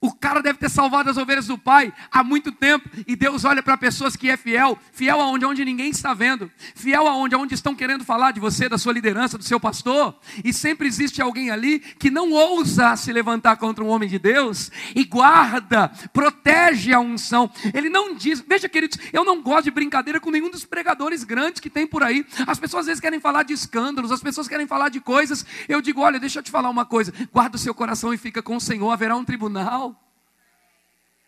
O 0.03 0.11
cara 0.11 0.41
deve 0.41 0.59
ter 0.59 0.69
salvado 0.69 1.09
as 1.09 1.15
ovelhas 1.15 1.47
do 1.47 1.57
pai 1.57 1.93
há 2.11 2.21
muito 2.21 2.51
tempo. 2.51 2.89
E 3.07 3.15
Deus 3.15 3.45
olha 3.45 3.63
para 3.63 3.77
pessoas 3.77 4.17
que 4.17 4.29
é 4.29 4.35
fiel, 4.35 4.77
fiel 4.91 5.21
aonde 5.21 5.45
onde 5.45 5.63
ninguém 5.63 5.89
está 5.89 6.13
vendo, 6.13 6.51
fiel 6.75 7.07
aonde 7.07 7.33
onde 7.37 7.53
estão 7.53 7.73
querendo 7.73 8.03
falar 8.03 8.31
de 8.31 8.39
você, 8.41 8.67
da 8.67 8.77
sua 8.77 8.91
liderança, 8.91 9.37
do 9.37 9.45
seu 9.45 9.61
pastor. 9.61 10.13
E 10.43 10.51
sempre 10.51 10.89
existe 10.89 11.21
alguém 11.21 11.51
ali 11.51 11.79
que 11.79 12.11
não 12.11 12.31
ousa 12.33 12.97
se 12.97 13.13
levantar 13.13 13.55
contra 13.55 13.81
um 13.81 13.87
homem 13.87 14.09
de 14.09 14.19
Deus 14.19 14.69
e 14.93 15.05
guarda, 15.05 15.87
protege 16.11 16.91
a 16.91 16.99
unção. 16.99 17.49
Ele 17.73 17.89
não 17.89 18.13
diz, 18.13 18.43
veja 18.45 18.67
queridos, 18.67 18.97
eu 19.13 19.23
não 19.23 19.41
gosto 19.41 19.63
de 19.63 19.71
brincadeira 19.71 20.19
com 20.19 20.31
nenhum 20.31 20.49
dos 20.49 20.65
pregadores 20.65 21.23
grandes 21.23 21.61
que 21.61 21.69
tem 21.69 21.87
por 21.87 22.03
aí. 22.03 22.25
As 22.45 22.59
pessoas 22.59 22.81
às 22.81 22.87
vezes 22.87 22.99
querem 22.99 23.21
falar 23.21 23.43
de 23.43 23.53
escândalos, 23.53 24.11
as 24.11 24.19
pessoas 24.19 24.49
querem 24.49 24.67
falar 24.67 24.89
de 24.89 24.99
coisas. 24.99 25.45
Eu 25.69 25.81
digo, 25.81 26.01
olha, 26.01 26.19
deixa 26.19 26.39
eu 26.39 26.43
te 26.43 26.51
falar 26.51 26.69
uma 26.69 26.85
coisa. 26.85 27.13
Guarda 27.31 27.55
o 27.55 27.59
seu 27.59 27.73
coração 27.73 28.13
e 28.13 28.17
fica 28.17 28.41
com 28.41 28.57
o 28.57 28.61
Senhor, 28.61 28.91
haverá 28.91 29.15
um 29.15 29.23
tribunal. 29.23 29.92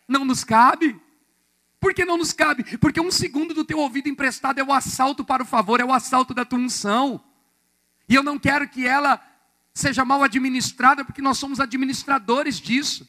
Não 0.08 0.24
nos 0.24 0.44
cabe. 0.44 1.00
Por 1.80 1.94
que 1.94 2.04
não 2.04 2.16
nos 2.16 2.32
cabe? 2.32 2.78
Porque 2.78 3.00
um 3.00 3.10
segundo 3.10 3.54
do 3.54 3.64
teu 3.64 3.78
ouvido 3.78 4.08
emprestado 4.08 4.58
é 4.58 4.64
o 4.64 4.72
assalto 4.72 5.24
para 5.24 5.42
o 5.42 5.46
favor, 5.46 5.80
é 5.80 5.84
o 5.84 5.92
assalto 5.92 6.34
da 6.34 6.44
tua 6.44 6.58
unção. 6.58 7.22
E 8.08 8.14
eu 8.14 8.22
não 8.22 8.38
quero 8.38 8.68
que 8.68 8.86
ela 8.86 9.20
seja 9.74 10.04
mal 10.04 10.22
administrada, 10.22 11.04
porque 11.04 11.20
nós 11.20 11.38
somos 11.38 11.60
administradores 11.60 12.60
disso. 12.60 13.06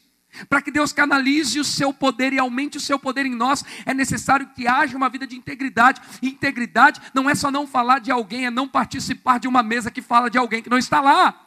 Para 0.48 0.60
que 0.60 0.70
Deus 0.70 0.92
canalize 0.92 1.58
o 1.58 1.64
seu 1.64 1.92
poder 1.92 2.32
e 2.32 2.38
aumente 2.38 2.76
o 2.76 2.80
seu 2.80 2.98
poder 2.98 3.24
em 3.24 3.34
nós, 3.34 3.64
é 3.86 3.94
necessário 3.94 4.48
que 4.54 4.68
haja 4.68 4.96
uma 4.96 5.08
vida 5.08 5.26
de 5.26 5.34
integridade. 5.34 6.00
E 6.20 6.28
integridade 6.28 7.00
não 7.14 7.28
é 7.28 7.34
só 7.34 7.50
não 7.50 7.66
falar 7.66 7.98
de 7.98 8.10
alguém, 8.10 8.44
é 8.46 8.50
não 8.50 8.68
participar 8.68 9.38
de 9.38 9.48
uma 9.48 9.62
mesa 9.62 9.90
que 9.90 10.02
fala 10.02 10.28
de 10.28 10.36
alguém 10.36 10.62
que 10.62 10.70
não 10.70 10.78
está 10.78 11.00
lá. 11.00 11.46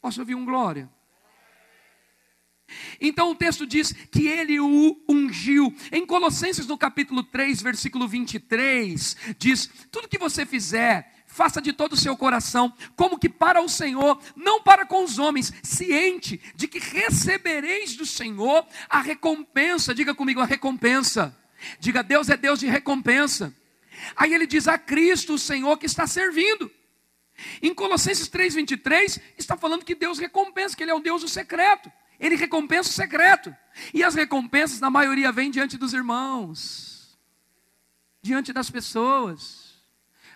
Posso 0.00 0.20
ouvir 0.20 0.34
um 0.34 0.44
glória? 0.44 0.90
Então 3.00 3.30
o 3.30 3.34
texto 3.34 3.66
diz 3.66 3.92
que 4.10 4.26
ele 4.26 4.60
o 4.60 4.96
ungiu. 5.08 5.74
Em 5.90 6.06
Colossenses, 6.06 6.66
no 6.66 6.78
capítulo 6.78 7.22
3, 7.22 7.62
versículo 7.62 8.06
23, 8.08 9.16
diz: 9.38 9.68
Tudo 9.90 10.08
que 10.08 10.18
você 10.18 10.46
fizer, 10.46 11.24
faça 11.26 11.60
de 11.60 11.72
todo 11.72 11.94
o 11.94 11.96
seu 11.96 12.16
coração, 12.16 12.72
como 12.94 13.18
que 13.18 13.28
para 13.28 13.62
o 13.62 13.68
Senhor, 13.68 14.20
não 14.36 14.62
para 14.62 14.84
com 14.84 15.02
os 15.02 15.18
homens, 15.18 15.52
ciente 15.62 16.40
de 16.54 16.68
que 16.68 16.78
recebereis 16.78 17.96
do 17.96 18.04
Senhor 18.04 18.66
a 18.88 19.00
recompensa. 19.00 19.94
Diga 19.94 20.14
comigo 20.14 20.40
a 20.40 20.46
recompensa. 20.46 21.36
Diga, 21.78 22.02
Deus 22.02 22.28
é 22.28 22.36
Deus 22.36 22.60
de 22.60 22.66
recompensa. 22.66 23.54
Aí 24.16 24.34
ele 24.34 24.46
diz 24.46 24.68
a 24.68 24.76
Cristo, 24.76 25.34
o 25.34 25.38
Senhor, 25.38 25.76
que 25.78 25.86
está 25.86 26.06
servindo. 26.06 26.70
Em 27.62 27.74
Colossenses 27.74 28.28
3:23 28.28 29.20
está 29.38 29.56
falando 29.56 29.84
que 29.84 29.94
Deus 29.94 30.18
recompensa, 30.18 30.76
que 30.76 30.82
ele 30.82 30.90
é 30.90 30.94
o 30.94 31.00
Deus 31.00 31.22
do 31.22 31.28
secreto. 31.28 31.90
Ele 32.22 32.36
recompensa 32.36 32.88
o 32.88 32.92
secreto. 32.92 33.54
E 33.92 34.02
as 34.02 34.14
recompensas 34.14 34.80
na 34.80 34.88
maioria 34.88 35.32
vêm 35.32 35.50
diante 35.50 35.76
dos 35.76 35.92
irmãos. 35.92 37.18
Diante 38.22 38.52
das 38.52 38.70
pessoas. 38.70 39.82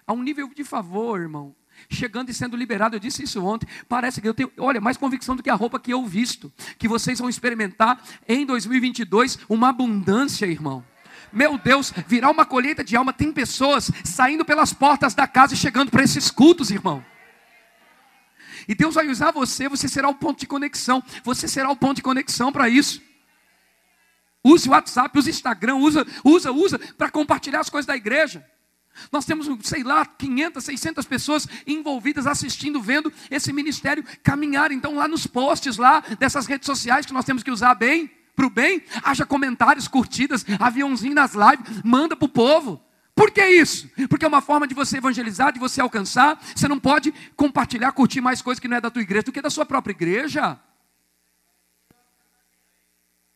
A 0.05 0.13
um 0.13 0.23
nível 0.23 0.49
de 0.53 0.65
favor, 0.65 1.21
irmão 1.21 1.55
chegando 1.91 2.31
e 2.31 2.35
sendo 2.35 2.57
liberado. 2.57 2.97
Eu 2.97 3.01
disse 3.01 3.23
isso 3.23 3.45
ontem. 3.45 3.69
Parece 3.89 4.21
que 4.21 4.29
eu 4.29 4.35
tenho, 4.35 4.51
olha, 4.59 4.81
mais 4.81 4.97
convicção 4.97 5.37
do 5.37 5.43
que 5.43 5.51
a 5.51 5.55
roupa 5.55 5.79
que 5.79 5.93
eu 5.93 6.05
visto, 6.05 6.53
que 6.79 6.89
vocês 6.89 7.19
vão 7.19 7.29
experimentar 7.29 8.03
em 8.27 8.47
2022 8.47 9.39
uma 9.49 9.69
abundância, 9.69 10.47
irmão. 10.47 10.85
Meu 11.33 11.59
Deus, 11.59 11.93
virar 12.07 12.31
uma 12.31 12.47
colheita 12.47 12.83
de 12.83 12.97
alma. 12.97 13.13
Tem 13.13 13.33
pessoas 13.33 13.91
saindo 14.05 14.45
pelas 14.45 14.73
portas 14.73 15.15
da 15.15 15.27
casa 15.27 15.55
e 15.55 15.57
chegando 15.57 15.91
para 15.91 16.03
esses 16.03 16.31
cultos, 16.31 16.71
irmão. 16.71 17.05
E 18.69 18.75
Deus 18.75 18.95
vai 18.95 19.09
usar 19.09 19.31
você, 19.31 19.69
você 19.69 19.89
será 19.89 20.09
o 20.09 20.15
ponto 20.15 20.41
de 20.41 20.47
conexão. 20.47 21.03
Você 21.25 21.47
será 21.47 21.71
o 21.71 21.77
ponto 21.77 21.97
de 21.97 22.03
conexão 22.03 22.53
para 22.53 22.69
isso. 22.69 23.01
Use 24.43 24.69
o 24.69 24.73
WhatsApp, 24.73 25.19
use 25.19 25.29
o 25.29 25.31
Instagram, 25.31 25.77
usa, 25.77 26.07
usa, 26.25 26.53
usa 26.53 26.79
para 26.97 27.11
compartilhar 27.11 27.61
as 27.61 27.69
coisas 27.69 27.87
da 27.87 27.97
igreja. 27.97 28.45
Nós 29.13 29.25
temos, 29.25 29.49
sei 29.67 29.83
lá, 29.83 30.07
500, 30.07 30.65
600 30.65 31.05
pessoas 31.05 31.47
envolvidas, 31.67 32.27
assistindo, 32.27 32.81
vendo 32.81 33.13
esse 33.31 33.53
ministério 33.53 34.05
caminhar. 34.23 34.73
Então, 34.73 34.95
lá 34.95 35.07
nos 35.07 35.27
posts 35.27 35.77
lá 35.77 36.01
dessas 36.19 36.47
redes 36.47 36.67
sociais 36.67 37.05
que 37.05 37.13
nós 37.13 37.25
temos 37.25 37.43
que 37.43 37.51
usar 37.51 37.75
bem, 37.75 38.11
para 38.35 38.47
o 38.47 38.51
bem, 38.51 38.83
haja 39.03 39.25
comentários, 39.25 39.89
curtidas, 39.89 40.45
aviãozinho 40.61 41.15
nas 41.15 41.33
lives, 41.35 41.83
manda 41.83 42.15
para 42.15 42.27
o 42.27 42.29
povo. 42.29 42.81
Por 43.17 43.31
que 43.31 43.43
isso? 43.47 43.91
Porque 44.11 44.27
é 44.27 44.29
uma 44.29 44.43
forma 44.43 44.67
de 44.69 44.75
você 44.75 44.99
evangelizar, 44.99 45.51
de 45.51 45.59
você 45.59 45.81
alcançar. 45.81 46.39
Você 46.55 46.69
não 46.69 46.79
pode 46.79 47.15
compartilhar, 47.35 47.91
curtir 47.93 48.21
mais 48.21 48.43
coisas 48.43 48.61
que 48.61 48.69
não 48.69 48.77
é 48.77 48.81
da 48.81 48.91
tua 48.91 49.01
igreja 49.01 49.23
do 49.23 49.33
que 49.33 49.41
da 49.41 49.49
sua 49.49 49.65
própria 49.65 49.93
igreja. 49.93 50.61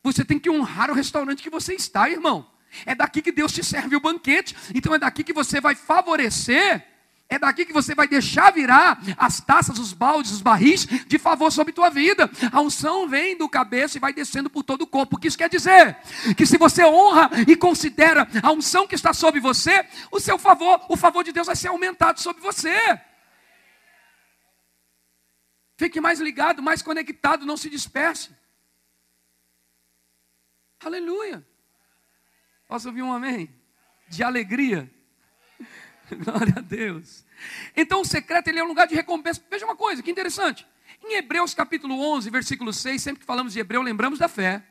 Você 0.03 0.23
tem 0.23 0.39
que 0.39 0.51
honrar 0.51 0.91
o 0.91 0.95
restaurante 0.95 1.43
que 1.43 1.49
você 1.49 1.73
está, 1.73 2.11
irmão. 2.11 2.47
É 2.85 2.95
daqui 2.95 3.23
que 3.23 3.33
Deus 3.33 3.53
te 3.53 3.65
serve 3.65 3.97
o 3.97 4.01
banquete. 4.01 4.55
Então 4.75 4.95
é 4.95 4.99
daqui 4.99 5.25
que 5.25 5.33
você 5.33 5.63
vai 5.63 5.75
favorecer. 5.75 6.87
É 7.33 7.39
daqui 7.39 7.65
que 7.65 7.73
você 7.73 7.95
vai 7.95 8.09
deixar 8.09 8.53
virar 8.53 9.01
as 9.17 9.41
taças, 9.41 9.79
os 9.79 9.93
baldes, 9.93 10.33
os 10.33 10.43
barris 10.43 10.85
de 10.85 11.17
favor 11.17 11.53
sobre 11.53 11.73
tua 11.73 11.89
vida. 11.89 12.29
A 12.51 12.61
unção 12.61 13.09
vem 13.09 13.37
do 13.39 13.49
cabeça 13.49 13.97
e 13.97 14.01
vai 14.01 14.13
descendo 14.13 14.51
por 14.51 14.65
todo 14.65 14.83
o 14.83 14.87
corpo. 14.87 15.15
O 15.15 15.19
que 15.19 15.29
isso 15.29 15.39
quer 15.39 15.49
dizer? 15.49 15.97
Que 16.37 16.45
se 16.45 16.59
você 16.59 16.85
honra 16.85 17.31
e 17.47 17.55
considera 17.55 18.29
a 18.43 18.51
unção 18.51 18.85
que 18.85 18.97
está 18.97 19.13
sobre 19.13 19.39
você, 19.39 19.87
o 20.11 20.19
seu 20.19 20.41
favor, 20.41 20.85
o 20.89 20.97
favor 20.97 21.23
de 21.23 21.31
Deus 21.31 21.47
vai 21.47 21.55
ser 21.55 21.69
aumentado 21.69 22.19
sobre 22.21 22.43
você. 22.43 23.01
Fique 25.77 26.01
mais 26.01 26.19
ligado, 26.19 26.61
mais 26.61 26.83
conectado, 26.83 27.47
não 27.47 27.57
se 27.57 27.71
disperse. 27.71 28.35
Aleluia. 30.85 31.47
Posso 32.67 32.89
ouvir 32.89 33.03
um 33.03 33.13
amém? 33.13 33.49
De 34.09 34.25
alegria. 34.25 34.93
Glória 36.25 36.55
a 36.57 36.61
Deus. 36.61 37.25
Então 37.77 38.01
o 38.01 38.05
secreto 38.05 38.49
ele 38.49 38.59
é 38.59 38.65
um 38.65 38.69
lugar 38.69 38.87
de 38.87 38.95
recompensa. 38.95 39.41
Veja 39.51 39.65
uma 39.65 39.77
coisa, 39.77 40.03
que 40.03 40.11
interessante. 40.11 40.67
Em 41.03 41.17
Hebreus 41.17 41.55
capítulo 41.55 41.99
11, 42.15 42.29
versículo 42.31 42.73
6, 42.73 43.03
sempre 43.03 43.21
que 43.21 43.27
falamos 43.27 43.53
de 43.53 43.61
Hebreu, 43.61 43.83
lembramos 43.83 44.19
da 44.19 44.29
fé. 44.29 44.63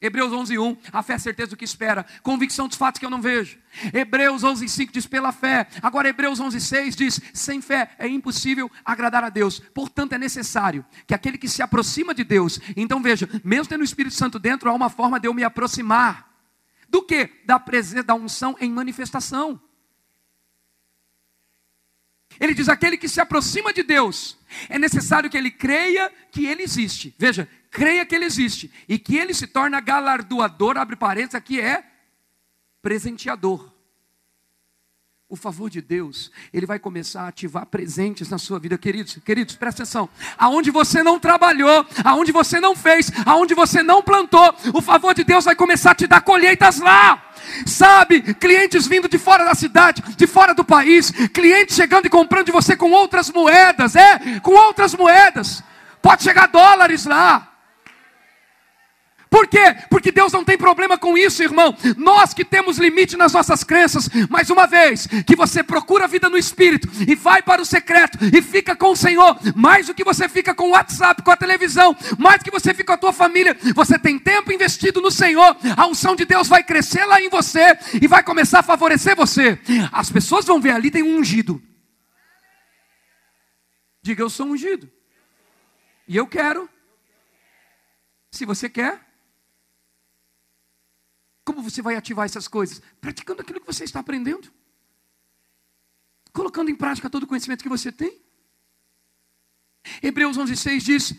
Hebreus 0.00 0.32
11, 0.32 0.58
1, 0.58 0.76
a 0.92 1.00
fé 1.00 1.12
é 1.12 1.16
a 1.16 1.18
certeza 1.18 1.50
do 1.50 1.56
que 1.56 1.64
espera, 1.64 2.04
convicção 2.24 2.66
dos 2.66 2.76
fatos 2.76 2.98
que 2.98 3.06
eu 3.06 3.10
não 3.10 3.22
vejo. 3.22 3.56
Hebreus 3.94 4.42
11, 4.42 4.68
5 4.68 4.92
diz 4.92 5.06
pela 5.06 5.30
fé. 5.30 5.68
Agora 5.80 6.08
Hebreus 6.08 6.40
11, 6.40 6.60
6 6.60 6.96
diz, 6.96 7.20
sem 7.32 7.60
fé 7.60 7.94
é 8.00 8.08
impossível 8.08 8.68
agradar 8.84 9.22
a 9.22 9.28
Deus. 9.28 9.60
Portanto 9.60 10.12
é 10.12 10.18
necessário 10.18 10.84
que 11.06 11.14
aquele 11.14 11.38
que 11.38 11.48
se 11.48 11.62
aproxima 11.62 12.12
de 12.12 12.24
Deus, 12.24 12.58
então 12.76 13.00
veja, 13.00 13.28
mesmo 13.44 13.68
tendo 13.68 13.82
o 13.82 13.84
Espírito 13.84 14.16
Santo 14.16 14.40
dentro, 14.40 14.68
há 14.68 14.72
uma 14.72 14.90
forma 14.90 15.20
de 15.20 15.28
eu 15.28 15.34
me 15.34 15.44
aproximar. 15.44 16.28
Do 16.88 17.02
que? 17.04 17.30
Da 17.46 17.60
presença, 17.60 18.02
da 18.02 18.14
unção 18.14 18.56
em 18.60 18.72
manifestação. 18.72 19.60
Ele 22.38 22.54
diz: 22.54 22.68
aquele 22.68 22.96
que 22.96 23.08
se 23.08 23.20
aproxima 23.20 23.72
de 23.72 23.82
Deus, 23.82 24.38
é 24.68 24.78
necessário 24.78 25.30
que 25.30 25.36
ele 25.36 25.50
creia 25.50 26.12
que 26.30 26.46
ele 26.46 26.62
existe. 26.62 27.14
Veja, 27.18 27.48
creia 27.70 28.04
que 28.04 28.14
ele 28.14 28.24
existe. 28.24 28.70
E 28.88 28.98
que 28.98 29.16
ele 29.16 29.32
se 29.32 29.46
torna 29.46 29.80
galardoador, 29.80 30.76
abre 30.76 30.96
parênteses, 30.96 31.34
aqui 31.34 31.60
é 31.60 31.84
presenteador 32.82 33.71
o 35.32 35.36
favor 35.36 35.70
de 35.70 35.80
Deus, 35.80 36.30
ele 36.52 36.66
vai 36.66 36.78
começar 36.78 37.22
a 37.22 37.28
ativar 37.28 37.64
presentes 37.64 38.28
na 38.28 38.36
sua 38.36 38.58
vida, 38.58 38.76
queridos. 38.76 39.16
Queridos, 39.24 39.56
presta 39.56 39.82
atenção. 39.82 40.06
Aonde 40.36 40.70
você 40.70 41.02
não 41.02 41.18
trabalhou, 41.18 41.86
aonde 42.04 42.30
você 42.30 42.60
não 42.60 42.76
fez, 42.76 43.10
aonde 43.24 43.54
você 43.54 43.82
não 43.82 44.02
plantou, 44.02 44.54
o 44.74 44.82
favor 44.82 45.14
de 45.14 45.24
Deus 45.24 45.46
vai 45.46 45.56
começar 45.56 45.92
a 45.92 45.94
te 45.94 46.06
dar 46.06 46.20
colheitas 46.20 46.80
lá. 46.80 47.32
Sabe, 47.64 48.34
clientes 48.34 48.86
vindo 48.86 49.08
de 49.08 49.16
fora 49.16 49.42
da 49.42 49.54
cidade, 49.54 50.02
de 50.02 50.26
fora 50.26 50.52
do 50.52 50.66
país, 50.66 51.10
clientes 51.32 51.76
chegando 51.76 52.04
e 52.04 52.10
comprando 52.10 52.44
de 52.44 52.52
você 52.52 52.76
com 52.76 52.90
outras 52.90 53.30
moedas, 53.30 53.96
é, 53.96 54.38
com 54.40 54.52
outras 54.52 54.94
moedas. 54.94 55.64
Pode 56.02 56.24
chegar 56.24 56.46
dólares 56.48 57.06
lá. 57.06 57.51
Por 59.32 59.48
quê? 59.48 59.74
Porque 59.88 60.12
Deus 60.12 60.30
não 60.30 60.44
tem 60.44 60.58
problema 60.58 60.98
com 60.98 61.16
isso, 61.16 61.42
irmão. 61.42 61.74
Nós 61.96 62.34
que 62.34 62.44
temos 62.44 62.76
limite 62.76 63.16
nas 63.16 63.32
nossas 63.32 63.64
crenças, 63.64 64.06
mais 64.28 64.50
uma 64.50 64.66
vez, 64.66 65.06
que 65.26 65.34
você 65.34 65.62
procura 65.62 66.04
a 66.04 66.06
vida 66.06 66.28
no 66.28 66.36
Espírito 66.36 66.86
e 67.08 67.14
vai 67.14 67.40
para 67.40 67.62
o 67.62 67.64
secreto 67.64 68.18
e 68.30 68.42
fica 68.42 68.76
com 68.76 68.90
o 68.90 68.96
Senhor, 68.96 69.38
mais 69.56 69.86
do 69.86 69.94
que 69.94 70.04
você 70.04 70.28
fica 70.28 70.54
com 70.54 70.64
o 70.64 70.72
WhatsApp, 70.72 71.22
com 71.22 71.30
a 71.30 71.36
televisão, 71.36 71.96
mais 72.18 72.40
do 72.40 72.44
que 72.44 72.50
você 72.50 72.74
fica 72.74 72.88
com 72.88 72.92
a 72.92 72.98
tua 72.98 73.12
família, 73.14 73.56
você 73.74 73.98
tem 73.98 74.18
tempo 74.18 74.52
investido 74.52 75.00
no 75.00 75.10
Senhor, 75.10 75.56
a 75.78 75.86
unção 75.86 76.14
de 76.14 76.26
Deus 76.26 76.46
vai 76.46 76.62
crescer 76.62 77.06
lá 77.06 77.18
em 77.18 77.30
você 77.30 77.74
e 78.02 78.06
vai 78.06 78.22
começar 78.22 78.58
a 78.58 78.62
favorecer 78.62 79.16
você. 79.16 79.58
As 79.90 80.10
pessoas 80.10 80.44
vão 80.44 80.60
ver 80.60 80.72
ali, 80.72 80.90
tem 80.90 81.02
um 81.02 81.16
ungido. 81.16 81.62
Diga, 84.02 84.22
eu 84.22 84.28
sou 84.28 84.46
ungido. 84.46 84.92
E 86.06 86.18
eu 86.18 86.26
quero. 86.26 86.68
Se 88.30 88.44
você 88.44 88.68
quer, 88.68 89.11
como 91.44 91.62
você 91.62 91.82
vai 91.82 91.96
ativar 91.96 92.24
essas 92.24 92.46
coisas? 92.48 92.80
Praticando 93.00 93.42
aquilo 93.42 93.60
que 93.60 93.66
você 93.66 93.84
está 93.84 94.00
aprendendo. 94.00 94.52
Colocando 96.32 96.70
em 96.70 96.76
prática 96.76 97.10
todo 97.10 97.24
o 97.24 97.26
conhecimento 97.26 97.62
que 97.62 97.68
você 97.68 97.90
tem. 97.90 98.20
Hebreus 100.02 100.38
11,6 100.38 100.78
diz: 100.80 101.14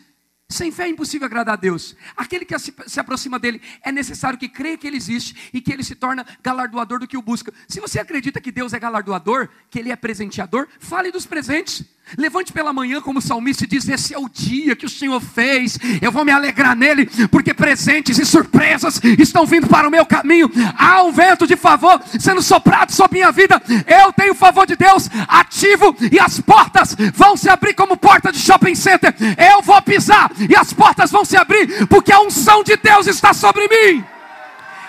sem 0.54 0.72
fé 0.72 0.84
é 0.84 0.90
impossível 0.90 1.26
agradar 1.26 1.54
a 1.54 1.60
Deus. 1.60 1.96
Aquele 2.16 2.46
que 2.46 2.56
se 2.60 3.00
aproxima 3.00 3.40
dele 3.40 3.60
é 3.82 3.92
necessário 3.92 4.38
que 4.38 4.48
creia 4.48 4.78
que 4.78 4.86
ele 4.86 4.98
existe 4.98 5.50
e 5.52 5.60
que 5.60 5.74
ele 5.74 5.84
se 5.84 5.96
torna 5.96 6.26
galardoador 6.44 7.00
do 7.00 7.08
que 7.08 7.18
o 7.18 7.22
busca. 7.22 7.52
Se 7.68 7.80
você 7.80 8.00
acredita 8.00 8.40
que 8.40 8.52
Deus 8.52 8.72
é 8.72 8.80
galardoador, 8.80 9.50
que 9.70 9.80
ele 9.80 9.92
é 9.92 9.96
presenteador, 9.96 10.68
fale 10.80 11.12
dos 11.12 11.26
presentes. 11.26 11.84
Levante 12.18 12.54
pela 12.54 12.72
manhã, 12.72 13.02
como 13.02 13.20
o 13.20 13.22
salmista 13.22 13.66
diz: 13.66 13.88
Esse 13.88 14.14
é 14.14 14.18
o 14.20 14.30
dia 14.30 14.76
que 14.76 14.86
o 14.86 14.90
Senhor 14.90 15.20
fez, 15.20 15.80
eu 16.02 16.12
vou 16.12 16.24
me 16.24 16.32
alegrar 16.32 16.76
nele, 16.76 17.10
porque 17.32 17.54
presentes 17.54 18.20
e 18.20 18.26
surpresas 18.26 19.02
estão 19.18 19.46
vindo 19.46 19.68
para 19.68 19.88
o 19.88 19.92
meu 19.92 20.06
caminho. 20.06 20.52
Há 20.78 21.02
um 21.02 21.12
vento 21.12 21.48
de 21.48 21.56
favor 21.56 22.00
sendo 22.20 22.42
soprado 22.42 22.92
sobre 22.92 23.20
minha 23.20 23.32
vida. 23.32 23.62
Eu 23.88 24.14
tenho 24.14 24.34
o 24.34 24.36
favor 24.36 24.68
de 24.68 24.76
Deus 24.76 25.10
ativo 25.28 25.96
e 26.12 26.20
as 26.20 26.40
portas 26.40 26.96
vão 27.14 27.36
se 27.36 27.50
abrir 27.50 27.74
como 27.74 27.98
porta 27.98 28.32
de 28.32 28.38
shopping 28.38 28.76
center. 28.76 29.16
Eu 29.38 29.64
vou 29.64 29.82
pisar 29.82 30.32
e 30.50 30.56
as 30.56 30.72
portas 30.72 31.10
vão 31.10 31.26
se 31.26 31.36
abrir, 31.36 31.88
porque 31.88 32.12
a 32.12 32.22
unção 32.22 32.64
de 32.64 32.76
Deus 32.78 33.08
está 33.08 33.34
sobre 33.34 33.68
mim. 33.68 34.13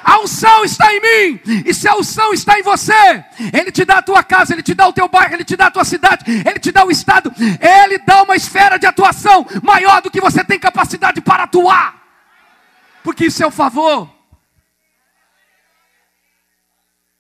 A 0.05 0.21
unção 0.21 0.65
está 0.65 0.93
em 0.93 1.01
mim. 1.01 1.41
E 1.65 1.73
se 1.73 1.89
a 1.89 1.97
unção 1.97 2.33
está 2.35 2.59
em 2.59 2.63
você, 2.63 3.25
Ele 3.53 3.73
te 3.73 3.85
dá 3.85 3.99
a 3.99 4.03
tua 4.03 4.23
casa, 4.23 4.53
Ele 4.53 4.63
te 4.63 4.75
dá 4.75 4.87
o 4.87 4.93
teu 4.93 5.09
bairro, 5.09 5.35
Ele 5.35 5.45
te 5.45 5.57
dá 5.57 5.67
a 5.67 5.71
tua 5.71 5.85
cidade, 5.85 6.25
Ele 6.27 6.59
te 6.59 6.71
dá 6.71 6.85
o 6.85 6.91
estado, 6.91 7.33
Ele 7.39 7.99
dá 7.99 8.23
uma 8.23 8.37
esfera 8.37 8.79
de 8.79 8.87
atuação 8.87 9.47
maior 9.63 10.03
do 10.03 10.11
que 10.11 10.21
você 10.21 10.45
tem 10.45 10.59
capacidade 10.59 11.23
para 11.23 11.45
atuar. 11.45 12.03
Porque 13.03 13.27
isso 13.27 13.43
é 13.43 13.47
o 13.47 13.51
favor. 13.51 14.13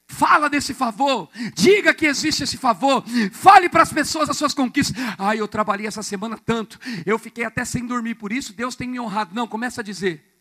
Fala 0.06 0.48
desse 0.48 0.72
favor, 0.72 1.28
diga 1.54 1.92
que 1.92 2.06
existe 2.06 2.44
esse 2.44 2.56
favor, 2.56 3.02
fale 3.32 3.68
para 3.68 3.82
as 3.82 3.92
pessoas 3.92 4.30
as 4.30 4.36
suas 4.36 4.54
conquistas. 4.54 4.96
Ai, 5.18 5.40
eu 5.40 5.48
trabalhei 5.48 5.88
essa 5.88 6.04
semana 6.04 6.38
tanto, 6.38 6.78
eu 7.04 7.18
fiquei 7.18 7.44
até 7.44 7.64
sem 7.64 7.84
dormir 7.84 8.14
por 8.14 8.30
isso, 8.30 8.52
Deus 8.52 8.76
tem 8.76 8.88
me 8.88 9.00
honrado. 9.00 9.34
Não, 9.34 9.48
começa 9.48 9.80
a 9.80 9.84
dizer. 9.84 10.33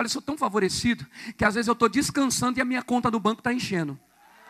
Olha, 0.00 0.06
eu 0.06 0.10
sou 0.10 0.22
tão 0.22 0.34
favorecido 0.34 1.06
que 1.36 1.44
às 1.44 1.56
vezes 1.56 1.68
eu 1.68 1.74
estou 1.74 1.86
descansando 1.86 2.58
e 2.58 2.62
a 2.62 2.64
minha 2.64 2.82
conta 2.82 3.10
do 3.10 3.20
banco 3.20 3.40
está 3.40 3.52
enchendo. 3.52 4.00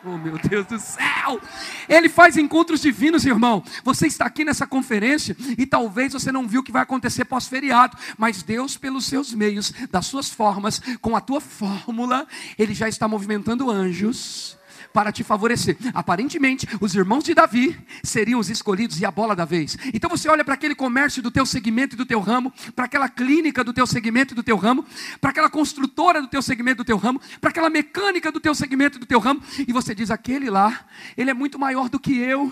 Oh 0.01 0.17
meu 0.17 0.37
Deus 0.37 0.65
do 0.65 0.79
céu! 0.79 1.41
Ele 1.89 2.07
faz 2.07 2.37
encontros 2.37 2.79
divinos, 2.79 3.25
irmão. 3.25 3.61
Você 3.83 4.07
está 4.07 4.25
aqui 4.25 4.45
nessa 4.45 4.65
conferência 4.65 5.35
e 5.57 5.65
talvez 5.65 6.13
você 6.13 6.31
não 6.31 6.47
viu 6.47 6.61
o 6.61 6.63
que 6.63 6.71
vai 6.71 6.81
acontecer 6.81 7.25
pós-feriado, 7.25 7.97
mas 8.17 8.41
Deus, 8.41 8.77
pelos 8.77 9.07
seus 9.07 9.33
meios, 9.33 9.73
das 9.91 10.05
suas 10.05 10.29
formas, 10.29 10.81
com 11.01 11.17
a 11.17 11.19
tua 11.19 11.41
fórmula, 11.41 12.25
Ele 12.57 12.73
já 12.73 12.87
está 12.87 13.05
movimentando 13.05 13.69
anjos 13.69 14.57
para 14.93 15.11
te 15.11 15.23
favorecer. 15.23 15.77
Aparentemente, 15.93 16.67
os 16.79 16.95
irmãos 16.95 17.23
de 17.23 17.33
Davi 17.33 17.77
seriam 18.03 18.39
os 18.39 18.49
escolhidos 18.49 18.99
e 18.99 19.05
a 19.05 19.11
bola 19.11 19.35
da 19.35 19.45
vez. 19.45 19.77
Então 19.93 20.09
você 20.09 20.29
olha 20.29 20.43
para 20.43 20.53
aquele 20.53 20.75
comércio 20.75 21.21
do 21.21 21.31
teu 21.31 21.45
segmento 21.45 21.95
e 21.95 21.97
do 21.97 22.05
teu 22.05 22.19
ramo, 22.19 22.51
para 22.75 22.85
aquela 22.85 23.09
clínica 23.09 23.63
do 23.63 23.73
teu 23.73 23.87
segmento 23.87 24.33
e 24.33 24.35
do 24.35 24.43
teu 24.43 24.57
ramo, 24.57 24.85
para 25.19 25.31
aquela 25.31 25.49
construtora 25.49 26.21
do 26.21 26.27
teu 26.27 26.41
segmento 26.41 26.81
e 26.81 26.83
do 26.83 26.85
teu 26.85 26.97
ramo, 26.97 27.21
para 27.39 27.49
aquela 27.49 27.69
mecânica 27.69 28.31
do 28.31 28.39
teu 28.39 28.53
segmento 28.53 28.97
e 28.97 28.99
do 28.99 29.05
teu 29.05 29.19
ramo, 29.19 29.41
e 29.67 29.71
você 29.71 29.95
diz: 29.95 30.11
aquele 30.11 30.49
lá, 30.49 30.85
ele 31.17 31.29
é 31.29 31.33
muito 31.33 31.57
maior 31.57 31.89
do 31.89 31.99
que 31.99 32.17
eu, 32.17 32.51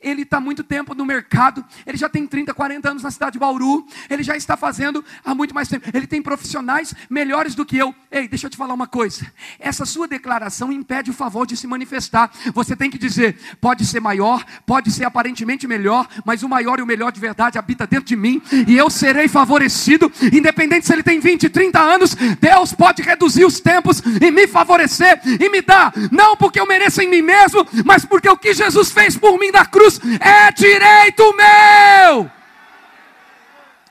ele 0.00 0.22
está 0.22 0.40
muito 0.40 0.62
tempo 0.62 0.94
no 0.94 1.04
mercado, 1.04 1.64
ele 1.86 1.96
já 1.96 2.08
tem 2.08 2.26
30, 2.26 2.54
40 2.54 2.90
anos 2.90 3.02
na 3.02 3.10
cidade 3.10 3.32
de 3.32 3.38
Bauru, 3.38 3.86
ele 4.08 4.22
já 4.22 4.36
está 4.36 4.56
fazendo 4.56 5.04
há 5.24 5.34
muito 5.34 5.54
mais 5.54 5.68
tempo, 5.68 5.88
ele 5.92 6.06
tem 6.06 6.22
profissionais 6.22 6.94
melhores 7.08 7.54
do 7.54 7.64
que 7.64 7.76
eu. 7.76 7.94
Ei, 8.10 8.28
deixa 8.28 8.46
eu 8.46 8.50
te 8.50 8.56
falar 8.56 8.74
uma 8.74 8.86
coisa: 8.86 9.30
essa 9.58 9.84
sua 9.84 10.06
declaração 10.06 10.72
impede 10.72 11.10
o 11.10 11.14
favor 11.14 11.46
de 11.46 11.56
se 11.56 11.66
manifestar. 11.66 11.77
Você 12.54 12.76
tem 12.76 12.90
que 12.90 12.98
dizer: 12.98 13.38
pode 13.60 13.84
ser 13.84 14.00
maior, 14.00 14.44
pode 14.66 14.90
ser 14.90 15.04
aparentemente 15.04 15.66
melhor, 15.66 16.06
mas 16.24 16.42
o 16.42 16.48
maior 16.48 16.78
e 16.78 16.82
o 16.82 16.86
melhor 16.86 17.12
de 17.12 17.20
verdade 17.20 17.58
habita 17.58 17.86
dentro 17.86 18.06
de 18.06 18.16
mim, 18.16 18.40
e 18.66 18.76
eu 18.76 18.90
serei 18.90 19.28
favorecido, 19.28 20.10
independente 20.32 20.86
se 20.86 20.92
ele 20.92 21.02
tem 21.02 21.20
20, 21.20 21.48
30 21.48 21.80
anos, 21.80 22.14
Deus 22.40 22.72
pode 22.72 23.02
reduzir 23.02 23.44
os 23.44 23.60
tempos 23.60 24.02
e 24.20 24.30
me 24.30 24.46
favorecer 24.46 25.20
e 25.40 25.48
me 25.48 25.60
dar, 25.60 25.92
não 26.10 26.36
porque 26.36 26.60
eu 26.60 26.66
mereço 26.66 27.00
em 27.00 27.08
mim 27.08 27.22
mesmo, 27.22 27.66
mas 27.84 28.04
porque 28.04 28.28
o 28.28 28.36
que 28.36 28.54
Jesus 28.54 28.90
fez 28.90 29.16
por 29.16 29.38
mim 29.38 29.50
na 29.50 29.64
cruz 29.64 30.00
é 30.20 30.52
direito 30.52 31.34
meu. 31.34 32.30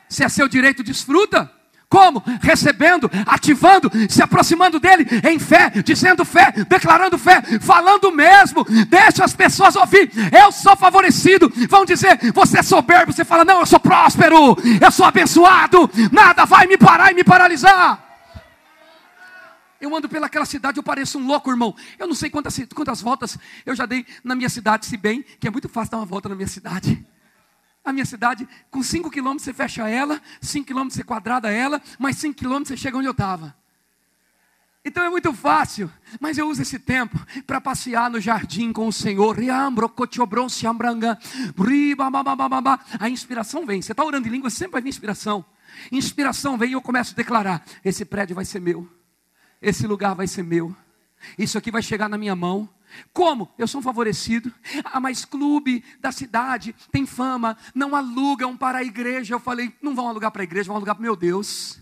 Se 0.09 0.23
é 0.23 0.29
seu 0.29 0.47
direito, 0.47 0.83
desfruta. 0.83 1.56
Como? 1.89 2.21
Recebendo, 2.41 3.09
ativando, 3.25 3.89
se 4.09 4.21
aproximando 4.21 4.77
dele 4.77 5.05
em 5.23 5.39
fé, 5.39 5.69
dizendo 5.83 6.25
fé, 6.25 6.51
declarando 6.67 7.17
fé, 7.17 7.41
falando 7.61 8.11
mesmo. 8.11 8.65
Deixa 8.89 9.23
as 9.23 9.33
pessoas 9.33 9.75
ouvir. 9.75 10.11
Eu 10.37 10.51
sou 10.51 10.75
favorecido. 10.75 11.51
Vão 11.69 11.85
dizer, 11.85 12.31
você 12.33 12.59
é 12.59 12.63
soberbo. 12.63 13.13
Você 13.13 13.23
fala, 13.23 13.45
não, 13.45 13.61
eu 13.61 13.65
sou 13.65 13.79
próspero, 13.79 14.57
eu 14.81 14.91
sou 14.91 15.05
abençoado. 15.05 15.89
Nada 16.11 16.45
vai 16.45 16.67
me 16.67 16.77
parar 16.77 17.11
e 17.13 17.15
me 17.15 17.23
paralisar. 17.23 18.03
Eu 19.79 19.95
ando 19.95 20.09
pelaquela 20.09 20.45
cidade, 20.45 20.77
eu 20.77 20.83
pareço 20.83 21.19
um 21.19 21.25
louco, 21.25 21.49
irmão. 21.49 21.73
Eu 21.97 22.07
não 22.07 22.15
sei 22.15 22.29
quantas, 22.29 22.59
quantas 22.75 22.99
voltas 22.99 23.37
eu 23.65 23.75
já 23.75 23.85
dei 23.85 24.05
na 24.23 24.35
minha 24.35 24.49
cidade, 24.49 24.87
se 24.87 24.97
bem 24.97 25.23
que 25.39 25.47
é 25.47 25.51
muito 25.51 25.69
fácil 25.69 25.91
dar 25.91 25.97
uma 25.97 26.05
volta 26.05 26.27
na 26.27 26.35
minha 26.35 26.47
cidade. 26.47 27.05
A 27.87 27.93
minha 27.93 28.03
cidade, 28.03 28.45
com 28.69 28.83
5 28.83 29.09
quilômetros 29.09 29.45
você 29.45 29.53
fecha 29.53 29.87
ela, 29.87 30.21
5 30.41 30.67
quilômetros 30.67 30.95
você 30.95 31.05
quadrada 31.05 31.49
ela, 31.49 31.81
mais 31.97 32.17
5 32.17 32.35
quilômetros 32.35 32.67
você 32.67 32.75
chega 32.75 32.97
onde 32.97 33.07
eu 33.07 33.13
estava. 33.13 33.55
Então 34.83 35.05
é 35.05 35.09
muito 35.09 35.31
fácil, 35.31 35.89
mas 36.19 36.37
eu 36.37 36.49
uso 36.49 36.63
esse 36.63 36.79
tempo 36.79 37.17
para 37.45 37.61
passear 37.61 38.09
no 38.09 38.19
jardim 38.19 38.73
com 38.73 38.89
o 38.89 38.91
Senhor. 38.91 39.37
A 42.99 43.09
inspiração 43.09 43.65
vem. 43.65 43.81
Você 43.81 43.93
está 43.93 44.03
orando 44.03 44.27
em 44.27 44.31
língua, 44.31 44.49
sempre 44.49 44.73
vai 44.73 44.81
vir 44.81 44.89
inspiração. 44.89 45.45
Inspiração 45.89 46.57
vem 46.57 46.71
e 46.71 46.73
eu 46.73 46.81
começo 46.81 47.13
a 47.13 47.15
declarar: 47.15 47.63
esse 47.85 48.03
prédio 48.03 48.35
vai 48.35 48.43
ser 48.43 48.59
meu, 48.59 48.85
esse 49.61 49.87
lugar 49.87 50.13
vai 50.13 50.27
ser 50.27 50.43
meu, 50.43 50.75
isso 51.37 51.57
aqui 51.57 51.71
vai 51.71 51.81
chegar 51.81 52.09
na 52.09 52.17
minha 52.17 52.35
mão. 52.35 52.67
Como? 53.13 53.51
Eu 53.57 53.67
sou 53.67 53.79
um 53.79 53.83
favorecido. 53.83 54.51
Ah, 54.83 54.99
mas 54.99 55.25
clube 55.25 55.83
da 55.99 56.11
cidade 56.11 56.75
tem 56.91 57.05
fama, 57.05 57.57
não 57.73 57.95
alugam 57.95 58.55
para 58.55 58.79
a 58.79 58.83
igreja. 58.83 59.33
Eu 59.33 59.39
falei, 59.39 59.73
não 59.81 59.95
vão 59.95 60.07
alugar 60.07 60.31
para 60.31 60.41
a 60.41 60.43
igreja, 60.43 60.67
vão 60.67 60.75
alugar 60.75 60.95
para 60.95 61.03
meu 61.03 61.15
Deus. 61.15 61.79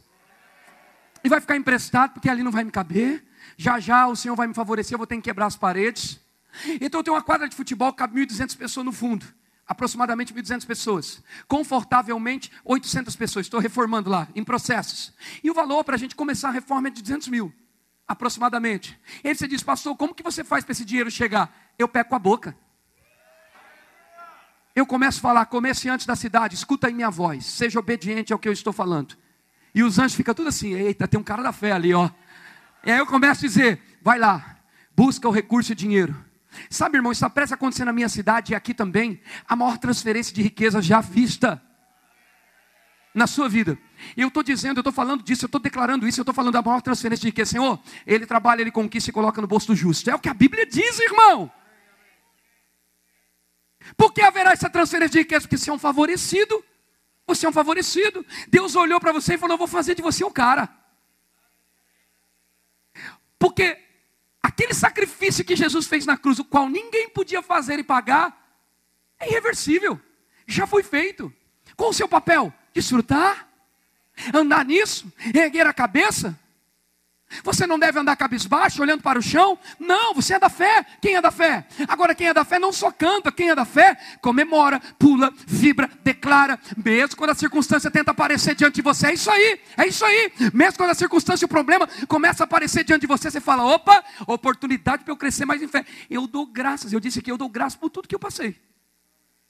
E 1.23 1.29
vai 1.29 1.41
ficar 1.41 1.55
emprestado, 1.55 2.13
porque 2.13 2.29
ali 2.29 2.43
não 2.43 2.51
vai 2.51 2.63
me 2.63 2.71
caber. 2.71 3.25
Já 3.57 3.79
já 3.79 4.07
o 4.07 4.15
Senhor 4.15 4.35
vai 4.35 4.47
me 4.47 4.53
favorecer, 4.53 4.93
eu 4.93 4.97
vou 4.97 5.07
ter 5.07 5.15
que 5.15 5.23
quebrar 5.23 5.45
as 5.47 5.55
paredes. 5.55 6.19
Então 6.81 6.99
eu 6.99 7.03
tenho 7.03 7.15
uma 7.15 7.23
quadra 7.23 7.47
de 7.47 7.55
futebol 7.55 7.91
cabe 7.93 8.19
1.200 8.21 8.57
pessoas 8.57 8.85
no 8.85 8.91
fundo. 8.91 9.25
Aproximadamente 9.67 10.33
1.200 10.33 10.65
pessoas. 10.65 11.23
Confortavelmente 11.47 12.51
800 12.63 13.15
pessoas. 13.15 13.47
Estou 13.47 13.59
reformando 13.59 14.09
lá, 14.09 14.27
em 14.35 14.43
processos. 14.43 15.13
E 15.43 15.49
o 15.49 15.53
valor 15.53 15.83
para 15.83 15.95
a 15.95 15.97
gente 15.97 16.15
começar 16.15 16.49
a 16.49 16.51
reforma 16.51 16.87
é 16.87 16.91
de 16.91 17.01
200 17.01 17.27
mil 17.29 17.53
aproximadamente. 18.07 18.99
E 19.23 19.29
aí 19.29 19.35
você 19.35 19.47
diz, 19.47 19.63
pastor, 19.63 19.95
como 19.95 20.13
que 20.13 20.23
você 20.23 20.43
faz 20.43 20.63
para 20.63 20.71
esse 20.71 20.85
dinheiro 20.85 21.09
chegar? 21.09 21.73
Eu 21.77 21.87
pego 21.87 22.09
com 22.09 22.15
a 22.15 22.19
boca. 22.19 22.55
Eu 24.75 24.85
começo 24.85 25.19
a 25.19 25.21
falar, 25.21 25.45
comerciantes 25.45 26.05
da 26.05 26.15
cidade, 26.15 26.55
escuta 26.55 26.87
aí 26.87 26.93
minha 26.93 27.09
voz, 27.09 27.45
seja 27.45 27.79
obediente 27.79 28.33
ao 28.33 28.39
que 28.39 28.47
eu 28.47 28.53
estou 28.53 28.73
falando. 28.73 29.17
E 29.73 29.81
os 29.83 29.97
anjos 29.97 30.15
ficam 30.15 30.33
tudo 30.33 30.49
assim, 30.49 30.73
eita, 30.73 31.07
tem 31.07 31.19
um 31.19 31.23
cara 31.23 31.41
da 31.41 31.53
fé 31.53 31.71
ali, 31.71 31.93
ó. 31.93 32.09
E 32.85 32.91
aí 32.91 32.99
eu 32.99 33.05
começo 33.07 33.45
a 33.45 33.47
dizer, 33.47 33.81
vai 34.01 34.19
lá, 34.19 34.57
busca 34.95 35.27
o 35.27 35.31
recurso 35.31 35.71
e 35.71 35.75
dinheiro. 35.75 36.15
Sabe, 36.69 36.97
irmão, 36.97 37.11
isso 37.11 37.19
está 37.19 37.29
prestes 37.29 37.53
a 37.53 37.55
acontecer 37.55 37.85
na 37.85 37.93
minha 37.93 38.09
cidade 38.09 38.53
e 38.53 38.55
aqui 38.55 38.73
também, 38.73 39.21
a 39.47 39.55
maior 39.55 39.77
transferência 39.77 40.33
de 40.33 40.41
riqueza 40.41 40.81
já 40.81 41.01
vista 41.01 41.61
na 43.13 43.27
sua 43.27 43.47
vida. 43.47 43.77
E 44.15 44.21
eu 44.21 44.27
estou 44.27 44.43
dizendo, 44.43 44.77
eu 44.77 44.81
estou 44.81 44.93
falando 44.93 45.23
disso, 45.23 45.45
eu 45.45 45.47
estou 45.47 45.59
declarando 45.59 46.07
isso, 46.07 46.19
eu 46.19 46.23
estou 46.23 46.33
falando 46.33 46.53
da 46.53 46.61
maior 46.61 46.81
transferência 46.81 47.21
de 47.21 47.27
riqueza. 47.27 47.51
Senhor, 47.51 47.79
ele 48.05 48.25
trabalha, 48.25 48.61
ele 48.61 48.71
conquista 48.71 49.09
e 49.09 49.13
coloca 49.13 49.41
no 49.41 49.47
bolso 49.47 49.67
do 49.67 49.75
justo. 49.75 50.09
É 50.09 50.15
o 50.15 50.19
que 50.19 50.29
a 50.29 50.33
Bíblia 50.33 50.65
diz, 50.65 50.99
irmão. 50.99 51.51
Por 53.95 54.11
que 54.11 54.21
haverá 54.21 54.51
essa 54.51 54.69
transferência 54.69 55.11
de 55.11 55.19
riqueza? 55.19 55.41
Porque 55.41 55.57
você 55.57 55.69
é 55.69 55.73
um 55.73 55.79
favorecido. 55.79 56.63
Você 57.27 57.45
é 57.45 57.49
um 57.49 57.53
favorecido. 57.53 58.25
Deus 58.47 58.75
olhou 58.75 58.99
para 58.99 59.11
você 59.11 59.35
e 59.35 59.37
falou: 59.37 59.57
vou 59.57 59.67
fazer 59.67 59.95
de 59.95 60.01
você 60.01 60.23
um 60.23 60.31
cara. 60.31 60.69
Porque 63.37 63.77
aquele 64.41 64.73
sacrifício 64.73 65.43
que 65.43 65.55
Jesus 65.55 65.87
fez 65.87 66.05
na 66.05 66.17
cruz, 66.17 66.39
o 66.39 66.45
qual 66.45 66.69
ninguém 66.69 67.09
podia 67.09 67.41
fazer 67.41 67.79
e 67.79 67.83
pagar, 67.83 68.35
é 69.19 69.29
irreversível. 69.29 69.99
Já 70.47 70.65
foi 70.65 70.83
feito. 70.83 71.33
Qual 71.75 71.89
o 71.89 71.93
seu 71.93 72.07
papel? 72.07 72.53
Desfrutar? 72.73 73.44
Andar 74.33 74.65
nisso? 74.65 75.11
Erguer 75.33 75.67
a 75.67 75.73
cabeça? 75.73 76.37
Você 77.43 77.65
não 77.67 77.77
deve 77.77 77.99
andar 77.99 78.15
cabisbaixo, 78.15 78.81
olhando 78.81 79.01
para 79.01 79.19
o 79.19 79.21
chão? 79.21 79.57
Não, 79.79 80.13
você 80.13 80.35
é 80.35 80.39
da 80.39 80.49
fé. 80.49 80.85
Quem 81.01 81.15
é 81.15 81.21
da 81.21 81.31
fé? 81.31 81.67
Agora, 81.87 82.15
quem 82.15 82.27
é 82.27 82.33
da 82.33 82.45
fé 82.45 82.59
não 82.59 82.71
só 82.71 82.91
canta, 82.91 83.31
quem 83.31 83.49
é 83.49 83.55
da 83.55 83.65
fé 83.65 83.97
comemora, 84.21 84.79
pula, 84.97 85.33
vibra, 85.45 85.89
declara, 86.03 86.59
mesmo 86.77 87.17
quando 87.17 87.31
a 87.31 87.35
circunstância 87.35 87.91
tenta 87.91 88.11
aparecer 88.11 88.55
diante 88.55 88.75
de 88.75 88.81
você. 88.81 89.07
É 89.07 89.13
isso 89.13 89.29
aí, 89.29 89.59
é 89.77 89.87
isso 89.87 90.05
aí. 90.05 90.31
Mesmo 90.53 90.77
quando 90.77 90.91
a 90.91 90.95
circunstância 90.95 91.45
o 91.45 91.49
problema 91.49 91.87
começa 92.07 92.43
a 92.43 92.45
aparecer 92.45 92.83
diante 92.83 93.01
de 93.01 93.07
você, 93.07 93.29
você 93.29 93.41
fala: 93.41 93.63
opa, 93.63 94.03
oportunidade 94.27 95.03
para 95.03 95.11
eu 95.11 95.17
crescer 95.17 95.45
mais 95.45 95.61
em 95.61 95.67
fé. 95.67 95.85
Eu 96.09 96.27
dou 96.27 96.45
graças, 96.45 96.93
eu 96.93 96.99
disse 96.99 97.21
que 97.21 97.31
eu 97.31 97.37
dou 97.37 97.49
graças 97.49 97.75
por 97.75 97.89
tudo 97.89 98.07
que 98.07 98.15
eu 98.15 98.19
passei. 98.19 98.55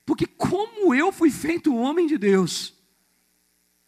Porque 0.06 0.26
como 0.26 0.94
eu 0.94 1.12
fui 1.12 1.30
feito 1.30 1.76
homem 1.76 2.08
de 2.08 2.18
Deus. 2.18 2.75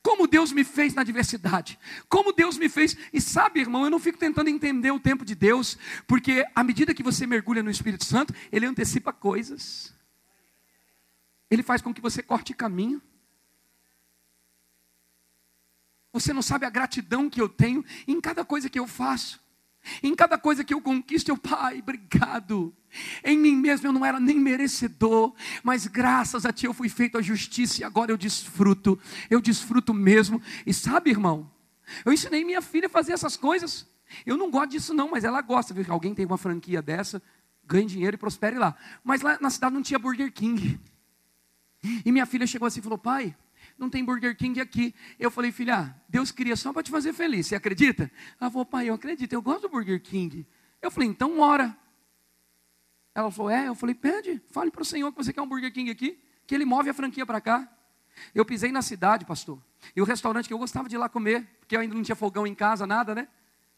Como 0.08 0.26
Deus 0.26 0.54
me 0.54 0.64
fez 0.64 0.94
na 0.94 1.04
diversidade. 1.04 1.78
Como 2.08 2.32
Deus 2.32 2.58
me 2.58 2.70
fez. 2.70 2.96
E 3.12 3.20
sabe, 3.20 3.60
irmão, 3.60 3.84
eu 3.84 3.90
não 3.90 4.00
fico 4.00 4.18
tentando 4.18 4.50
entender 4.50 4.90
o 4.90 5.02
tempo 5.02 5.26
de 5.26 5.36
Deus, 5.36 5.78
porque 6.08 6.46
à 6.56 6.64
medida 6.64 6.94
que 6.94 7.04
você 7.04 7.28
mergulha 7.28 7.62
no 7.62 7.70
Espírito 7.70 8.06
Santo, 8.06 8.34
ele 8.50 8.66
antecipa 8.66 9.12
coisas. 9.12 9.94
Ele 11.52 11.62
faz 11.62 11.82
com 11.82 11.94
que 11.94 12.00
você 12.00 12.24
corte 12.24 12.54
caminho. 12.54 13.02
Você 16.14 16.32
não 16.32 16.42
sabe 16.42 16.66
a 16.66 16.70
gratidão 16.70 17.30
que 17.30 17.42
eu 17.42 17.50
tenho 17.50 17.84
em 18.08 18.22
cada 18.22 18.46
coisa 18.46 18.70
que 18.70 18.80
eu 18.80 18.88
faço. 18.88 19.42
Em 20.02 20.16
cada 20.16 20.38
coisa 20.38 20.64
que 20.64 20.74
eu 20.74 20.82
conquisto, 20.82 21.30
eu, 21.30 21.38
Pai, 21.38 21.80
obrigado. 21.80 22.74
Em 23.24 23.38
mim 23.38 23.56
mesmo 23.56 23.88
eu 23.88 23.94
não 23.94 24.06
era 24.06 24.20
nem 24.20 24.40
merecedor, 24.40 25.34
mas 25.64 25.88
graças 25.88 26.46
a 26.46 26.54
Ti 26.54 26.66
eu 26.66 26.74
fui 26.74 26.90
feito 26.90 27.18
a 27.18 27.22
justiça 27.22 27.82
e 27.82 27.84
agora 27.84 28.12
eu 28.12 28.18
desfruto. 28.18 29.00
Eu 29.30 29.42
desfruto 29.42 29.94
mesmo. 29.94 30.42
E 30.66 30.74
sabe, 30.74 31.10
irmão, 31.10 31.50
eu 32.06 32.14
ensinei 32.14 32.44
minha 32.44 32.62
filha 32.62 32.88
a 32.88 32.90
fazer 32.90 33.14
essas 33.14 33.38
coisas. 33.38 33.88
Eu 34.26 34.38
não 34.38 34.50
gosto 34.50 34.72
disso, 34.72 34.94
não, 34.94 35.12
mas 35.12 35.24
ela 35.24 35.42
gosta. 35.42 35.74
Viu? 35.74 35.86
Alguém 35.90 36.14
tem 36.14 36.26
uma 36.26 36.38
franquia 36.38 36.82
dessa, 36.82 37.22
ganhe 37.66 37.86
dinheiro 37.86 38.16
e 38.16 38.18
prospere 38.18 38.58
lá. 38.58 38.76
Mas 39.04 39.22
lá 39.22 39.38
na 39.42 39.50
cidade 39.50 39.74
não 39.74 39.82
tinha 39.82 40.00
Burger 40.00 40.32
King. 40.32 40.80
E 42.06 42.12
minha 42.12 42.26
filha 42.26 42.48
chegou 42.48 42.66
assim 42.66 42.80
e 42.80 42.84
falou: 42.84 42.98
Pai, 42.98 43.36
não 43.78 43.90
tem 43.90 44.04
Burger 44.04 44.36
King 44.36 44.60
aqui. 44.60 44.94
Eu 45.20 45.30
falei, 45.30 45.52
filha, 45.52 45.96
Deus 46.10 46.32
queria 46.32 46.56
só 46.56 46.74
para 46.74 46.84
te 46.84 46.92
fazer 46.92 47.14
feliz. 47.14 47.48
Você 47.48 47.56
acredita? 47.56 48.12
Ela 48.40 48.50
falou, 48.50 48.66
pai, 48.66 48.90
eu 48.90 48.94
acredito, 48.94 49.34
eu 49.34 49.42
gosto 49.42 49.64
do 49.64 49.70
Burger 49.70 50.02
King. 50.02 50.48
Eu 50.82 50.90
falei, 50.90 51.10
então 51.10 51.40
ora. 51.40 51.78
Ela 53.14 53.32
falou, 53.32 53.52
é? 53.52 53.68
Eu 53.68 53.76
falei, 53.76 53.96
pede, 53.96 54.42
fale 54.52 54.72
para 54.72 54.82
o 54.82 54.86
Senhor 54.86 55.12
que 55.12 55.18
você 55.18 55.34
quer 55.34 55.42
um 55.42 55.48
Burger 55.48 55.72
King 55.72 55.90
aqui, 55.90 56.20
que 56.46 56.54
ele 56.54 56.66
move 56.66 56.90
a 56.90 56.94
franquia 56.94 57.26
para 57.26 57.42
cá. 57.42 57.68
Eu 58.34 58.46
pisei 58.46 58.72
na 58.72 58.82
cidade, 58.82 59.26
pastor. 59.26 59.62
E 59.96 60.02
o 60.02 60.06
restaurante 60.06 60.48
que 60.48 60.54
eu 60.54 60.58
gostava 60.58 60.90
de 60.90 60.96
ir 60.96 60.98
lá 60.98 61.10
comer, 61.10 61.48
porque 61.60 61.76
eu 61.76 61.80
ainda 61.80 61.94
não 61.94 62.04
tinha 62.04 62.16
fogão 62.16 62.46
em 62.46 62.56
casa, 62.56 62.86
nada, 62.86 63.14
né? 63.14 63.28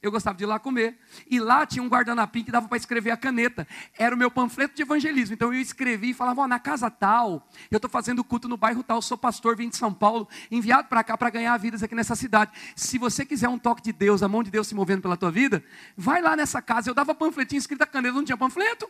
Eu 0.02 0.12
gostava 0.12 0.38
de 0.38 0.46
ir 0.46 0.48
lá 0.48 0.58
comer. 0.58 0.98
E 1.30 1.40
lá 1.40 1.66
tinha 1.66 1.84
um 1.84 1.88
guardanapim 1.90 2.42
que 2.44 2.52
dava 2.52 2.70
para 2.70 2.78
escrever 2.78 3.12
a 3.12 3.18
caneta. 3.18 3.68
Era 3.98 4.16
o 4.16 4.18
meu 4.18 4.32
panfleto 4.32 4.74
de 4.74 4.82
evangelismo. 4.82 5.34
Então 5.34 5.54
eu 5.54 5.60
escrevi 5.60 6.12
e 6.12 6.14
falava: 6.14 6.42
oh, 6.42 6.48
na 6.48 6.58
casa 6.58 6.90
tal, 6.90 7.50
eu 7.70 7.76
estou 7.76 7.90
fazendo 7.90 8.24
culto 8.24 8.48
no 8.48 8.56
bairro 8.56 8.82
tal, 8.82 9.02
sou 9.02 9.18
pastor, 9.18 9.58
vim 9.58 9.68
de 9.68 9.76
São 9.76 9.94
Paulo, 9.94 10.28
enviado 10.50 10.88
para 10.88 11.04
cá 11.04 11.18
para 11.18 11.30
ganhar 11.30 11.56
vidas 11.58 11.84
aqui 11.84 11.94
nessa 11.96 12.16
cidade. 12.16 12.52
Se 12.76 12.98
você 12.98 13.26
quiser 13.26 13.50
um 13.50 13.60
toque 13.60 13.82
de 13.82 13.92
Deus, 13.92 14.24
a 14.24 14.28
mão 14.30 14.42
de 14.42 14.50
Deus 14.50 14.68
se 14.68 14.76
movendo 14.76 15.02
pela 15.02 15.18
tua 15.18 15.32
vida, 15.32 15.62
vai 15.98 16.22
lá 16.22 16.34
nessa 16.34 16.62
casa. 16.62 16.90
Eu 16.90 16.94
dava 16.94 17.14
panfletinho 17.14 17.60
escrito 17.60 17.82
a 17.82 17.86
caneta, 17.86 18.16
não 18.16 18.24
tinha 18.24 18.38
panfleto. 18.38 18.90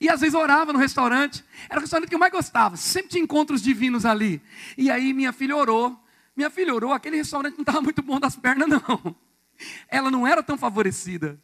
E 0.00 0.08
às 0.08 0.20
vezes 0.20 0.34
orava 0.34 0.72
no 0.72 0.78
restaurante. 0.78 1.44
Era 1.68 1.78
o 1.78 1.80
restaurante 1.80 2.08
que 2.08 2.14
eu 2.14 2.18
mais 2.18 2.32
gostava. 2.32 2.76
Sempre 2.76 3.10
tinha 3.10 3.22
encontros 3.22 3.62
divinos 3.62 4.04
ali. 4.04 4.40
E 4.78 4.90
aí 4.90 5.12
minha 5.12 5.32
filha 5.32 5.56
orou. 5.56 5.98
Minha 6.36 6.50
filha 6.50 6.74
orou, 6.74 6.92
aquele 6.92 7.16
restaurante 7.16 7.54
não 7.54 7.62
estava 7.62 7.80
muito 7.80 8.02
bom 8.02 8.18
das 8.18 8.36
pernas, 8.36 8.68
não. 8.68 9.16
Ela 9.88 10.10
não 10.10 10.26
era 10.26 10.42
tão 10.42 10.56
favorecida. 10.56 11.40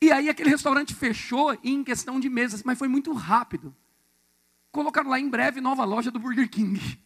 E 0.00 0.12
aí 0.12 0.28
aquele 0.28 0.50
restaurante 0.50 0.94
fechou 0.94 1.56
em 1.64 1.82
questão 1.82 2.20
de 2.20 2.28
meses, 2.28 2.62
mas 2.62 2.78
foi 2.78 2.88
muito 2.88 3.12
rápido. 3.12 3.74
Colocaram 4.70 5.08
lá 5.08 5.18
em 5.18 5.28
breve 5.28 5.60
nova 5.60 5.84
loja 5.84 6.10
do 6.10 6.18
Burger 6.18 6.48
King. 6.48 7.00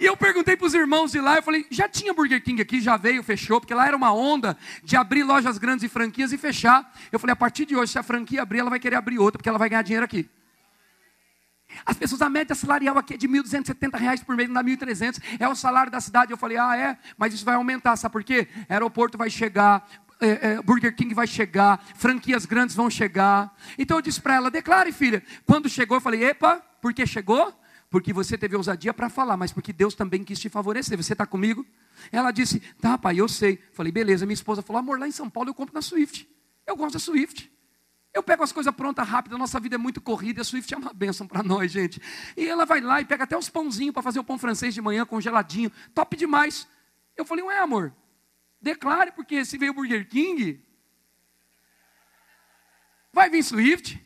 E 0.00 0.04
eu 0.04 0.16
perguntei 0.16 0.56
para 0.56 0.66
os 0.66 0.74
irmãos 0.74 1.10
de 1.10 1.20
lá, 1.20 1.36
eu 1.36 1.42
falei, 1.42 1.66
já 1.70 1.88
tinha 1.88 2.12
Burger 2.12 2.42
King 2.42 2.60
aqui, 2.60 2.80
já 2.80 2.96
veio, 2.96 3.22
fechou, 3.22 3.60
porque 3.60 3.74
lá 3.74 3.86
era 3.86 3.96
uma 3.96 4.12
onda 4.12 4.56
de 4.84 4.96
abrir 4.96 5.24
lojas 5.24 5.58
grandes 5.58 5.84
e 5.84 5.88
franquias 5.88 6.32
e 6.32 6.38
fechar. 6.38 6.92
Eu 7.10 7.18
falei, 7.18 7.32
a 7.32 7.36
partir 7.36 7.64
de 7.64 7.74
hoje, 7.74 7.92
se 7.92 7.98
a 7.98 8.02
franquia 8.02 8.42
abrir, 8.42 8.58
ela 8.58 8.70
vai 8.70 8.78
querer 8.78 8.96
abrir 8.96 9.18
outra, 9.18 9.38
porque 9.38 9.48
ela 9.48 9.58
vai 9.58 9.68
ganhar 9.68 9.82
dinheiro 9.82 10.04
aqui. 10.04 10.28
As 11.84 11.96
pessoas, 11.96 12.22
a 12.22 12.28
média 12.28 12.54
salarial 12.54 12.98
aqui 12.98 13.14
é 13.14 13.16
de 13.16 13.26
R$ 13.26 13.42
1.270 13.42 14.24
por 14.24 14.36
mês, 14.36 14.48
não 14.48 14.54
dá 14.54 14.64
1.300. 14.64 15.20
É 15.38 15.48
o 15.48 15.54
salário 15.54 15.90
da 15.90 16.00
cidade. 16.00 16.30
Eu 16.30 16.36
falei, 16.36 16.56
ah, 16.56 16.76
é? 16.76 16.98
Mas 17.16 17.34
isso 17.34 17.44
vai 17.44 17.54
aumentar, 17.54 17.96
sabe 17.96 18.12
por 18.12 18.24
quê? 18.24 18.48
Aeroporto 18.68 19.16
vai 19.16 19.30
chegar, 19.30 19.88
é, 20.20 20.52
é, 20.52 20.62
Burger 20.62 20.94
King 20.94 21.14
vai 21.14 21.26
chegar, 21.26 21.84
franquias 21.94 22.44
grandes 22.44 22.74
vão 22.74 22.90
chegar. 22.90 23.54
Então 23.78 23.98
eu 23.98 24.02
disse 24.02 24.20
para 24.20 24.34
ela, 24.34 24.50
declare, 24.50 24.92
filha. 24.92 25.22
Quando 25.46 25.68
chegou, 25.68 25.96
eu 25.96 26.00
falei, 26.00 26.24
epa, 26.24 26.56
por 26.80 26.92
que 26.92 27.06
chegou? 27.06 27.52
Porque 27.90 28.12
você 28.12 28.36
teve 28.36 28.54
ousadia 28.54 28.92
para 28.92 29.08
falar, 29.08 29.36
mas 29.36 29.52
porque 29.52 29.72
Deus 29.72 29.94
também 29.94 30.22
quis 30.22 30.38
te 30.38 30.48
favorecer. 30.48 30.96
Você 30.96 31.14
está 31.14 31.24
comigo? 31.24 31.64
Ela 32.12 32.30
disse, 32.30 32.60
tá, 32.80 32.98
pai, 32.98 33.20
eu 33.20 33.28
sei. 33.28 33.58
Falei, 33.72 33.90
beleza. 33.90 34.26
Minha 34.26 34.34
esposa 34.34 34.60
falou, 34.60 34.80
amor, 34.80 34.98
lá 34.98 35.08
em 35.08 35.12
São 35.12 35.30
Paulo 35.30 35.50
eu 35.50 35.54
compro 35.54 35.74
na 35.74 35.80
Swift. 35.82 36.28
Eu 36.66 36.76
gosto 36.76 36.94
da 36.94 36.98
Swift. 36.98 37.50
Eu 38.14 38.22
pego 38.22 38.42
as 38.42 38.52
coisas 38.52 38.74
prontas 38.74 39.06
rápido, 39.06 39.36
a 39.36 39.38
nossa 39.38 39.60
vida 39.60 39.74
é 39.74 39.78
muito 39.78 40.00
corrida, 40.00 40.40
a 40.40 40.44
Swift 40.44 40.72
é 40.72 40.76
uma 40.76 40.92
bênção 40.92 41.26
para 41.26 41.42
nós, 41.42 41.70
gente. 41.70 42.00
E 42.36 42.48
ela 42.48 42.64
vai 42.64 42.80
lá 42.80 43.00
e 43.00 43.04
pega 43.04 43.24
até 43.24 43.36
os 43.36 43.48
pãozinhos 43.48 43.92
para 43.92 44.02
fazer 44.02 44.18
o 44.18 44.24
pão 44.24 44.38
francês 44.38 44.74
de 44.74 44.80
manhã 44.80 45.04
congeladinho, 45.04 45.70
top 45.94 46.16
demais. 46.16 46.66
Eu 47.16 47.24
falei, 47.24 47.44
ué, 47.44 47.58
amor, 47.58 47.94
declare, 48.60 49.12
porque 49.12 49.44
se 49.44 49.58
veio 49.58 49.72
o 49.72 49.74
Burger 49.74 50.08
King, 50.08 50.64
vai 53.12 53.28
vir 53.28 53.42
Swift. 53.42 54.04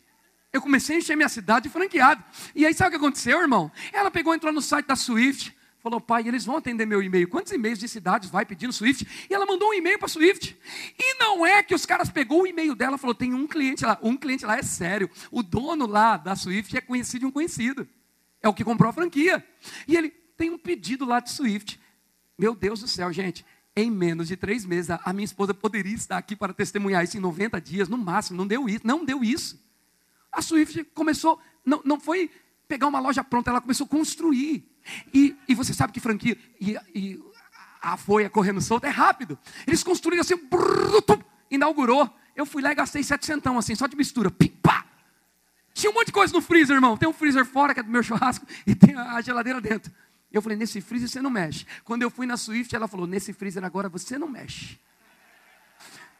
Eu 0.52 0.60
comecei 0.60 0.96
a 0.96 0.98
encher 0.98 1.16
minha 1.16 1.28
cidade 1.28 1.68
de 1.68 1.72
franqueado. 1.72 2.22
E 2.54 2.66
aí 2.66 2.74
sabe 2.74 2.88
o 2.88 2.90
que 2.90 2.96
aconteceu, 2.96 3.40
irmão? 3.40 3.72
Ela 3.92 4.10
pegou, 4.10 4.34
entrou 4.34 4.52
no 4.52 4.60
site 4.60 4.86
da 4.86 4.96
Swift, 4.96 5.56
Falou, 5.82 6.00
pai, 6.00 6.28
eles 6.28 6.44
vão 6.44 6.56
atender 6.56 6.86
meu 6.86 7.02
e-mail. 7.02 7.26
Quantos 7.26 7.50
e-mails 7.50 7.76
de 7.76 7.88
cidades 7.88 8.30
vai 8.30 8.46
pedindo 8.46 8.72
Swift? 8.72 9.04
E 9.28 9.34
ela 9.34 9.44
mandou 9.44 9.70
um 9.70 9.74
e-mail 9.74 9.98
para 9.98 10.06
Swift. 10.06 10.56
E 10.96 11.18
não 11.18 11.44
é 11.44 11.60
que 11.60 11.74
os 11.74 11.84
caras 11.84 12.08
pegou 12.08 12.42
o 12.42 12.46
e-mail 12.46 12.76
dela 12.76 12.94
e 12.94 12.98
falou, 12.98 13.14
tem 13.14 13.34
um 13.34 13.48
cliente 13.48 13.84
lá. 13.84 13.98
Um 14.00 14.16
cliente 14.16 14.46
lá 14.46 14.56
é 14.56 14.62
sério. 14.62 15.10
O 15.28 15.42
dono 15.42 15.84
lá 15.84 16.16
da 16.16 16.36
Swift 16.36 16.76
é 16.76 16.80
conhecido 16.80 17.20
de 17.20 17.26
um 17.26 17.32
conhecido. 17.32 17.88
É 18.40 18.48
o 18.48 18.54
que 18.54 18.62
comprou 18.62 18.90
a 18.90 18.92
franquia. 18.92 19.44
E 19.88 19.96
ele 19.96 20.10
tem 20.36 20.50
um 20.50 20.58
pedido 20.58 21.04
lá 21.04 21.18
de 21.18 21.32
Swift. 21.32 21.80
Meu 22.38 22.54
Deus 22.54 22.78
do 22.78 22.86
céu, 22.86 23.12
gente. 23.12 23.44
Em 23.74 23.90
menos 23.90 24.28
de 24.28 24.36
três 24.36 24.64
meses, 24.64 24.90
a 24.90 25.12
minha 25.12 25.24
esposa 25.24 25.52
poderia 25.52 25.94
estar 25.96 26.16
aqui 26.16 26.36
para 26.36 26.54
testemunhar 26.54 27.02
isso 27.02 27.16
em 27.16 27.20
90 27.20 27.60
dias, 27.60 27.88
no 27.88 27.98
máximo. 27.98 28.36
Não 28.36 28.46
deu 28.46 28.68
isso. 28.68 28.86
Não 28.86 29.04
deu 29.04 29.24
isso. 29.24 29.60
A 30.30 30.40
Swift 30.40 30.84
começou, 30.94 31.40
não, 31.66 31.82
não 31.84 31.98
foi 31.98 32.30
pegar 32.68 32.86
uma 32.86 33.00
loja 33.00 33.24
pronta, 33.24 33.50
ela 33.50 33.60
começou 33.60 33.84
a 33.84 33.88
construir. 33.88 34.71
E, 35.12 35.36
e 35.48 35.54
você 35.54 35.72
sabe 35.72 35.92
que 35.92 36.00
franquia 36.00 36.36
e, 36.60 36.76
e 36.94 37.22
a 37.80 37.96
folha 37.96 38.30
correndo 38.30 38.60
solta 38.60 38.86
é 38.86 38.90
rápido. 38.90 39.38
Eles 39.66 39.82
construíram 39.82 40.22
assim, 40.22 40.36
brrr, 40.36 41.22
inaugurou. 41.50 42.08
Eu 42.34 42.46
fui 42.46 42.62
lá 42.62 42.72
e 42.72 42.74
gastei 42.74 43.02
setecentão 43.02 43.58
assim, 43.58 43.74
só 43.74 43.86
de 43.86 43.96
mistura. 43.96 44.30
Pim, 44.30 44.48
pá. 44.48 44.86
Tinha 45.74 45.90
um 45.90 45.94
monte 45.94 46.06
de 46.06 46.12
coisa 46.12 46.32
no 46.32 46.40
freezer, 46.40 46.76
irmão. 46.76 46.96
Tem 46.96 47.08
um 47.08 47.12
freezer 47.12 47.44
fora, 47.44 47.74
que 47.74 47.80
é 47.80 47.82
do 47.82 47.90
meu 47.90 48.02
churrasco, 48.02 48.46
e 48.66 48.74
tem 48.74 48.94
a 48.94 49.20
geladeira 49.20 49.60
dentro. 49.60 49.92
Eu 50.32 50.40
falei, 50.40 50.56
nesse 50.56 50.80
freezer 50.80 51.08
você 51.08 51.20
não 51.20 51.30
mexe. 51.30 51.66
Quando 51.84 52.02
eu 52.02 52.10
fui 52.10 52.26
na 52.26 52.36
Swift, 52.36 52.74
ela 52.74 52.88
falou, 52.88 53.06
nesse 53.06 53.32
freezer 53.32 53.64
agora 53.64 53.88
você 53.88 54.16
não 54.16 54.28
mexe. 54.28 54.78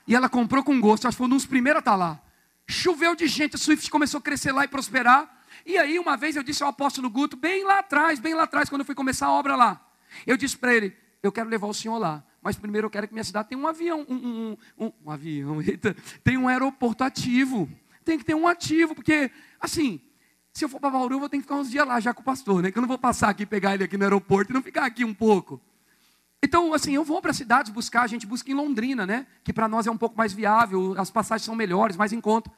E 0.06 0.14
ela 0.14 0.28
comprou 0.28 0.62
com 0.62 0.78
gosto, 0.80 1.06
acho 1.06 1.16
que 1.16 1.18
foi 1.18 1.26
um 1.26 1.30
dos 1.30 1.46
primeiros 1.46 1.78
a 1.78 1.80
estar 1.80 1.92
tá 1.92 1.96
lá. 1.96 2.20
Choveu 2.66 3.14
de 3.14 3.26
gente, 3.26 3.56
a 3.56 3.58
Swift 3.58 3.90
começou 3.90 4.18
a 4.18 4.22
crescer 4.22 4.52
lá 4.52 4.64
e 4.64 4.68
prosperar. 4.68 5.41
E 5.64 5.78
aí, 5.78 5.98
uma 5.98 6.16
vez 6.16 6.36
eu 6.36 6.42
disse 6.42 6.62
ao 6.62 6.68
apóstolo 6.68 7.08
Guto, 7.08 7.36
bem 7.36 7.64
lá 7.64 7.78
atrás, 7.78 8.18
bem 8.18 8.34
lá 8.34 8.44
atrás, 8.44 8.68
quando 8.68 8.80
eu 8.80 8.84
fui 8.86 8.94
começar 8.94 9.26
a 9.26 9.32
obra 9.32 9.56
lá. 9.56 9.84
Eu 10.26 10.36
disse 10.36 10.56
para 10.56 10.74
ele: 10.74 10.96
Eu 11.22 11.30
quero 11.30 11.48
levar 11.48 11.66
o 11.66 11.74
senhor 11.74 11.98
lá, 11.98 12.24
mas 12.42 12.56
primeiro 12.56 12.86
eu 12.86 12.90
quero 12.90 13.06
que 13.06 13.14
minha 13.14 13.24
cidade 13.24 13.48
tenha 13.48 13.60
um 13.60 13.66
avião, 13.66 14.04
um, 14.08 14.14
um, 14.14 14.56
um, 14.78 14.92
um 15.04 15.10
avião, 15.10 15.62
eita, 15.62 15.96
tem 16.24 16.36
um 16.36 16.48
aeroporto 16.48 17.04
ativo. 17.04 17.68
Tem 18.04 18.18
que 18.18 18.24
ter 18.24 18.34
um 18.34 18.48
ativo, 18.48 18.96
porque, 18.96 19.30
assim, 19.60 20.00
se 20.52 20.64
eu 20.64 20.68
for 20.68 20.80
para 20.80 20.90
Bauru, 20.90 21.14
eu 21.14 21.20
vou 21.20 21.28
ter 21.28 21.36
que 21.36 21.42
ficar 21.42 21.54
uns 21.54 21.70
dias 21.70 21.86
lá 21.86 22.00
já 22.00 22.12
com 22.12 22.20
o 22.20 22.24
pastor, 22.24 22.60
né? 22.62 22.70
Que 22.72 22.78
eu 22.78 22.82
não 22.82 22.88
vou 22.88 22.98
passar 22.98 23.28
aqui, 23.28 23.46
pegar 23.46 23.74
ele 23.74 23.84
aqui 23.84 23.96
no 23.96 24.02
aeroporto 24.02 24.50
e 24.50 24.54
não 24.54 24.62
ficar 24.62 24.84
aqui 24.84 25.04
um 25.04 25.14
pouco. 25.14 25.60
Então, 26.42 26.74
assim, 26.74 26.94
eu 26.94 27.04
vou 27.04 27.22
para 27.22 27.32
cidades 27.32 27.70
buscar, 27.70 28.02
a 28.02 28.06
gente 28.08 28.26
busca 28.26 28.50
em 28.50 28.54
Londrina, 28.54 29.06
né? 29.06 29.26
Que 29.44 29.52
para 29.52 29.68
nós 29.68 29.86
é 29.86 29.90
um 29.90 29.96
pouco 29.96 30.16
mais 30.18 30.32
viável, 30.32 30.94
as 30.98 31.10
passagens 31.10 31.46
são 31.46 31.54
melhores, 31.54 31.96
mais 31.96 32.12
em 32.12 32.20
conta. 32.20 32.50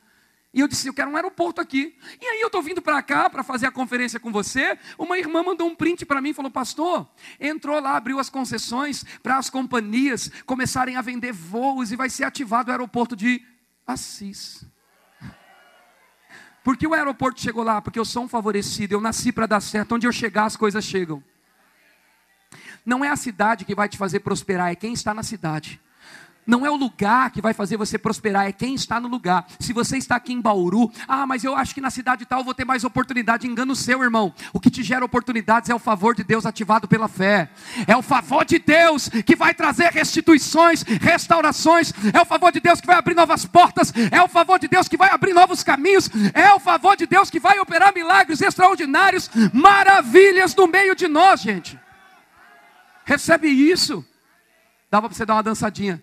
E 0.54 0.60
eu 0.60 0.68
disse, 0.68 0.86
eu 0.86 0.94
quero 0.94 1.10
um 1.10 1.16
aeroporto 1.16 1.60
aqui. 1.60 1.98
E 2.22 2.24
aí 2.24 2.40
eu 2.40 2.46
estou 2.46 2.62
vindo 2.62 2.80
para 2.80 3.02
cá 3.02 3.28
para 3.28 3.42
fazer 3.42 3.66
a 3.66 3.72
conferência 3.72 4.20
com 4.20 4.30
você. 4.30 4.78
Uma 4.96 5.18
irmã 5.18 5.42
mandou 5.42 5.66
um 5.66 5.74
print 5.74 6.06
para 6.06 6.20
mim 6.20 6.30
e 6.30 6.34
falou, 6.34 6.50
pastor, 6.50 7.08
entrou 7.40 7.80
lá, 7.80 7.96
abriu 7.96 8.20
as 8.20 8.30
concessões 8.30 9.04
para 9.20 9.36
as 9.36 9.50
companhias 9.50 10.30
começarem 10.46 10.94
a 10.94 11.02
vender 11.02 11.32
voos 11.32 11.90
e 11.90 11.96
vai 11.96 12.08
ser 12.08 12.22
ativado 12.22 12.68
o 12.68 12.72
aeroporto 12.72 13.16
de 13.16 13.44
Assis. 13.84 14.64
Por 16.62 16.76
que 16.76 16.86
o 16.86 16.94
aeroporto 16.94 17.40
chegou 17.40 17.64
lá? 17.64 17.82
Porque 17.82 17.98
eu 17.98 18.04
sou 18.04 18.22
um 18.22 18.28
favorecido, 18.28 18.94
eu 18.94 19.00
nasci 19.00 19.32
para 19.32 19.46
dar 19.46 19.60
certo. 19.60 19.96
Onde 19.96 20.06
eu 20.06 20.12
chegar, 20.12 20.44
as 20.44 20.56
coisas 20.56 20.84
chegam. 20.84 21.22
Não 22.86 23.04
é 23.04 23.08
a 23.08 23.16
cidade 23.16 23.64
que 23.64 23.74
vai 23.74 23.88
te 23.88 23.98
fazer 23.98 24.20
prosperar, 24.20 24.70
é 24.70 24.76
quem 24.76 24.92
está 24.92 25.12
na 25.12 25.24
cidade. 25.24 25.80
Não 26.46 26.64
é 26.64 26.70
o 26.70 26.76
lugar 26.76 27.30
que 27.30 27.40
vai 27.40 27.54
fazer 27.54 27.76
você 27.76 27.96
prosperar, 27.96 28.46
é 28.46 28.52
quem 28.52 28.74
está 28.74 29.00
no 29.00 29.08
lugar. 29.08 29.46
Se 29.58 29.72
você 29.72 29.96
está 29.96 30.16
aqui 30.16 30.32
em 30.32 30.40
Bauru, 30.40 30.92
ah, 31.08 31.26
mas 31.26 31.42
eu 31.44 31.56
acho 31.56 31.74
que 31.74 31.80
na 31.80 31.90
cidade 31.90 32.26
tal 32.26 32.40
eu 32.40 32.44
vou 32.44 32.54
ter 32.54 32.64
mais 32.64 32.84
oportunidade. 32.84 33.46
Engano 33.46 33.74
seu, 33.74 34.02
irmão. 34.02 34.34
O 34.52 34.60
que 34.60 34.70
te 34.70 34.82
gera 34.82 35.04
oportunidades 35.04 35.70
é 35.70 35.74
o 35.74 35.78
favor 35.78 36.14
de 36.14 36.22
Deus 36.22 36.44
ativado 36.44 36.86
pela 36.86 37.08
fé. 37.08 37.48
É 37.86 37.96
o 37.96 38.02
favor 38.02 38.44
de 38.44 38.58
Deus 38.58 39.08
que 39.08 39.34
vai 39.34 39.54
trazer 39.54 39.90
restituições, 39.90 40.82
restaurações. 40.82 41.92
É 42.12 42.20
o 42.20 42.26
favor 42.26 42.52
de 42.52 42.60
Deus 42.60 42.80
que 42.80 42.86
vai 42.86 42.96
abrir 42.96 43.14
novas 43.14 43.46
portas. 43.46 43.92
É 44.10 44.22
o 44.22 44.28
favor 44.28 44.58
de 44.58 44.68
Deus 44.68 44.86
que 44.86 44.96
vai 44.96 45.10
abrir 45.10 45.32
novos 45.32 45.62
caminhos. 45.62 46.10
É 46.34 46.52
o 46.52 46.60
favor 46.60 46.96
de 46.96 47.06
Deus 47.06 47.30
que 47.30 47.40
vai 47.40 47.58
operar 47.58 47.94
milagres 47.94 48.40
extraordinários, 48.40 49.30
maravilhas 49.52 50.54
no 50.54 50.66
meio 50.66 50.94
de 50.94 51.08
nós, 51.08 51.40
gente. 51.40 51.78
Recebe 53.04 53.48
isso. 53.48 54.04
Dava 54.90 55.08
para 55.08 55.16
você 55.16 55.26
dar 55.26 55.34
uma 55.34 55.42
dançadinha. 55.42 56.02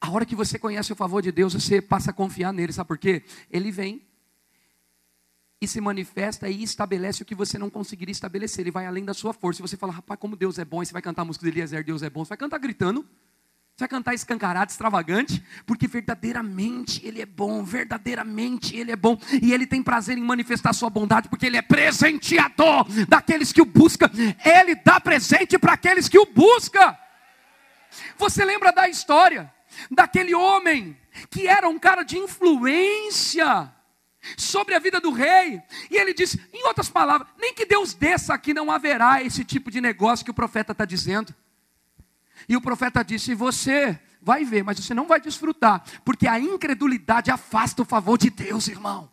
A 0.00 0.10
hora 0.10 0.24
que 0.24 0.36
você 0.36 0.58
conhece 0.58 0.92
o 0.92 0.96
favor 0.96 1.20
de 1.20 1.32
Deus, 1.32 1.54
você 1.54 1.82
passa 1.82 2.10
a 2.10 2.14
confiar 2.14 2.52
nele, 2.52 2.72
sabe 2.72 2.88
por 2.88 2.98
quê? 2.98 3.24
Ele 3.50 3.70
vem 3.70 4.06
e 5.60 5.66
se 5.66 5.80
manifesta 5.80 6.48
e 6.48 6.62
estabelece 6.62 7.22
o 7.22 7.26
que 7.26 7.34
você 7.34 7.58
não 7.58 7.68
conseguiria 7.68 8.12
estabelecer. 8.12 8.62
Ele 8.62 8.70
vai 8.70 8.86
além 8.86 9.04
da 9.04 9.12
sua 9.12 9.32
força. 9.32 9.60
E 9.60 9.62
você 9.62 9.76
fala, 9.76 9.92
rapaz, 9.92 10.18
como 10.20 10.36
Deus 10.36 10.58
é 10.58 10.64
bom. 10.64 10.82
E 10.82 10.86
você 10.86 10.92
vai 10.92 11.02
cantar 11.02 11.22
a 11.22 11.24
música 11.24 11.44
de 11.44 11.50
Eliezer, 11.50 11.84
Deus 11.84 12.02
é 12.02 12.10
bom. 12.10 12.24
Você 12.24 12.28
vai 12.28 12.38
cantar 12.38 12.58
gritando. 12.58 13.04
Você 13.78 13.84
vai 13.84 13.88
cantar 13.88 14.12
escancarado, 14.12 14.72
extravagante, 14.72 15.40
porque 15.64 15.86
verdadeiramente 15.86 17.00
Ele 17.06 17.22
é 17.22 17.26
bom, 17.26 17.62
verdadeiramente 17.62 18.76
Ele 18.76 18.90
é 18.90 18.96
bom, 18.96 19.16
e 19.40 19.52
Ele 19.52 19.68
tem 19.68 19.80
prazer 19.84 20.18
em 20.18 20.20
manifestar 20.20 20.72
Sua 20.72 20.90
bondade, 20.90 21.28
porque 21.28 21.46
Ele 21.46 21.56
é 21.56 21.62
presenteador 21.62 22.84
daqueles 23.06 23.52
que 23.52 23.62
o 23.62 23.64
buscam, 23.64 24.10
Ele 24.44 24.74
dá 24.74 24.98
presente 24.98 25.56
para 25.60 25.74
aqueles 25.74 26.08
que 26.08 26.18
o 26.18 26.26
buscam. 26.26 26.92
Você 28.16 28.44
lembra 28.44 28.72
da 28.72 28.88
história? 28.88 29.48
Daquele 29.90 30.34
homem 30.34 30.96
que 31.30 31.46
era 31.46 31.68
um 31.68 31.78
cara 31.78 32.02
de 32.02 32.18
influência 32.18 33.72
sobre 34.36 34.74
a 34.74 34.78
vida 34.78 35.00
do 35.00 35.10
rei. 35.10 35.62
E 35.90 35.96
ele 35.96 36.12
disse, 36.12 36.40
em 36.52 36.66
outras 36.66 36.88
palavras, 36.88 37.28
nem 37.38 37.54
que 37.54 37.66
Deus 37.66 37.94
desça 37.94 38.34
aqui 38.34 38.52
não 38.52 38.70
haverá 38.70 39.22
esse 39.22 39.44
tipo 39.44 39.70
de 39.70 39.80
negócio 39.80 40.24
que 40.24 40.30
o 40.30 40.34
profeta 40.34 40.72
está 40.72 40.84
dizendo. 40.84 41.34
E 42.48 42.56
o 42.56 42.60
profeta 42.60 43.02
disse: 43.02 43.34
Você 43.34 43.98
vai 44.20 44.44
ver, 44.44 44.62
mas 44.62 44.78
você 44.78 44.94
não 44.94 45.06
vai 45.06 45.20
desfrutar, 45.20 45.82
porque 46.04 46.26
a 46.26 46.38
incredulidade 46.38 47.30
afasta 47.30 47.82
o 47.82 47.84
favor 47.84 48.18
de 48.18 48.30
Deus, 48.30 48.68
irmão. 48.68 49.10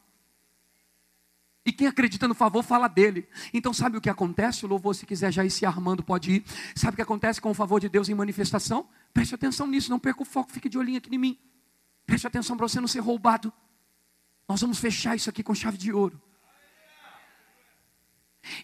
E 1.66 1.72
quem 1.72 1.88
acredita 1.88 2.28
no 2.28 2.36
favor 2.36 2.62
fala 2.62 2.88
dele. 2.88 3.28
Então, 3.52 3.74
sabe 3.74 3.98
o 3.98 4.02
que 4.02 4.10
acontece? 4.10 4.66
O 4.66 4.70
louvor, 4.70 4.94
se 4.94 5.04
quiser 5.04 5.32
já 5.32 5.44
ir 5.44 5.50
se 5.50 5.66
armando, 5.66 6.04
pode 6.04 6.32
ir. 6.32 6.46
Sabe 6.76 6.94
o 6.94 6.96
que 6.96 7.02
acontece 7.02 7.42
com 7.42 7.50
o 7.50 7.56
favor 7.56 7.80
de 7.80 7.90
Deus 7.90 8.08
em 8.08 8.14
manifestação? 8.14 8.88
Preste 9.16 9.34
atenção 9.34 9.66
nisso, 9.66 9.90
não 9.90 9.98
perca 9.98 10.24
o 10.24 10.26
foco, 10.26 10.52
fique 10.52 10.68
de 10.68 10.78
olhinho 10.78 10.98
aqui 10.98 11.16
em 11.16 11.18
mim. 11.18 11.40
Preste 12.06 12.28
atenção 12.28 12.58
para 12.58 12.68
você 12.68 12.82
não 12.82 12.88
ser 12.88 13.00
roubado. 13.00 13.52
Nós 14.46 14.60
vamos 14.60 14.78
fechar 14.78 15.16
isso 15.16 15.30
aqui 15.30 15.42
com 15.42 15.56
chave 15.56 15.78
de 15.78 15.94
ouro. 15.94 16.22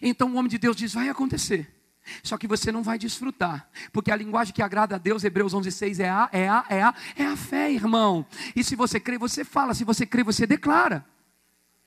Então 0.02 0.30
o 0.30 0.36
homem 0.36 0.50
de 0.50 0.58
Deus 0.58 0.76
diz: 0.76 0.92
vai 0.92 1.08
acontecer. 1.08 1.74
Só 2.22 2.36
que 2.36 2.46
você 2.46 2.70
não 2.70 2.82
vai 2.82 2.98
desfrutar, 2.98 3.66
porque 3.92 4.10
a 4.10 4.16
linguagem 4.16 4.52
que 4.52 4.60
agrada 4.60 4.96
a 4.96 4.98
Deus, 4.98 5.24
Hebreus 5.24 5.54
11:6 5.54 6.00
é 6.00 6.10
a, 6.10 6.28
é 6.30 6.48
a, 6.48 6.66
é 6.68 6.82
a, 6.82 6.94
é 7.16 7.24
a 7.24 7.36
fé, 7.36 7.72
irmão. 7.72 8.26
E 8.54 8.62
se 8.62 8.76
você 8.76 9.00
crê, 9.00 9.16
você 9.16 9.46
fala, 9.46 9.72
se 9.72 9.84
você 9.84 10.04
crê, 10.04 10.22
você 10.22 10.46
declara. 10.46 11.02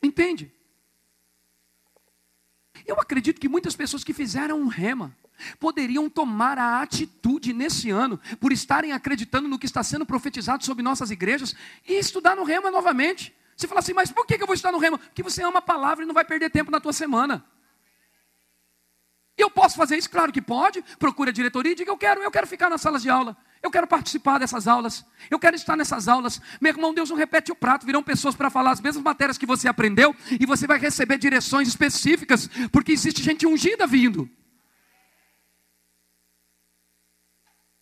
Entende? 0.01 0.51
Eu 2.85 2.99
acredito 2.99 3.39
que 3.41 3.49
muitas 3.49 3.75
pessoas 3.75 4.03
que 4.03 4.13
fizeram 4.13 4.59
um 4.59 4.67
rema 4.67 5.15
poderiam 5.59 6.09
tomar 6.09 6.57
a 6.57 6.81
atitude 6.81 7.53
nesse 7.53 7.89
ano, 7.89 8.19
por 8.39 8.51
estarem 8.51 8.91
acreditando 8.91 9.47
no 9.47 9.59
que 9.59 9.65
está 9.65 9.83
sendo 9.83 10.05
profetizado 10.05 10.63
sobre 10.63 10.83
nossas 10.83 11.11
igrejas, 11.11 11.55
e 11.87 11.93
estudar 11.93 12.35
no 12.35 12.43
rema 12.43 12.71
novamente. 12.71 13.35
Você 13.55 13.67
fala 13.67 13.79
assim, 13.79 13.93
mas 13.93 14.11
por 14.11 14.25
que 14.25 14.35
eu 14.41 14.45
vou 14.45 14.53
estudar 14.53 14.71
no 14.71 14.77
rema? 14.77 14.97
Porque 14.97 15.23
você 15.23 15.43
ama 15.43 15.59
a 15.59 15.61
palavra 15.61 16.03
e 16.03 16.07
não 16.07 16.13
vai 16.13 16.25
perder 16.25 16.49
tempo 16.49 16.71
na 16.71 16.79
tua 16.79 16.93
semana. 16.93 17.45
Eu 19.37 19.49
posso 19.49 19.75
fazer 19.75 19.97
isso? 19.97 20.09
Claro 20.09 20.31
que 20.31 20.41
pode. 20.41 20.81
Procure 20.97 21.29
a 21.29 21.33
diretoria 21.33 21.73
e 21.73 21.75
diga: 21.75 21.91
Eu 21.91 21.97
quero, 21.97 22.21
eu 22.21 22.31
quero 22.31 22.47
ficar 22.47 22.69
nas 22.69 22.81
salas 22.81 23.01
de 23.01 23.09
aula. 23.09 23.35
Eu 23.65 23.71
quero 23.71 23.87
participar 23.87 24.37
dessas 24.37 24.67
aulas. 24.67 25.03
Eu 25.27 25.39
quero 25.39 25.55
estar 25.55 25.75
nessas 25.75 26.07
aulas. 26.07 26.39
Meu 26.61 26.71
irmão, 26.71 26.93
Deus 26.93 27.09
não 27.09 27.17
repete 27.17 27.51
o 27.51 27.55
prato. 27.55 27.83
Virão 27.83 28.03
pessoas 28.03 28.35
para 28.35 28.47
falar 28.47 28.69
as 28.69 28.79
mesmas 28.79 29.03
matérias 29.03 29.39
que 29.39 29.45
você 29.47 29.67
aprendeu. 29.67 30.15
E 30.39 30.45
você 30.45 30.67
vai 30.67 30.77
receber 30.77 31.17
direções 31.17 31.67
específicas. 31.67 32.47
Porque 32.71 32.91
existe 32.91 33.23
gente 33.23 33.47
ungida 33.47 33.87
vindo. 33.87 34.29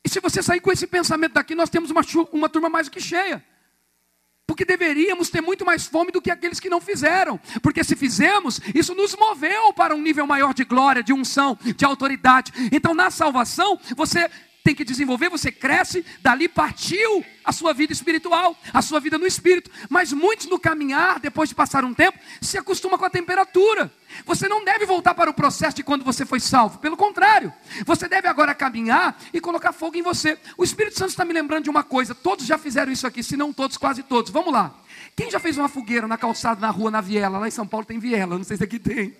E 0.05 0.09
se 0.09 0.21
você 0.21 0.41
sair 0.41 0.61
com 0.61 0.71
esse 0.71 0.87
pensamento 0.87 1.33
daqui, 1.33 1.53
nós 1.53 1.69
temos 1.69 1.91
uma, 1.91 2.01
uma 2.31 2.47
turma 2.47 2.69
mais 2.69 2.87
do 2.87 2.91
que 2.91 3.01
cheia. 3.01 3.43
Porque 4.47 4.63
deveríamos 4.63 5.29
ter 5.29 5.41
muito 5.41 5.65
mais 5.65 5.85
fome 5.85 6.13
do 6.13 6.21
que 6.21 6.31
aqueles 6.31 6.61
que 6.61 6.69
não 6.69 6.79
fizeram. 6.79 7.37
Porque 7.61 7.83
se 7.83 7.97
fizemos, 7.97 8.61
isso 8.73 8.95
nos 8.95 9.13
moveu 9.17 9.73
para 9.73 9.93
um 9.93 10.01
nível 10.01 10.25
maior 10.25 10.53
de 10.53 10.63
glória, 10.63 11.03
de 11.03 11.11
unção, 11.11 11.59
de 11.75 11.83
autoridade. 11.83 12.53
Então, 12.71 12.93
na 12.93 13.11
salvação, 13.11 13.77
você 13.97 14.29
tem 14.63 14.73
que 14.73 14.85
desenvolver, 14.85 15.29
você 15.29 15.51
cresce, 15.51 16.05
dali 16.21 16.47
partiu 16.47 17.23
a 17.43 17.51
sua 17.51 17.73
vida 17.73 17.91
espiritual, 17.91 18.57
a 18.73 18.81
sua 18.81 18.99
vida 18.99 19.17
no 19.17 19.27
espírito. 19.27 19.69
Mas 19.89 20.13
muitos 20.13 20.47
no 20.47 20.57
caminhar, 20.57 21.19
depois 21.19 21.49
de 21.49 21.55
passar 21.55 21.83
um 21.83 21.93
tempo, 21.93 22.17
se 22.41 22.57
acostumam 22.57 22.97
com 22.97 23.03
a 23.03 23.09
temperatura. 23.09 23.91
Você 24.25 24.47
não 24.47 24.63
deve 24.63 24.85
voltar 24.85 25.13
para 25.13 25.29
o 25.29 25.33
processo 25.33 25.75
de 25.75 25.83
quando 25.83 26.05
você 26.05 26.25
foi 26.25 26.39
salvo, 26.39 26.79
pelo 26.79 26.95
contrário, 26.95 27.51
você 27.85 28.07
deve 28.07 28.27
agora 28.27 28.55
caminhar 28.55 29.19
e 29.33 29.41
colocar 29.41 29.73
fogo 29.73 29.97
em 29.97 30.01
você. 30.01 30.37
O 30.57 30.63
Espírito 30.63 30.97
Santo 30.97 31.09
está 31.09 31.25
me 31.25 31.33
lembrando 31.33 31.65
de 31.65 31.69
uma 31.69 31.83
coisa, 31.83 32.15
todos 32.15 32.45
já 32.45 32.57
fizeram 32.57 32.91
isso 32.91 33.05
aqui, 33.05 33.21
se 33.21 33.35
não 33.35 33.51
todos, 33.51 33.75
quase 33.75 34.01
todos. 34.03 34.31
Vamos 34.31 34.53
lá. 34.53 34.73
Quem 35.15 35.29
já 35.29 35.39
fez 35.39 35.57
uma 35.57 35.67
fogueira 35.67 36.07
na 36.07 36.17
calçada, 36.17 36.61
na 36.61 36.69
rua, 36.69 36.89
na 36.89 37.01
viela? 37.01 37.37
Lá 37.37 37.47
em 37.47 37.51
São 37.51 37.67
Paulo 37.67 37.85
tem 37.85 37.99
viela, 37.99 38.37
não 38.37 38.43
sei 38.43 38.55
se 38.55 38.63
aqui 38.63 38.79
tem. 38.79 39.13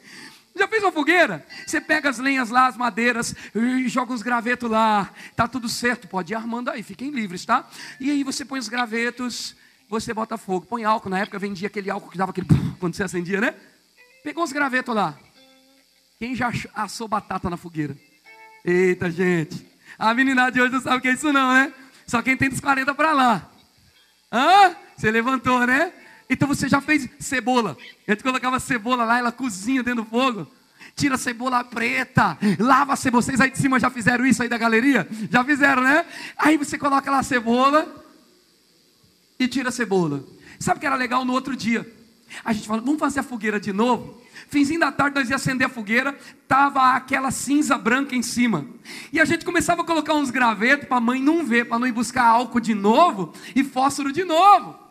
Já 0.56 0.68
fez 0.68 0.84
uma 0.84 0.92
fogueira? 0.92 1.46
Você 1.66 1.82
pega 1.82 2.10
as 2.10 2.20
lenhas 2.20 2.50
lá, 2.50 2.68
as 2.68 2.78
madeiras, 2.78 3.34
e 3.56 3.88
joga 3.88 4.14
uns 4.14 4.22
gravetos 4.22 4.70
lá. 4.70 5.12
Tá 5.36 5.48
tudo 5.48 5.68
certo, 5.68 6.08
pode 6.08 6.34
ir 6.34 6.36
armando 6.36 6.70
aí, 6.70 6.84
fiquem 6.84 7.10
livres, 7.10 7.44
tá? 7.46 7.68
E 8.00 8.12
aí 8.12 8.24
você 8.24 8.46
põe 8.46 8.60
os 8.60 8.68
gravetos, 8.68 9.56
você 9.90 10.14
bota 10.14 10.38
fogo. 10.38 10.66
Põe 10.66 10.84
álcool, 10.84 11.10
na 11.10 11.20
época 11.20 11.40
vendia 11.40 11.68
aquele 11.68 11.90
álcool 11.90 12.10
que 12.10 12.18
dava 12.18 12.32
aquele 12.32 12.48
quando 12.80 12.96
você 12.96 13.04
acendia, 13.04 13.42
né? 13.42 13.56
Pegou 14.24 14.44
os 14.44 14.52
gravetos 14.52 14.94
lá. 14.94 15.18
Quem 16.20 16.36
já 16.36 16.52
assou 16.76 17.08
batata 17.08 17.50
na 17.50 17.58
fogueira? 17.58 17.98
Eita, 18.64 19.10
gente. 19.12 19.68
A 19.98 20.14
menina 20.14 20.50
de 20.50 20.62
hoje 20.62 20.72
não 20.72 20.82
sabe 20.82 20.98
o 20.98 21.02
que 21.02 21.08
é 21.08 21.14
isso 21.14 21.34
não, 21.34 21.54
né? 21.54 21.74
Só 22.08 22.22
quem 22.22 22.38
tem 22.38 22.50
dos 22.50 22.60
40 22.60 22.94
para 22.94 23.12
lá. 23.12 23.50
Hã? 24.32 24.76
Você 24.96 25.12
levantou, 25.12 25.66
né? 25.66 25.92
Então 26.34 26.48
você 26.48 26.68
já 26.68 26.82
fez 26.82 27.08
cebola. 27.20 27.78
Gente 28.08 28.24
colocava 28.24 28.60
cebola 28.60 29.06
lá, 29.06 29.20
ela 29.20 29.32
cozinha 29.32 29.84
dentro 29.84 30.04
do 30.04 30.10
fogo. 30.10 30.48
Tira 30.96 31.14
a 31.14 31.18
cebola 31.18 31.64
preta, 31.64 32.38
lava 32.58 32.94
a 32.94 32.96
cebola. 32.96 33.22
Vocês 33.22 33.40
aí 33.40 33.52
de 33.52 33.58
cima 33.60 33.80
já 33.80 33.92
fizeram 33.92 34.26
isso 34.26 34.42
aí 34.42 34.50
da 34.50 34.58
galeria? 34.58 35.08
Já 35.30 35.44
fizeram, 35.44 35.84
né? 35.84 36.04
Aí 36.36 36.58
você 36.58 36.76
coloca 36.76 37.10
lá 37.12 37.20
a 37.20 37.24
cebola 37.24 38.04
e 39.40 39.48
tira 39.48 39.70
a 39.70 39.72
cebola. 39.72 40.24
Sabe 40.60 40.78
o 40.78 40.80
que 40.80 40.88
era 40.88 40.96
legal 40.96 41.24
no 41.24 41.34
outro 41.34 41.56
dia? 41.56 41.88
A 42.44 42.52
gente 42.52 42.68
fala, 42.68 42.82
vamos 42.82 43.00
fazer 43.00 43.20
a 43.20 43.24
fogueira 43.24 43.60
de 43.60 43.72
novo? 43.72 44.20
Finzinho 44.50 44.80
da 44.80 44.92
tarde 44.92 45.16
nós 45.16 45.30
ia 45.30 45.36
acender 45.36 45.68
a 45.68 45.70
fogueira, 45.70 46.18
tava 46.48 46.96
aquela 46.96 47.30
cinza 47.30 47.78
branca 47.78 48.16
em 48.16 48.24
cima. 48.24 48.66
E 49.12 49.20
a 49.20 49.26
gente 49.26 49.46
começava 49.46 49.84
a 49.84 49.86
colocar 49.86 50.16
uns 50.16 50.32
gravetos 50.32 50.88
para 50.88 50.98
a 50.98 51.02
mãe 51.02 51.22
não 51.22 51.46
ver, 51.46 51.66
para 51.66 51.78
não 51.78 51.86
ir 51.86 51.92
buscar 51.92 52.26
álcool 52.26 52.60
de 52.60 52.74
novo 52.74 53.34
e 53.56 53.64
fósforo 53.64 54.12
de 54.12 54.24
novo. 54.24 54.83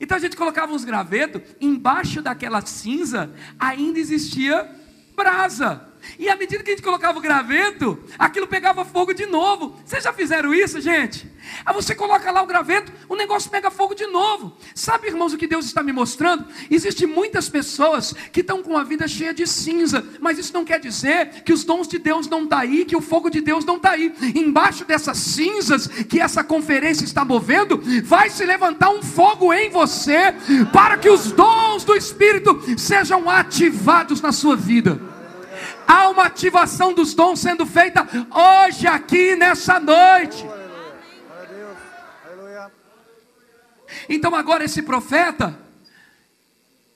Então 0.00 0.16
a 0.16 0.20
gente 0.20 0.36
colocava 0.36 0.72
uns 0.72 0.82
gravetos, 0.82 1.42
embaixo 1.60 2.22
daquela 2.22 2.64
cinza 2.64 3.30
ainda 3.58 3.98
existia 3.98 4.74
brasa. 5.14 5.89
E 6.18 6.28
à 6.28 6.36
medida 6.36 6.62
que 6.62 6.70
a 6.70 6.74
gente 6.74 6.84
colocava 6.84 7.18
o 7.18 7.22
graveto, 7.22 7.98
aquilo 8.18 8.46
pegava 8.46 8.84
fogo 8.84 9.12
de 9.12 9.26
novo. 9.26 9.76
Vocês 9.84 10.04
já 10.04 10.12
fizeram 10.12 10.52
isso, 10.52 10.80
gente? 10.80 11.30
Aí 11.64 11.74
você 11.74 11.94
coloca 11.94 12.30
lá 12.30 12.42
o 12.42 12.46
graveto, 12.46 12.92
o 13.08 13.16
negócio 13.16 13.50
pega 13.50 13.70
fogo 13.70 13.94
de 13.94 14.06
novo. 14.06 14.52
Sabe, 14.74 15.08
irmãos, 15.08 15.32
o 15.32 15.38
que 15.38 15.46
Deus 15.46 15.64
está 15.64 15.82
me 15.82 15.92
mostrando? 15.92 16.44
Existem 16.70 17.06
muitas 17.06 17.48
pessoas 17.48 18.14
que 18.32 18.40
estão 18.40 18.62
com 18.62 18.76
a 18.76 18.84
vida 18.84 19.08
cheia 19.08 19.32
de 19.32 19.46
cinza, 19.46 20.04
mas 20.20 20.38
isso 20.38 20.52
não 20.52 20.64
quer 20.64 20.80
dizer 20.80 21.42
que 21.42 21.52
os 21.52 21.64
dons 21.64 21.88
de 21.88 21.98
Deus 21.98 22.28
não 22.28 22.42
estão 22.44 22.58
tá 22.58 22.58
aí, 22.60 22.84
que 22.84 22.96
o 22.96 23.00
fogo 23.00 23.30
de 23.30 23.40
Deus 23.40 23.64
não 23.64 23.76
está 23.76 23.90
aí. 23.92 24.12
Embaixo 24.34 24.84
dessas 24.84 25.18
cinzas 25.18 25.86
que 25.86 26.20
essa 26.20 26.42
conferência 26.42 27.04
está 27.04 27.24
movendo, 27.24 27.80
vai 28.04 28.30
se 28.30 28.44
levantar 28.44 28.90
um 28.90 29.02
fogo 29.02 29.52
em 29.52 29.70
você, 29.70 30.34
para 30.72 30.98
que 30.98 31.08
os 31.08 31.32
dons 31.32 31.84
do 31.84 31.94
Espírito 31.94 32.60
sejam 32.78 33.28
ativados 33.28 34.20
na 34.20 34.32
sua 34.32 34.56
vida. 34.56 35.09
Há 35.90 36.08
uma 36.08 36.26
ativação 36.26 36.94
dos 36.94 37.14
dons 37.14 37.40
sendo 37.40 37.66
feita 37.66 38.06
hoje, 38.30 38.86
aqui, 38.86 39.34
nessa 39.34 39.80
noite. 39.80 40.46
Então 44.08 44.36
agora 44.36 44.62
esse 44.62 44.82
profeta, 44.82 45.58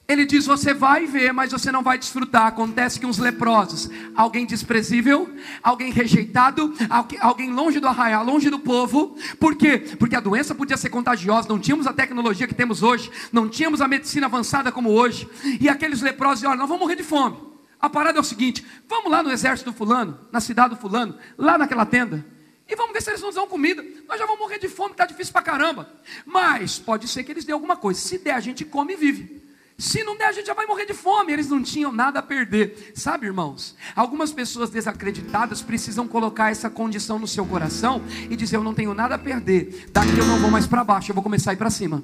ele 0.07 0.25
diz: 0.25 0.47
Você 0.47 0.73
vai 0.73 1.07
ver, 1.07 1.33
mas 1.33 1.51
você 1.51 1.73
não 1.73 1.83
vai 1.83 1.99
desfrutar. 1.99 2.47
Acontece 2.47 3.01
que 3.01 3.05
uns 3.05 3.19
leprosos, 3.19 3.91
alguém 4.15 4.47
desprezível, 4.47 5.29
alguém 5.61 5.91
rejeitado, 5.91 6.73
alguém 7.21 7.51
longe 7.53 7.81
do 7.81 7.89
arraial, 7.89 8.25
longe 8.25 8.49
do 8.49 8.61
povo. 8.61 9.17
Por 9.41 9.57
quê? 9.57 9.79
Porque 9.99 10.15
a 10.15 10.21
doença 10.21 10.55
podia 10.55 10.77
ser 10.77 10.91
contagiosa, 10.91 11.49
não 11.49 11.59
tínhamos 11.59 11.89
a 11.89 11.93
tecnologia 11.93 12.47
que 12.47 12.55
temos 12.55 12.81
hoje, 12.81 13.11
não 13.33 13.49
tínhamos 13.49 13.81
a 13.81 13.89
medicina 13.89 14.27
avançada 14.27 14.71
como 14.71 14.91
hoje. 14.91 15.29
E 15.61 15.69
aqueles 15.69 16.01
leprosos, 16.01 16.45
olha, 16.45 16.59
nós 16.59 16.69
vamos 16.69 16.81
morrer 16.81 16.95
de 16.95 17.03
fome. 17.03 17.54
A 17.81 17.89
parada 17.89 18.18
é 18.18 18.20
o 18.20 18.25
seguinte: 18.25 18.64
vamos 18.89 19.11
lá 19.11 19.22
no 19.22 19.31
exército 19.31 19.70
do 19.70 19.77
fulano, 19.77 20.18
na 20.33 20.41
cidade 20.41 20.75
do 20.75 20.81
fulano, 20.81 21.16
lá 21.37 21.59
naquela 21.59 21.85
tenda, 21.85 22.25
e 22.68 22.75
vamos 22.77 22.93
ver 22.93 23.03
se 23.03 23.11
eles 23.11 23.22
nos 23.22 23.35
dão 23.35 23.47
comida. 23.47 23.85
Nós 24.09 24.18
já 24.18 24.27
vamos 24.27 24.41
morrer 24.41 24.59
de 24.59 24.68
fome, 24.68 24.93
está 24.93 25.05
difícil 25.05 25.33
para 25.33 25.43
caramba. 25.43 25.89
Mas 26.25 26.79
pode 26.79 27.07
ser 27.09 27.22
que 27.22 27.31
eles 27.31 27.45
dêem 27.45 27.55
alguma 27.55 27.77
coisa. 27.77 28.01
Se 28.01 28.18
der, 28.18 28.35
a 28.35 28.41
gente 28.41 28.64
come 28.64 28.95
e 28.95 28.97
vive. 28.97 29.45
Se 29.77 30.05
não 30.05 30.16
der, 30.16 30.27
a 30.27 30.33
gente 30.33 30.47
já 30.47 30.55
vai 30.55 30.66
morrer 30.66 30.87
de 30.87 30.95
fome. 30.95 31.33
Eles 31.33 31.49
não 31.49 31.62
tinham 31.62 31.93
nada 31.93 32.20
a 32.20 32.22
perder. 32.22 32.93
Sabe, 32.95 33.27
irmãos? 33.27 33.77
Algumas 33.95 34.33
pessoas 34.33 34.70
desacreditadas 34.70 35.61
precisam 35.61 36.09
colocar 36.09 36.51
essa 36.51 36.70
condição 36.70 37.18
no 37.18 37.27
seu 37.27 37.45
coração 37.45 38.03
e 38.31 38.37
dizer: 38.37 38.57
Eu 38.57 38.64
não 38.64 38.72
tenho 38.72 38.95
nada 38.95 39.16
a 39.16 39.18
perder. 39.18 39.91
Daqui 39.93 40.16
eu 40.16 40.27
não 40.27 40.39
vou 40.39 40.51
mais 40.51 40.66
para 40.66 40.85
baixo, 40.85 41.11
eu 41.11 41.14
vou 41.14 41.22
começar 41.22 41.51
a 41.51 41.55
ir 41.55 41.59
para 41.59 41.70
cima. 41.70 42.03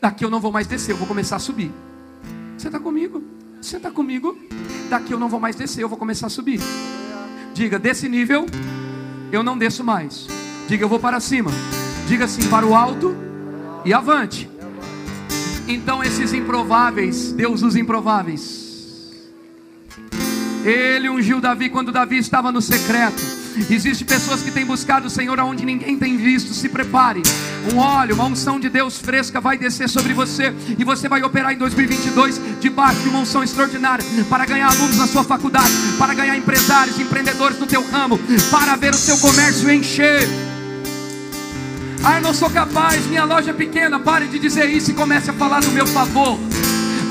Daqui 0.00 0.24
eu 0.24 0.30
não 0.30 0.40
vou 0.40 0.52
mais 0.52 0.66
descer, 0.66 0.92
eu 0.92 0.96
vou 0.96 1.06
começar 1.06 1.36
a 1.36 1.40
subir. 1.40 1.70
Você 2.56 2.68
está 2.68 2.78
comigo? 2.80 3.39
Você 3.60 3.76
está 3.76 3.90
comigo? 3.90 4.38
Daqui 4.88 5.12
eu 5.12 5.18
não 5.18 5.28
vou 5.28 5.38
mais 5.38 5.54
descer, 5.54 5.82
eu 5.82 5.88
vou 5.88 5.98
começar 5.98 6.28
a 6.28 6.30
subir. 6.30 6.60
Diga, 7.52 7.78
desse 7.78 8.08
nível, 8.08 8.46
eu 9.30 9.42
não 9.42 9.58
desço 9.58 9.84
mais. 9.84 10.26
Diga, 10.66 10.84
eu 10.84 10.88
vou 10.88 10.98
para 10.98 11.20
cima. 11.20 11.50
Diga 12.08 12.24
assim, 12.24 12.48
para 12.48 12.66
o 12.66 12.74
alto 12.74 13.14
e 13.84 13.92
avante. 13.92 14.50
Então, 15.68 16.02
esses 16.02 16.32
improváveis, 16.32 17.32
Deus 17.32 17.62
os 17.62 17.76
improváveis. 17.76 19.12
Ele 20.64 21.08
ungiu 21.08 21.40
Davi 21.40 21.68
quando 21.68 21.92
Davi 21.92 22.16
estava 22.16 22.50
no 22.50 22.62
secreto. 22.62 23.39
Existem 23.70 24.06
pessoas 24.06 24.42
que 24.42 24.50
têm 24.50 24.64
buscado 24.64 25.06
o 25.06 25.10
Senhor 25.10 25.38
aonde 25.40 25.64
ninguém 25.64 25.96
tem 25.98 26.16
visto. 26.16 26.54
Se 26.54 26.68
prepare. 26.68 27.22
Um 27.72 27.78
óleo, 27.78 28.14
uma 28.14 28.24
unção 28.24 28.58
de 28.58 28.68
Deus 28.68 28.98
fresca 28.98 29.40
vai 29.40 29.58
descer 29.58 29.88
sobre 29.88 30.14
você 30.14 30.54
e 30.78 30.84
você 30.84 31.08
vai 31.08 31.22
operar 31.22 31.52
em 31.52 31.58
2022 31.58 32.40
debaixo 32.60 33.00
de 33.00 33.08
uma 33.08 33.20
unção 33.20 33.42
extraordinária 33.42 34.04
para 34.28 34.46
ganhar 34.46 34.68
alunos 34.68 34.96
na 34.96 35.06
sua 35.06 35.24
faculdade, 35.24 35.72
para 35.98 36.14
ganhar 36.14 36.36
empresários, 36.36 36.98
empreendedores 36.98 37.58
no 37.58 37.66
teu 37.66 37.84
ramo, 37.90 38.18
para 38.50 38.76
ver 38.76 38.94
o 38.94 38.98
seu 38.98 39.18
comércio 39.18 39.70
encher. 39.70 40.28
Ah, 42.02 42.16
eu 42.16 42.22
não 42.22 42.32
sou 42.32 42.48
capaz, 42.48 43.06
minha 43.06 43.24
loja 43.24 43.50
é 43.50 43.54
pequena. 43.54 44.00
Pare 44.00 44.26
de 44.26 44.38
dizer 44.38 44.70
isso 44.70 44.90
e 44.90 44.94
comece 44.94 45.30
a 45.30 45.34
falar 45.34 45.60
do 45.60 45.70
meu 45.70 45.86
favor. 45.86 46.38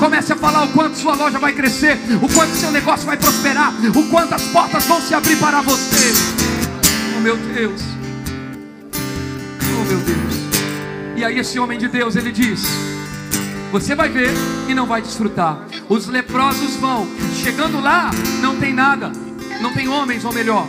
Comece 0.00 0.32
a 0.32 0.36
falar 0.36 0.64
o 0.64 0.68
quanto 0.68 0.96
sua 0.96 1.14
loja 1.14 1.38
vai 1.38 1.52
crescer, 1.52 1.98
o 2.22 2.28
quanto 2.32 2.56
seu 2.56 2.72
negócio 2.72 3.04
vai 3.04 3.18
prosperar, 3.18 3.70
o 3.94 4.08
quanto 4.08 4.34
as 4.34 4.42
portas 4.44 4.86
vão 4.86 4.98
se 4.98 5.12
abrir 5.12 5.36
para 5.36 5.60
você. 5.60 6.14
Oh 7.14 7.20
meu 7.20 7.36
Deus. 7.36 7.82
Oh 8.94 9.84
meu 9.84 9.98
Deus. 9.98 10.34
E 11.16 11.22
aí 11.22 11.38
esse 11.38 11.58
homem 11.58 11.78
de 11.78 11.86
Deus, 11.86 12.16
ele 12.16 12.32
diz: 12.32 12.62
Você 13.70 13.94
vai 13.94 14.08
ver 14.08 14.30
e 14.66 14.74
não 14.74 14.86
vai 14.86 15.02
desfrutar. 15.02 15.66
Os 15.86 16.06
leprosos 16.06 16.76
vão. 16.76 17.06
Chegando 17.34 17.78
lá, 17.78 18.10
não 18.40 18.56
tem 18.56 18.72
nada. 18.72 19.12
Não 19.60 19.70
tem 19.74 19.86
homens, 19.86 20.24
ou 20.24 20.32
melhor. 20.32 20.66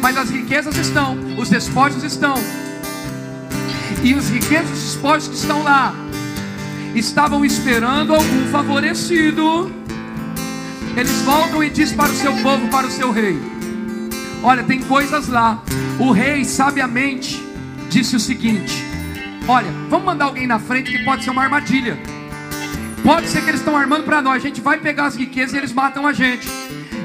Mas 0.00 0.16
as 0.16 0.30
riquezas 0.30 0.76
estão, 0.76 1.18
os 1.36 1.48
despojos 1.48 2.04
estão. 2.04 2.36
E 4.04 4.14
os 4.14 4.28
riquezos 4.28 4.70
despojos 4.70 5.26
que 5.26 5.34
estão 5.34 5.64
lá 5.64 5.92
estavam 6.98 7.44
esperando 7.44 8.14
algum 8.14 8.46
favorecido. 8.50 9.72
Eles 10.96 11.22
voltam 11.22 11.62
e 11.62 11.70
diz 11.70 11.92
para 11.92 12.10
o 12.10 12.14
seu 12.14 12.34
povo, 12.36 12.68
para 12.68 12.86
o 12.86 12.90
seu 12.90 13.10
rei: 13.10 13.38
Olha, 14.42 14.62
tem 14.62 14.80
coisas 14.80 15.28
lá. 15.28 15.62
O 15.98 16.10
rei 16.12 16.44
sabiamente 16.44 17.42
disse 17.88 18.16
o 18.16 18.20
seguinte: 18.20 18.84
Olha, 19.46 19.70
vamos 19.88 20.06
mandar 20.06 20.26
alguém 20.26 20.46
na 20.46 20.58
frente 20.58 20.90
que 20.90 21.04
pode 21.04 21.24
ser 21.24 21.30
uma 21.30 21.42
armadilha. 21.42 21.98
Pode 23.02 23.28
ser 23.28 23.42
que 23.42 23.50
eles 23.50 23.60
estão 23.60 23.76
armando 23.76 24.04
para 24.04 24.20
nós. 24.20 24.36
A 24.36 24.46
gente 24.46 24.60
vai 24.60 24.78
pegar 24.78 25.06
as 25.06 25.16
riquezas 25.16 25.54
e 25.54 25.56
eles 25.58 25.72
matam 25.72 26.06
a 26.06 26.12
gente. 26.12 26.48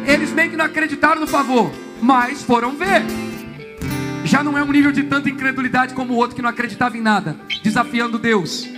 Eles 0.06 0.32
meio 0.32 0.50
que 0.50 0.58
não 0.58 0.66
acreditaram 0.66 1.22
no 1.22 1.28
favor, 1.28 1.72
mas 2.02 2.44
foram 2.44 2.76
ver. 2.76 3.04
Já 4.26 4.44
não 4.44 4.58
é 4.58 4.64
um 4.64 4.72
nível 4.72 4.92
de 4.92 5.04
tanta 5.04 5.30
incredulidade 5.30 5.94
como 5.94 6.14
o 6.14 6.18
outro 6.18 6.36
que 6.36 6.42
não 6.42 6.50
acreditava 6.50 6.98
em 6.98 7.02
nada, 7.02 7.38
desafiando 7.62 8.18
Deus. 8.18 8.73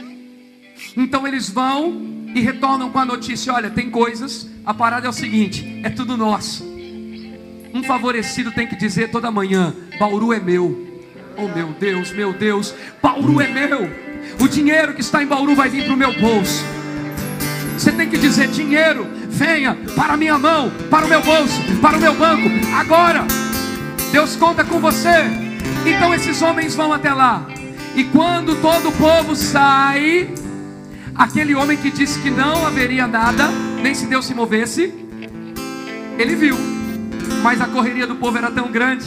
Então 0.96 1.28
eles 1.28 1.50
vão 1.50 2.02
e 2.34 2.42
retornam 2.42 2.90
com 2.90 3.00
a 3.00 3.06
notícia: 3.06 3.54
olha, 3.54 3.70
tem 3.70 3.90
coisas, 3.90 4.48
a 4.66 4.74
parada 4.74 5.08
é 5.08 5.10
o 5.10 5.14
seguinte: 5.14 5.82
é 5.84 5.90
tudo 5.90 6.18
nosso. 6.18 6.64
Um 7.74 7.84
favorecido 7.84 8.52
tem 8.52 8.68
que 8.68 8.76
dizer 8.76 9.12
toda 9.12 9.30
manhã: 9.30 9.74
Bauru 10.00 10.32
é 10.32 10.40
meu. 10.40 10.86
Oh 11.38 11.48
meu 11.50 11.68
Deus, 11.80 12.12
meu 12.12 12.32
Deus, 12.32 12.74
Bauru 13.02 13.42
é 13.42 13.48
meu. 13.48 13.90
O 14.40 14.48
dinheiro 14.48 14.94
que 14.94 15.02
está 15.02 15.22
em 15.22 15.28
Bauru 15.28 15.56
vai 15.56 15.70
vir 15.70 15.84
para 15.84 15.94
o 15.94 15.98
meu 15.98 16.14
bolso. 16.20 16.64
Você 17.78 17.92
tem 17.92 18.10
que 18.10 18.18
dizer: 18.18 18.48
dinheiro, 18.48 19.06
venha 19.28 19.76
para 19.96 20.14
a 20.14 20.18
minha 20.18 20.38
mão, 20.38 20.72
para 20.90 21.06
o 21.06 21.10
meu 21.10 21.22
bolso, 21.22 21.62
para 21.82 21.98
o 21.98 22.02
meu 22.02 22.16
banco, 22.16 22.50
agora. 22.74 23.26
Deus 24.12 24.36
conta 24.38 24.64
com 24.64 24.80
você. 24.80 25.24
Então 25.86 26.14
esses 26.14 26.42
homens 26.42 26.74
vão 26.74 26.94
até 26.94 27.14
lá. 27.14 27.46
E 27.96 28.06
quando 28.06 28.56
todo 28.62 28.90
o 28.90 28.92
povo 28.94 29.36
sai, 29.36 30.34
Aquele 31.18 31.56
homem 31.56 31.78
que 31.78 31.90
disse 31.90 32.20
que 32.20 32.30
não 32.30 32.68
haveria 32.68 33.08
nada, 33.08 33.48
nem 33.82 33.96
se 33.96 34.06
Deus 34.06 34.26
se 34.26 34.34
movesse, 34.34 34.94
ele 36.20 36.36
viu, 36.36 36.58
mas 37.42 37.62
a 37.62 37.68
correria 37.68 38.06
do 38.06 38.16
povo 38.16 38.38
era 38.38 38.52
tão 38.52 38.70
grande 38.70 39.06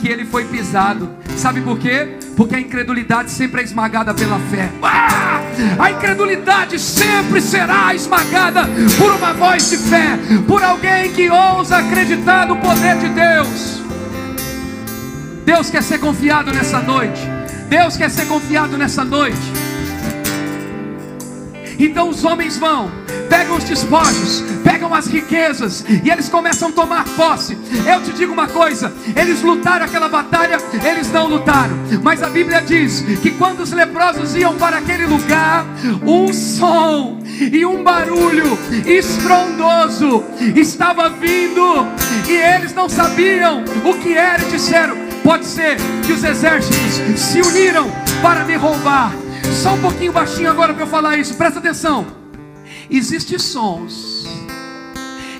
que 0.00 0.08
ele 0.08 0.24
foi 0.24 0.44
pisado. 0.46 1.08
Sabe 1.36 1.60
por 1.60 1.78
quê? 1.78 2.16
Porque 2.36 2.56
a 2.56 2.60
incredulidade 2.60 3.30
sempre 3.30 3.60
é 3.60 3.64
esmagada 3.64 4.12
pela 4.12 4.40
fé. 4.40 4.70
Ah! 4.82 5.40
A 5.78 5.90
incredulidade 5.92 6.78
sempre 6.80 7.40
será 7.40 7.94
esmagada 7.94 8.68
por 8.98 9.14
uma 9.14 9.32
voz 9.32 9.70
de 9.70 9.78
fé, 9.78 10.18
por 10.48 10.64
alguém 10.64 11.12
que 11.12 11.30
ousa 11.30 11.76
acreditar 11.78 12.46
no 12.46 12.56
poder 12.56 12.98
de 12.98 13.08
Deus. 13.08 13.80
Deus 15.44 15.70
quer 15.70 15.82
ser 15.82 15.98
confiado 15.98 16.52
nessa 16.52 16.80
noite. 16.80 17.20
Deus 17.68 17.96
quer 17.96 18.10
ser 18.10 18.26
confiado 18.26 18.76
nessa 18.76 19.04
noite. 19.04 19.59
Então 21.82 22.10
os 22.10 22.22
homens 22.24 22.58
vão, 22.58 22.90
pegam 23.30 23.56
os 23.56 23.64
despojos, 23.64 24.44
pegam 24.62 24.94
as 24.94 25.06
riquezas 25.06 25.82
e 25.88 26.10
eles 26.10 26.28
começam 26.28 26.68
a 26.68 26.72
tomar 26.72 27.04
posse. 27.16 27.56
Eu 27.86 28.02
te 28.02 28.12
digo 28.12 28.34
uma 28.34 28.46
coisa: 28.46 28.92
eles 29.16 29.40
lutaram 29.40 29.86
aquela 29.86 30.06
batalha, 30.06 30.58
eles 30.84 31.10
não 31.10 31.26
lutaram, 31.26 31.74
mas 32.02 32.22
a 32.22 32.28
Bíblia 32.28 32.60
diz 32.60 33.00
que 33.22 33.30
quando 33.30 33.60
os 33.60 33.72
leprosos 33.72 34.36
iam 34.36 34.56
para 34.56 34.76
aquele 34.76 35.06
lugar, 35.06 35.64
um 36.06 36.30
som 36.34 37.18
e 37.40 37.64
um 37.64 37.82
barulho 37.82 38.58
estrondoso 38.84 40.22
estava 40.54 41.08
vindo 41.08 41.86
e 42.28 42.36
eles 42.36 42.74
não 42.74 42.90
sabiam 42.90 43.64
o 43.86 43.94
que 43.94 44.12
era 44.12 44.42
e 44.42 44.50
disseram: 44.50 44.94
pode 45.24 45.46
ser 45.46 45.78
que 46.04 46.12
os 46.12 46.22
exércitos 46.22 47.00
se 47.18 47.40
uniram 47.40 47.90
para 48.20 48.44
me 48.44 48.56
roubar. 48.56 49.29
Só 49.62 49.74
um 49.74 49.80
pouquinho 49.82 50.10
baixinho 50.10 50.50
agora 50.50 50.72
para 50.72 50.84
eu 50.84 50.88
falar 50.88 51.18
isso, 51.18 51.34
presta 51.34 51.58
atenção. 51.58 52.06
Existem 52.90 53.38
sons 53.38 54.24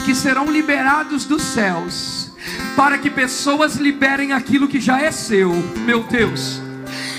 que 0.05 0.15
serão 0.15 0.45
liberados 0.45 1.25
dos 1.25 1.41
céus 1.41 2.31
para 2.77 2.99
que 2.99 3.09
pessoas 3.09 3.77
liberem 3.77 4.33
aquilo 4.33 4.69
que 4.69 4.79
já 4.79 5.01
é 5.01 5.11
seu, 5.11 5.55
meu 5.87 6.03
Deus 6.03 6.61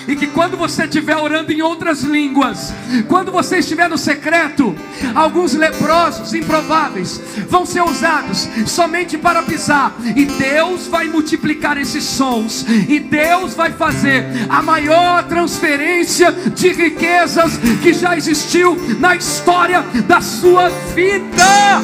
e 0.07 0.15
que 0.15 0.27
quando 0.27 0.57
você 0.57 0.83
estiver 0.83 1.17
orando 1.17 1.51
em 1.51 1.61
outras 1.61 2.01
línguas, 2.01 2.73
quando 3.07 3.31
você 3.31 3.57
estiver 3.57 3.89
no 3.89 3.97
secreto, 3.97 4.75
alguns 5.13 5.53
leprosos 5.53 6.33
improváveis 6.33 7.21
vão 7.47 7.65
ser 7.65 7.81
usados 7.81 8.47
somente 8.65 9.17
para 9.17 9.43
pisar, 9.43 9.95
e 10.15 10.25
Deus 10.25 10.87
vai 10.87 11.07
multiplicar 11.07 11.77
esses 11.77 12.03
sons, 12.03 12.65
e 12.87 12.99
Deus 12.99 13.53
vai 13.53 13.71
fazer 13.71 14.25
a 14.49 14.61
maior 14.61 15.23
transferência 15.23 16.31
de 16.31 16.71
riquezas 16.71 17.57
que 17.81 17.93
já 17.93 18.15
existiu 18.17 18.77
na 18.99 19.15
história 19.15 19.81
da 20.07 20.21
sua 20.21 20.69
vida. 20.93 21.81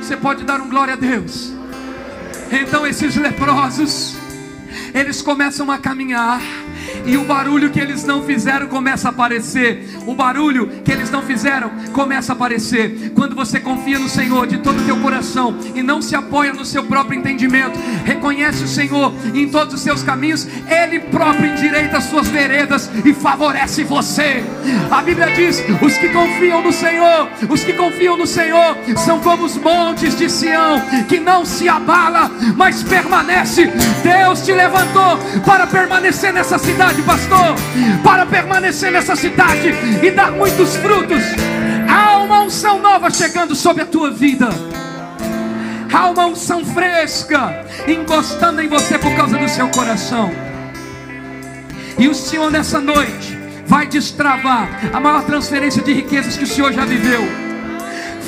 Você 0.00 0.16
pode 0.16 0.44
dar 0.44 0.60
um 0.60 0.68
glória 0.68 0.94
a 0.94 0.96
Deus. 0.96 1.52
Então 2.50 2.84
esses 2.84 3.14
leprosos 3.14 4.16
eles 4.94 5.22
começam 5.22 5.70
a 5.70 5.78
caminhar 5.78 6.40
e 7.06 7.16
o 7.16 7.24
barulho 7.24 7.70
que 7.70 7.80
eles 7.80 8.04
não 8.04 8.22
fizeram 8.22 8.66
começa 8.66 9.08
a 9.08 9.10
aparecer. 9.10 9.88
O 10.06 10.14
barulho 10.14 10.68
que 10.84 10.90
eles 10.90 11.10
não 11.10 11.22
fizeram 11.22 11.70
começa 11.92 12.32
a 12.32 12.34
aparecer. 12.34 13.12
Quando 13.14 13.34
você 13.34 13.60
confia 13.60 13.98
no 13.98 14.08
Senhor 14.08 14.46
de 14.46 14.58
todo 14.58 14.80
o 14.80 14.84
teu 14.84 14.96
coração 14.98 15.56
e 15.74 15.82
não 15.82 16.02
se 16.02 16.14
apoia 16.14 16.52
no 16.52 16.64
seu 16.64 16.84
próprio 16.84 17.18
entendimento, 17.18 17.78
reconhece 18.04 18.64
o 18.64 18.68
Senhor 18.68 19.12
em 19.34 19.48
todos 19.48 19.74
os 19.74 19.80
seus 19.80 20.02
caminhos, 20.02 20.46
Ele 20.68 21.00
próprio 21.00 21.52
endireita 21.52 21.98
as 21.98 22.04
suas 22.04 22.28
veredas 22.28 22.90
e 23.04 23.12
favorece 23.12 23.84
você. 23.84 24.44
A 24.90 25.02
Bíblia 25.02 25.32
diz: 25.34 25.62
os 25.80 25.96
que 25.96 26.08
confiam 26.08 26.62
no 26.62 26.72
Senhor, 26.72 27.28
os 27.48 27.64
que 27.64 27.72
confiam 27.72 28.16
no 28.16 28.26
Senhor, 28.26 28.76
são 28.96 29.20
como 29.20 29.44
os 29.44 29.56
montes 29.56 30.16
de 30.16 30.28
Sião, 30.28 30.80
que 31.08 31.20
não 31.20 31.44
se 31.44 31.68
abala, 31.68 32.30
mas 32.56 32.82
permanece. 32.82 33.70
Deus 34.02 34.42
te 34.42 34.52
levantou 34.52 35.18
para 35.44 35.66
permanecer 35.66 36.32
nessa 36.32 36.58
cidade 36.58 36.89
cidade, 36.90 37.02
pastor, 37.02 37.54
para 38.02 38.26
permanecer 38.26 38.90
nessa 38.90 39.14
cidade 39.14 39.72
e 40.02 40.10
dar 40.10 40.32
muitos 40.32 40.76
frutos. 40.76 41.22
Há 41.88 42.18
uma 42.18 42.42
unção 42.42 42.80
nova 42.80 43.10
chegando 43.10 43.54
sobre 43.54 43.82
a 43.82 43.86
tua 43.86 44.10
vida. 44.10 44.48
Há 45.92 46.10
uma 46.10 46.26
unção 46.26 46.64
fresca 46.64 47.64
encostando 47.86 48.60
em 48.60 48.68
você 48.68 48.98
por 48.98 49.14
causa 49.16 49.36
do 49.36 49.48
seu 49.48 49.68
coração. 49.68 50.30
E 51.98 52.08
o 52.08 52.14
Senhor 52.14 52.50
nessa 52.50 52.80
noite 52.80 53.38
vai 53.66 53.86
destravar 53.86 54.68
a 54.92 55.00
maior 55.00 55.24
transferência 55.24 55.82
de 55.82 55.92
riquezas 55.92 56.36
que 56.36 56.44
o 56.44 56.46
Senhor 56.46 56.72
já 56.72 56.84
viveu 56.84 57.49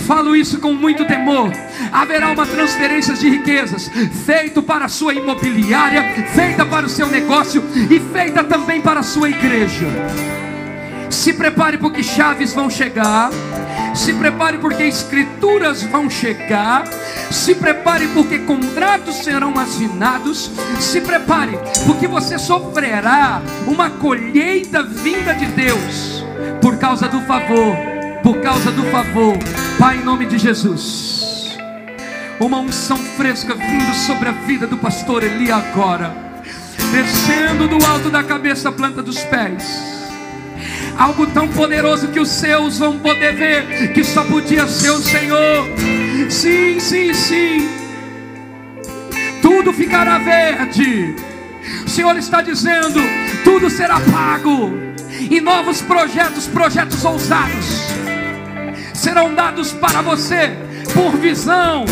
Falo 0.06 0.34
isso 0.34 0.58
com 0.58 0.72
muito 0.72 1.04
temor. 1.04 1.52
Haverá 1.92 2.30
uma 2.30 2.46
transferência 2.46 3.14
de 3.14 3.28
riquezas 3.28 3.90
feita 4.24 4.60
para 4.62 4.86
a 4.86 4.88
sua 4.88 5.14
imobiliária, 5.14 6.26
feita 6.34 6.64
para 6.64 6.86
o 6.86 6.88
seu 6.88 7.06
negócio 7.08 7.62
e 7.90 8.00
feita 8.12 8.42
também 8.42 8.80
para 8.80 9.00
a 9.00 9.04
sua 9.04 9.28
igreja. 9.28 9.86
Se 11.12 11.32
prepare 11.32 11.76
porque 11.76 12.02
chaves 12.02 12.52
vão 12.52 12.70
chegar. 12.70 13.30
Se 13.94 14.14
prepare 14.14 14.58
porque 14.58 14.82
escrituras 14.84 15.82
vão 15.82 16.08
chegar. 16.08 16.84
Se 17.30 17.54
prepare 17.54 18.08
porque 18.08 18.38
contratos 18.40 19.16
serão 19.16 19.58
assinados. 19.58 20.50
Se 20.80 21.00
prepare 21.00 21.58
porque 21.86 22.08
você 22.08 22.38
sofrerá 22.38 23.42
uma 23.66 23.90
colheita 23.90 24.82
vinda 24.82 25.34
de 25.34 25.46
Deus 25.46 26.24
por 26.60 26.78
causa 26.78 27.06
do 27.08 27.20
favor 27.22 27.91
por 28.22 28.40
causa 28.40 28.70
do 28.70 28.84
favor, 28.84 29.36
Pai, 29.78 29.98
em 29.98 30.04
nome 30.04 30.26
de 30.26 30.38
Jesus. 30.38 31.56
Uma 32.38 32.58
unção 32.58 32.96
fresca 32.96 33.54
vindo 33.54 33.94
sobre 33.94 34.28
a 34.28 34.32
vida 34.32 34.66
do 34.66 34.76
pastor 34.76 35.22
Eli 35.22 35.50
agora, 35.50 36.14
descendo 36.92 37.68
do 37.68 37.84
alto 37.84 38.10
da 38.10 38.22
cabeça 38.22 38.68
à 38.68 38.72
planta 38.72 39.02
dos 39.02 39.18
pés. 39.24 39.92
Algo 40.96 41.26
tão 41.26 41.48
poderoso 41.48 42.08
que 42.08 42.20
os 42.20 42.28
seus 42.28 42.78
vão 42.78 42.98
poder 42.98 43.34
ver, 43.34 43.92
que 43.92 44.04
só 44.04 44.24
podia 44.24 44.66
ser 44.66 44.90
o 44.90 44.98
Senhor. 44.98 45.68
Sim, 46.28 46.78
sim, 46.78 47.12
sim. 47.14 47.68
Tudo 49.40 49.72
ficará 49.72 50.18
verde. 50.18 51.16
O 51.84 51.88
Senhor 51.88 52.16
está 52.16 52.42
dizendo: 52.42 53.00
tudo 53.44 53.70
será 53.70 54.00
pago 54.00 54.72
E 55.30 55.40
novos 55.40 55.80
projetos, 55.80 56.46
projetos 56.46 57.04
ousados, 57.04 57.81
serão 59.02 59.34
dados 59.34 59.72
para 59.72 60.00
você 60.00 60.52
por 60.94 61.16
visão, 61.16 61.84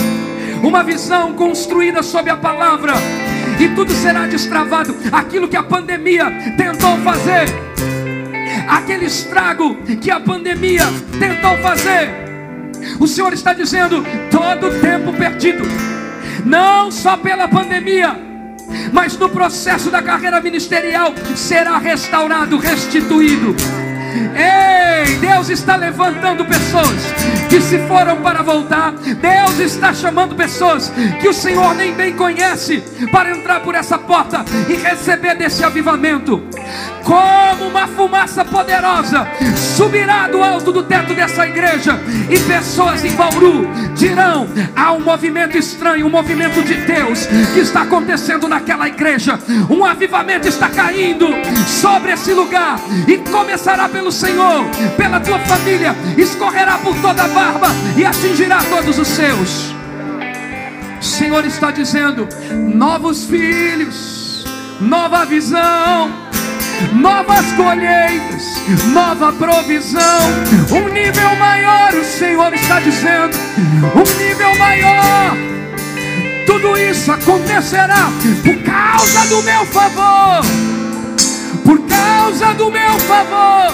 uma 0.63 0.85
visão 0.85 1.33
construída 1.33 2.05
sob 2.05 2.31
a 2.31 2.37
palavra, 2.37 2.93
e 3.59 3.69
tudo 3.71 3.91
será 3.91 4.29
destravado. 4.29 4.95
Aquilo 5.11 5.49
que 5.49 5.57
a 5.57 5.63
pandemia 5.63 6.27
tentou 6.57 6.97
fazer, 6.99 7.47
aquele 8.69 9.07
estrago 9.07 9.75
que 10.01 10.09
a 10.09 10.21
pandemia 10.21 10.85
tentou 11.19 11.57
fazer, 11.59 12.11
o 13.01 13.09
Senhor 13.09 13.33
está 13.33 13.53
dizendo: 13.53 14.07
todo 14.31 14.81
tempo 14.81 15.13
perdido, 15.13 15.65
não 16.45 16.93
só 16.93 17.17
pela 17.17 17.49
pandemia, 17.49 18.17
mas 18.93 19.19
no 19.19 19.29
processo 19.29 19.91
da 19.91 20.01
carreira 20.01 20.41
ministerial 20.41 21.13
será 21.35 21.77
restaurado, 21.79 22.57
restituído. 22.57 23.57
Ei, 24.35 25.17
Deus 25.17 25.49
está 25.49 25.77
levantando 25.77 26.45
pessoas 26.45 26.97
que 27.49 27.61
se 27.61 27.79
foram 27.87 28.17
para 28.23 28.43
voltar. 28.43 28.93
Deus 28.93 29.59
está 29.59 29.93
chamando 29.93 30.35
pessoas 30.35 30.93
que 31.21 31.29
o 31.29 31.33
Senhor 31.33 31.75
nem 31.75 31.93
bem 31.93 32.15
conhece 32.15 32.83
para 33.11 33.31
entrar 33.37 33.61
por 33.61 33.75
essa 33.75 33.99
porta 33.99 34.45
e 34.69 34.75
receber 34.75 35.35
desse 35.37 35.65
avivamento. 35.65 36.43
Como 37.05 37.69
uma 37.69 37.87
fumaça 37.89 38.45
poderosa 38.45 39.27
subirá 39.77 40.29
do 40.29 40.43
alto 40.43 40.71
do 40.71 40.83
teto 40.83 41.15
dessa 41.15 41.47
igreja 41.47 41.99
e 42.29 42.39
pessoas 42.41 43.05
em 43.05 43.13
Bauru 43.13 43.67
dirão: 43.95 44.47
há 44.77 44.93
um 44.93 45.01
movimento 45.01 45.57
estranho, 45.57 46.07
um 46.07 46.11
movimento 46.11 46.63
de 46.63 46.75
Deus 46.75 47.27
que 47.53 47.61
está 47.61 47.83
acontecendo 47.83 48.47
naquela 48.47 48.87
igreja. 48.87 49.39
Um 49.69 49.85
avivamento 49.85 50.47
está 50.47 50.69
caindo 50.69 51.27
sobre 51.67 52.13
esse 52.13 52.33
lugar 52.33 52.79
e 53.09 53.19
começará 53.31 53.89
pelo 54.01 54.11
Senhor, 54.11 54.65
pela 54.97 55.21
tua 55.21 55.39
família, 55.41 55.95
escorrerá 56.17 56.79
por 56.79 56.97
toda 57.03 57.23
a 57.23 57.29
barba 57.29 57.69
e 57.95 58.03
atingirá 58.03 58.63
todos 58.71 58.99
os 58.99 59.07
seus. 59.07 59.75
O 60.99 61.05
Senhor 61.05 61.45
está 61.45 61.71
dizendo: 61.71 62.27
novos 62.75 63.25
filhos, 63.25 64.47
nova 64.81 65.27
visão, 65.27 66.11
novas 66.95 67.45
colheitas, 67.53 68.43
nova 68.87 69.35
provisão, 69.35 70.01
um 70.73 70.89
nível 70.89 71.37
maior. 71.37 71.93
O 71.93 72.05
Senhor 72.05 72.55
está 72.55 72.81
dizendo: 72.81 73.37
um 73.95 74.19
nível 74.19 74.57
maior. 74.57 75.37
Tudo 76.47 76.75
isso 76.79 77.13
acontecerá 77.13 78.09
por 78.43 78.57
causa 78.63 79.27
do 79.29 79.43
meu 79.43 79.67
favor. 79.67 80.80
Por 81.65 81.81
causa 81.87 82.55
do 82.55 82.71
meu 82.71 82.99
favor. 83.01 83.73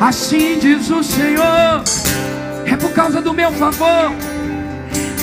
Assim 0.00 0.58
diz 0.58 0.90
o 0.90 1.02
Senhor. 1.02 1.82
É 2.64 2.76
por 2.76 2.92
causa 2.92 3.22
do 3.22 3.32
meu 3.32 3.52
favor. 3.52 4.12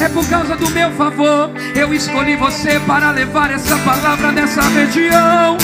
É 0.01 0.09
por 0.09 0.27
causa 0.27 0.55
do 0.55 0.69
meu 0.71 0.91
favor. 0.91 1.51
Eu 1.75 1.93
escolhi 1.93 2.35
você 2.35 2.79
para 2.81 3.11
levar 3.11 3.51
essa 3.51 3.77
palavra 3.79 4.31
nessa 4.31 4.61
região. 4.61 5.57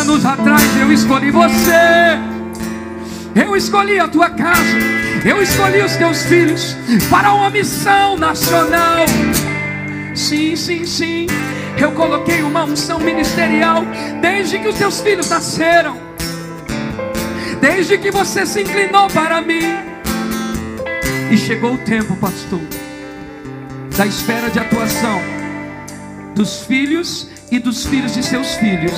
Anos 0.00 0.26
atrás 0.26 0.76
eu 0.80 0.92
escolhi 0.92 1.30
você. 1.30 2.18
Eu 3.34 3.54
escolhi 3.56 3.98
a 3.98 4.08
tua 4.08 4.30
casa. 4.30 4.78
Eu 5.24 5.42
escolhi 5.42 5.80
os 5.80 5.96
teus 5.96 6.22
filhos 6.24 6.76
para 7.08 7.32
uma 7.32 7.50
missão 7.50 8.16
nacional. 8.16 9.06
Sim, 10.14 10.56
sim, 10.56 10.84
sim. 10.84 11.26
Eu 11.80 11.92
coloquei 11.92 12.42
uma 12.42 12.64
unção 12.64 12.98
ministerial 12.98 13.84
desde 14.20 14.58
que 14.58 14.68
os 14.68 14.76
teus 14.76 15.00
filhos 15.00 15.30
nasceram. 15.30 15.96
Desde 17.60 17.96
que 17.98 18.10
você 18.10 18.44
se 18.44 18.62
inclinou 18.62 19.08
para 19.08 19.40
mim. 19.40 19.62
E 21.30 21.36
chegou 21.36 21.74
o 21.74 21.78
tempo, 21.78 22.16
pastor, 22.16 22.60
da 23.96 24.06
esfera 24.06 24.50
de 24.50 24.58
atuação 24.58 25.20
dos 26.34 26.62
filhos 26.62 27.28
e 27.50 27.58
dos 27.58 27.86
filhos 27.86 28.14
de 28.14 28.22
seus 28.22 28.54
filhos. 28.54 28.92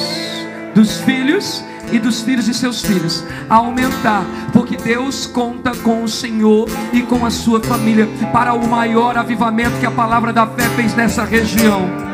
Dos 0.75 1.01
filhos 1.01 1.65
e 1.93 1.99
dos 1.99 2.23
filhos 2.23 2.47
de 2.47 2.55
seus 2.55 2.83
filhos 2.83 3.25
a 3.49 3.57
aumentar, 3.57 4.25
porque 4.53 4.77
Deus 4.77 5.27
conta 5.27 5.73
com 5.77 6.05
o 6.05 6.09
Senhor 6.09 6.69
e 6.93 7.03
com 7.03 7.27
a 7.27 7.31
sua 7.31 7.61
família 7.61 8.09
para 8.33 8.55
o 8.55 8.67
maior 8.69 9.19
avivamento 9.19 9.79
que 9.81 9.87
a 9.87 9.91
palavra 9.91 10.33
da 10.33 10.47
fé 10.47 10.63
fez 10.77 10.95
nessa 10.95 11.25
região. 11.25 12.10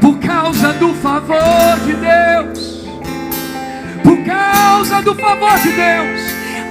Por 0.00 0.18
causa 0.18 0.72
do 0.74 0.94
favor 0.94 1.78
de 1.84 1.94
Deus, 1.94 2.84
por 4.02 4.24
causa 4.24 5.02
do 5.02 5.14
favor 5.14 5.58
de 5.58 5.70
Deus, 5.70 6.20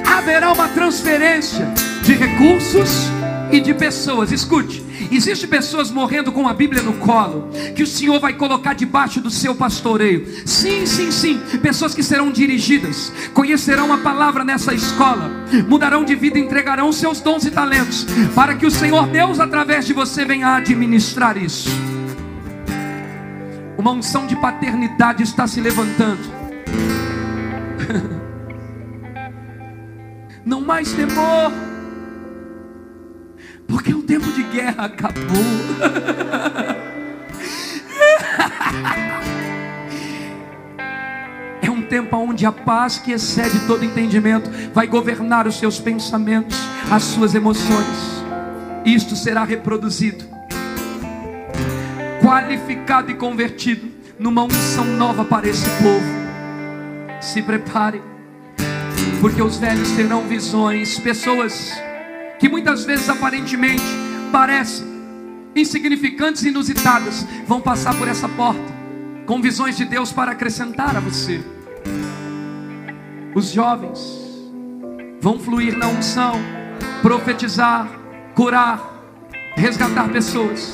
haverá 0.06 0.52
uma 0.52 0.68
transferência 0.70 1.68
de 2.04 2.14
recursos 2.14 3.10
e 3.52 3.60
de 3.60 3.74
pessoas. 3.74 4.32
Escute, 4.32 4.88
Existem 5.12 5.50
pessoas 5.50 5.90
morrendo 5.90 6.32
com 6.32 6.48
a 6.48 6.54
Bíblia 6.54 6.82
no 6.82 6.94
colo, 6.94 7.50
que 7.76 7.84
o 7.84 7.88
Senhor 7.88 8.20
vai 8.20 8.34
colocar 8.34 8.74
debaixo 8.74 9.22
do 9.22 9.30
seu 9.30 9.56
pastoreio. 9.56 10.28
Sim, 10.46 10.86
sim, 10.86 11.12
sim. 11.12 11.40
Pessoas 11.62 11.96
que 11.96 12.04
serão 12.04 12.32
dirigidas, 12.32 13.12
conhecerão 13.34 13.94
a 13.94 13.98
palavra 14.00 14.44
nessa 14.44 14.74
escola, 14.74 15.32
mudarão 15.68 16.04
de 16.04 16.16
vida, 16.16 16.38
entregarão 16.40 16.92
seus 16.92 17.22
dons 17.22 17.46
e 17.46 17.52
talentos, 17.52 18.06
para 18.36 18.56
que 18.56 18.66
o 18.66 18.72
Senhor 18.72 19.08
Deus, 19.08 19.40
através 19.40 19.86
de 19.86 19.94
você, 19.94 20.26
venha 20.26 20.56
administrar 20.56 21.38
isso. 21.38 21.70
Uma 23.78 23.92
unção 23.92 24.26
de 24.26 24.36
paternidade 24.36 25.24
está 25.24 25.48
se 25.48 25.62
levantando. 25.62 26.38
Não 30.44 30.62
mais 30.62 30.92
temor 30.94 31.52
porque 33.68 33.94
o 33.94 34.02
tempo 34.02 34.32
de 34.32 34.44
guerra 34.44 34.86
acabou. 34.86 35.18
É 41.62 41.70
um 41.70 41.82
tempo 41.82 42.16
onde 42.16 42.46
a 42.46 42.52
paz 42.52 42.98
que 42.98 43.12
excede 43.12 43.66
todo 43.66 43.84
entendimento 43.84 44.50
vai 44.74 44.88
governar 44.88 45.48
os 45.48 45.58
seus 45.58 45.80
pensamentos, 45.80 46.58
as 46.90 47.04
suas 47.04 47.36
emoções. 47.36 48.24
Isto 48.86 49.16
será 49.16 49.44
reproduzido, 49.44 50.24
qualificado 52.22 53.12
e 53.12 53.16
convertido 53.16 53.90
numa 54.20 54.44
unção 54.44 54.86
nova 54.86 55.24
para 55.24 55.48
esse 55.48 55.70
povo. 55.82 56.06
Se 57.22 57.42
prepare, 57.42 58.02
porque 59.22 59.42
os 59.42 59.58
velhos 59.58 59.92
terão 59.92 60.28
visões, 60.28 61.00
pessoas 61.00 61.72
que 62.40 62.48
muitas 62.48 62.86
vezes 62.86 63.10
aparentemente 63.10 63.84
parecem 64.32 64.86
insignificantes 65.56 66.44
e 66.44 66.50
inusitadas, 66.50 67.26
vão 67.48 67.60
passar 67.60 67.96
por 67.98 68.08
essa 68.08 68.30
porta 68.30 68.78
com 69.26 69.42
visões 69.42 69.76
de 69.76 69.86
Deus 69.86 70.12
para 70.12 70.32
acrescentar 70.32 70.96
a 70.96 71.00
você. 71.00 71.44
Os 73.36 73.52
jovens 73.52 74.00
vão 75.20 75.38
fluir 75.40 75.78
na 75.78 75.88
unção, 75.88 76.40
profetizar, 77.02 77.90
curar, 78.34 79.04
resgatar 79.56 80.10
pessoas. 80.10 80.74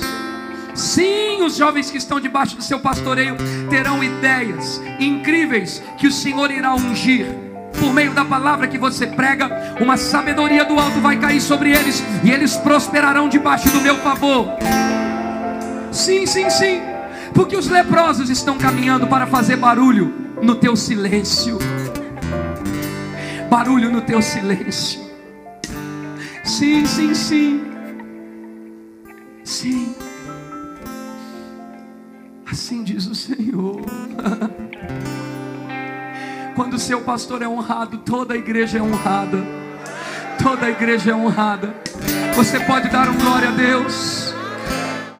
Sim, 0.76 1.44
os 1.44 1.56
jovens 1.56 1.92
que 1.92 1.98
estão 1.98 2.20
debaixo 2.20 2.56
do 2.56 2.64
seu 2.64 2.80
pastoreio 2.80 3.36
terão 3.70 4.04
ideias 4.04 4.82
incríveis 5.00 5.84
que 5.98 6.08
o 6.08 6.12
Senhor 6.12 6.50
irá 6.52 6.74
ungir 6.74 7.44
por 7.80 7.94
meio 7.94 8.14
da 8.14 8.24
palavra 8.24 8.68
que 8.68 8.78
você 8.78 9.06
prega, 9.06 9.76
uma 9.82 9.98
sabedoria 9.98 10.64
do 10.64 10.80
alto 10.80 11.02
vai 11.02 11.20
cair 11.20 11.42
sobre 11.42 11.72
eles 11.72 12.02
e 12.24 12.32
eles 12.32 12.56
prosperarão 12.56 13.28
debaixo 13.28 13.70
do 13.72 13.82
meu 13.82 13.98
favor. 13.98 14.48
Sim, 15.92 16.26
sim, 16.26 16.50
sim, 16.50 16.82
porque 17.34 17.58
os 17.58 17.68
leprosos 17.68 18.30
estão 18.30 18.58
caminhando 18.58 19.08
para 19.08 19.28
fazer 19.28 19.58
barulho 19.58 20.14
no 20.42 20.56
teu 20.56 20.76
silêncio. 20.76 21.58
Barulho 23.50 23.92
no 23.92 24.02
teu 24.02 24.22
silêncio. 24.22 25.02
Sim, 26.44 26.86
sim, 26.86 27.14
sim. 27.14 27.64
Sim. 29.44 29.96
Assim 32.46 32.84
diz 32.84 33.08
o 33.08 33.16
Senhor. 33.16 33.82
Quando 36.56 36.76
o 36.76 36.80
seu 36.80 37.02
pastor 37.02 37.42
é 37.42 37.48
honrado, 37.48 37.98
toda 38.00 38.34
a 38.34 38.38
igreja 38.38 38.78
é 38.78 38.82
honrada. 38.82 39.44
Toda 40.42 40.66
a 40.66 40.70
igreja 40.70 41.12
é 41.12 41.16
honrada. 41.16 41.74
Você 42.36 42.60
pode 42.60 42.90
dar 42.90 43.10
um 43.10 43.18
glória 43.18 43.50
a 43.50 43.52
Deus. 43.52 44.34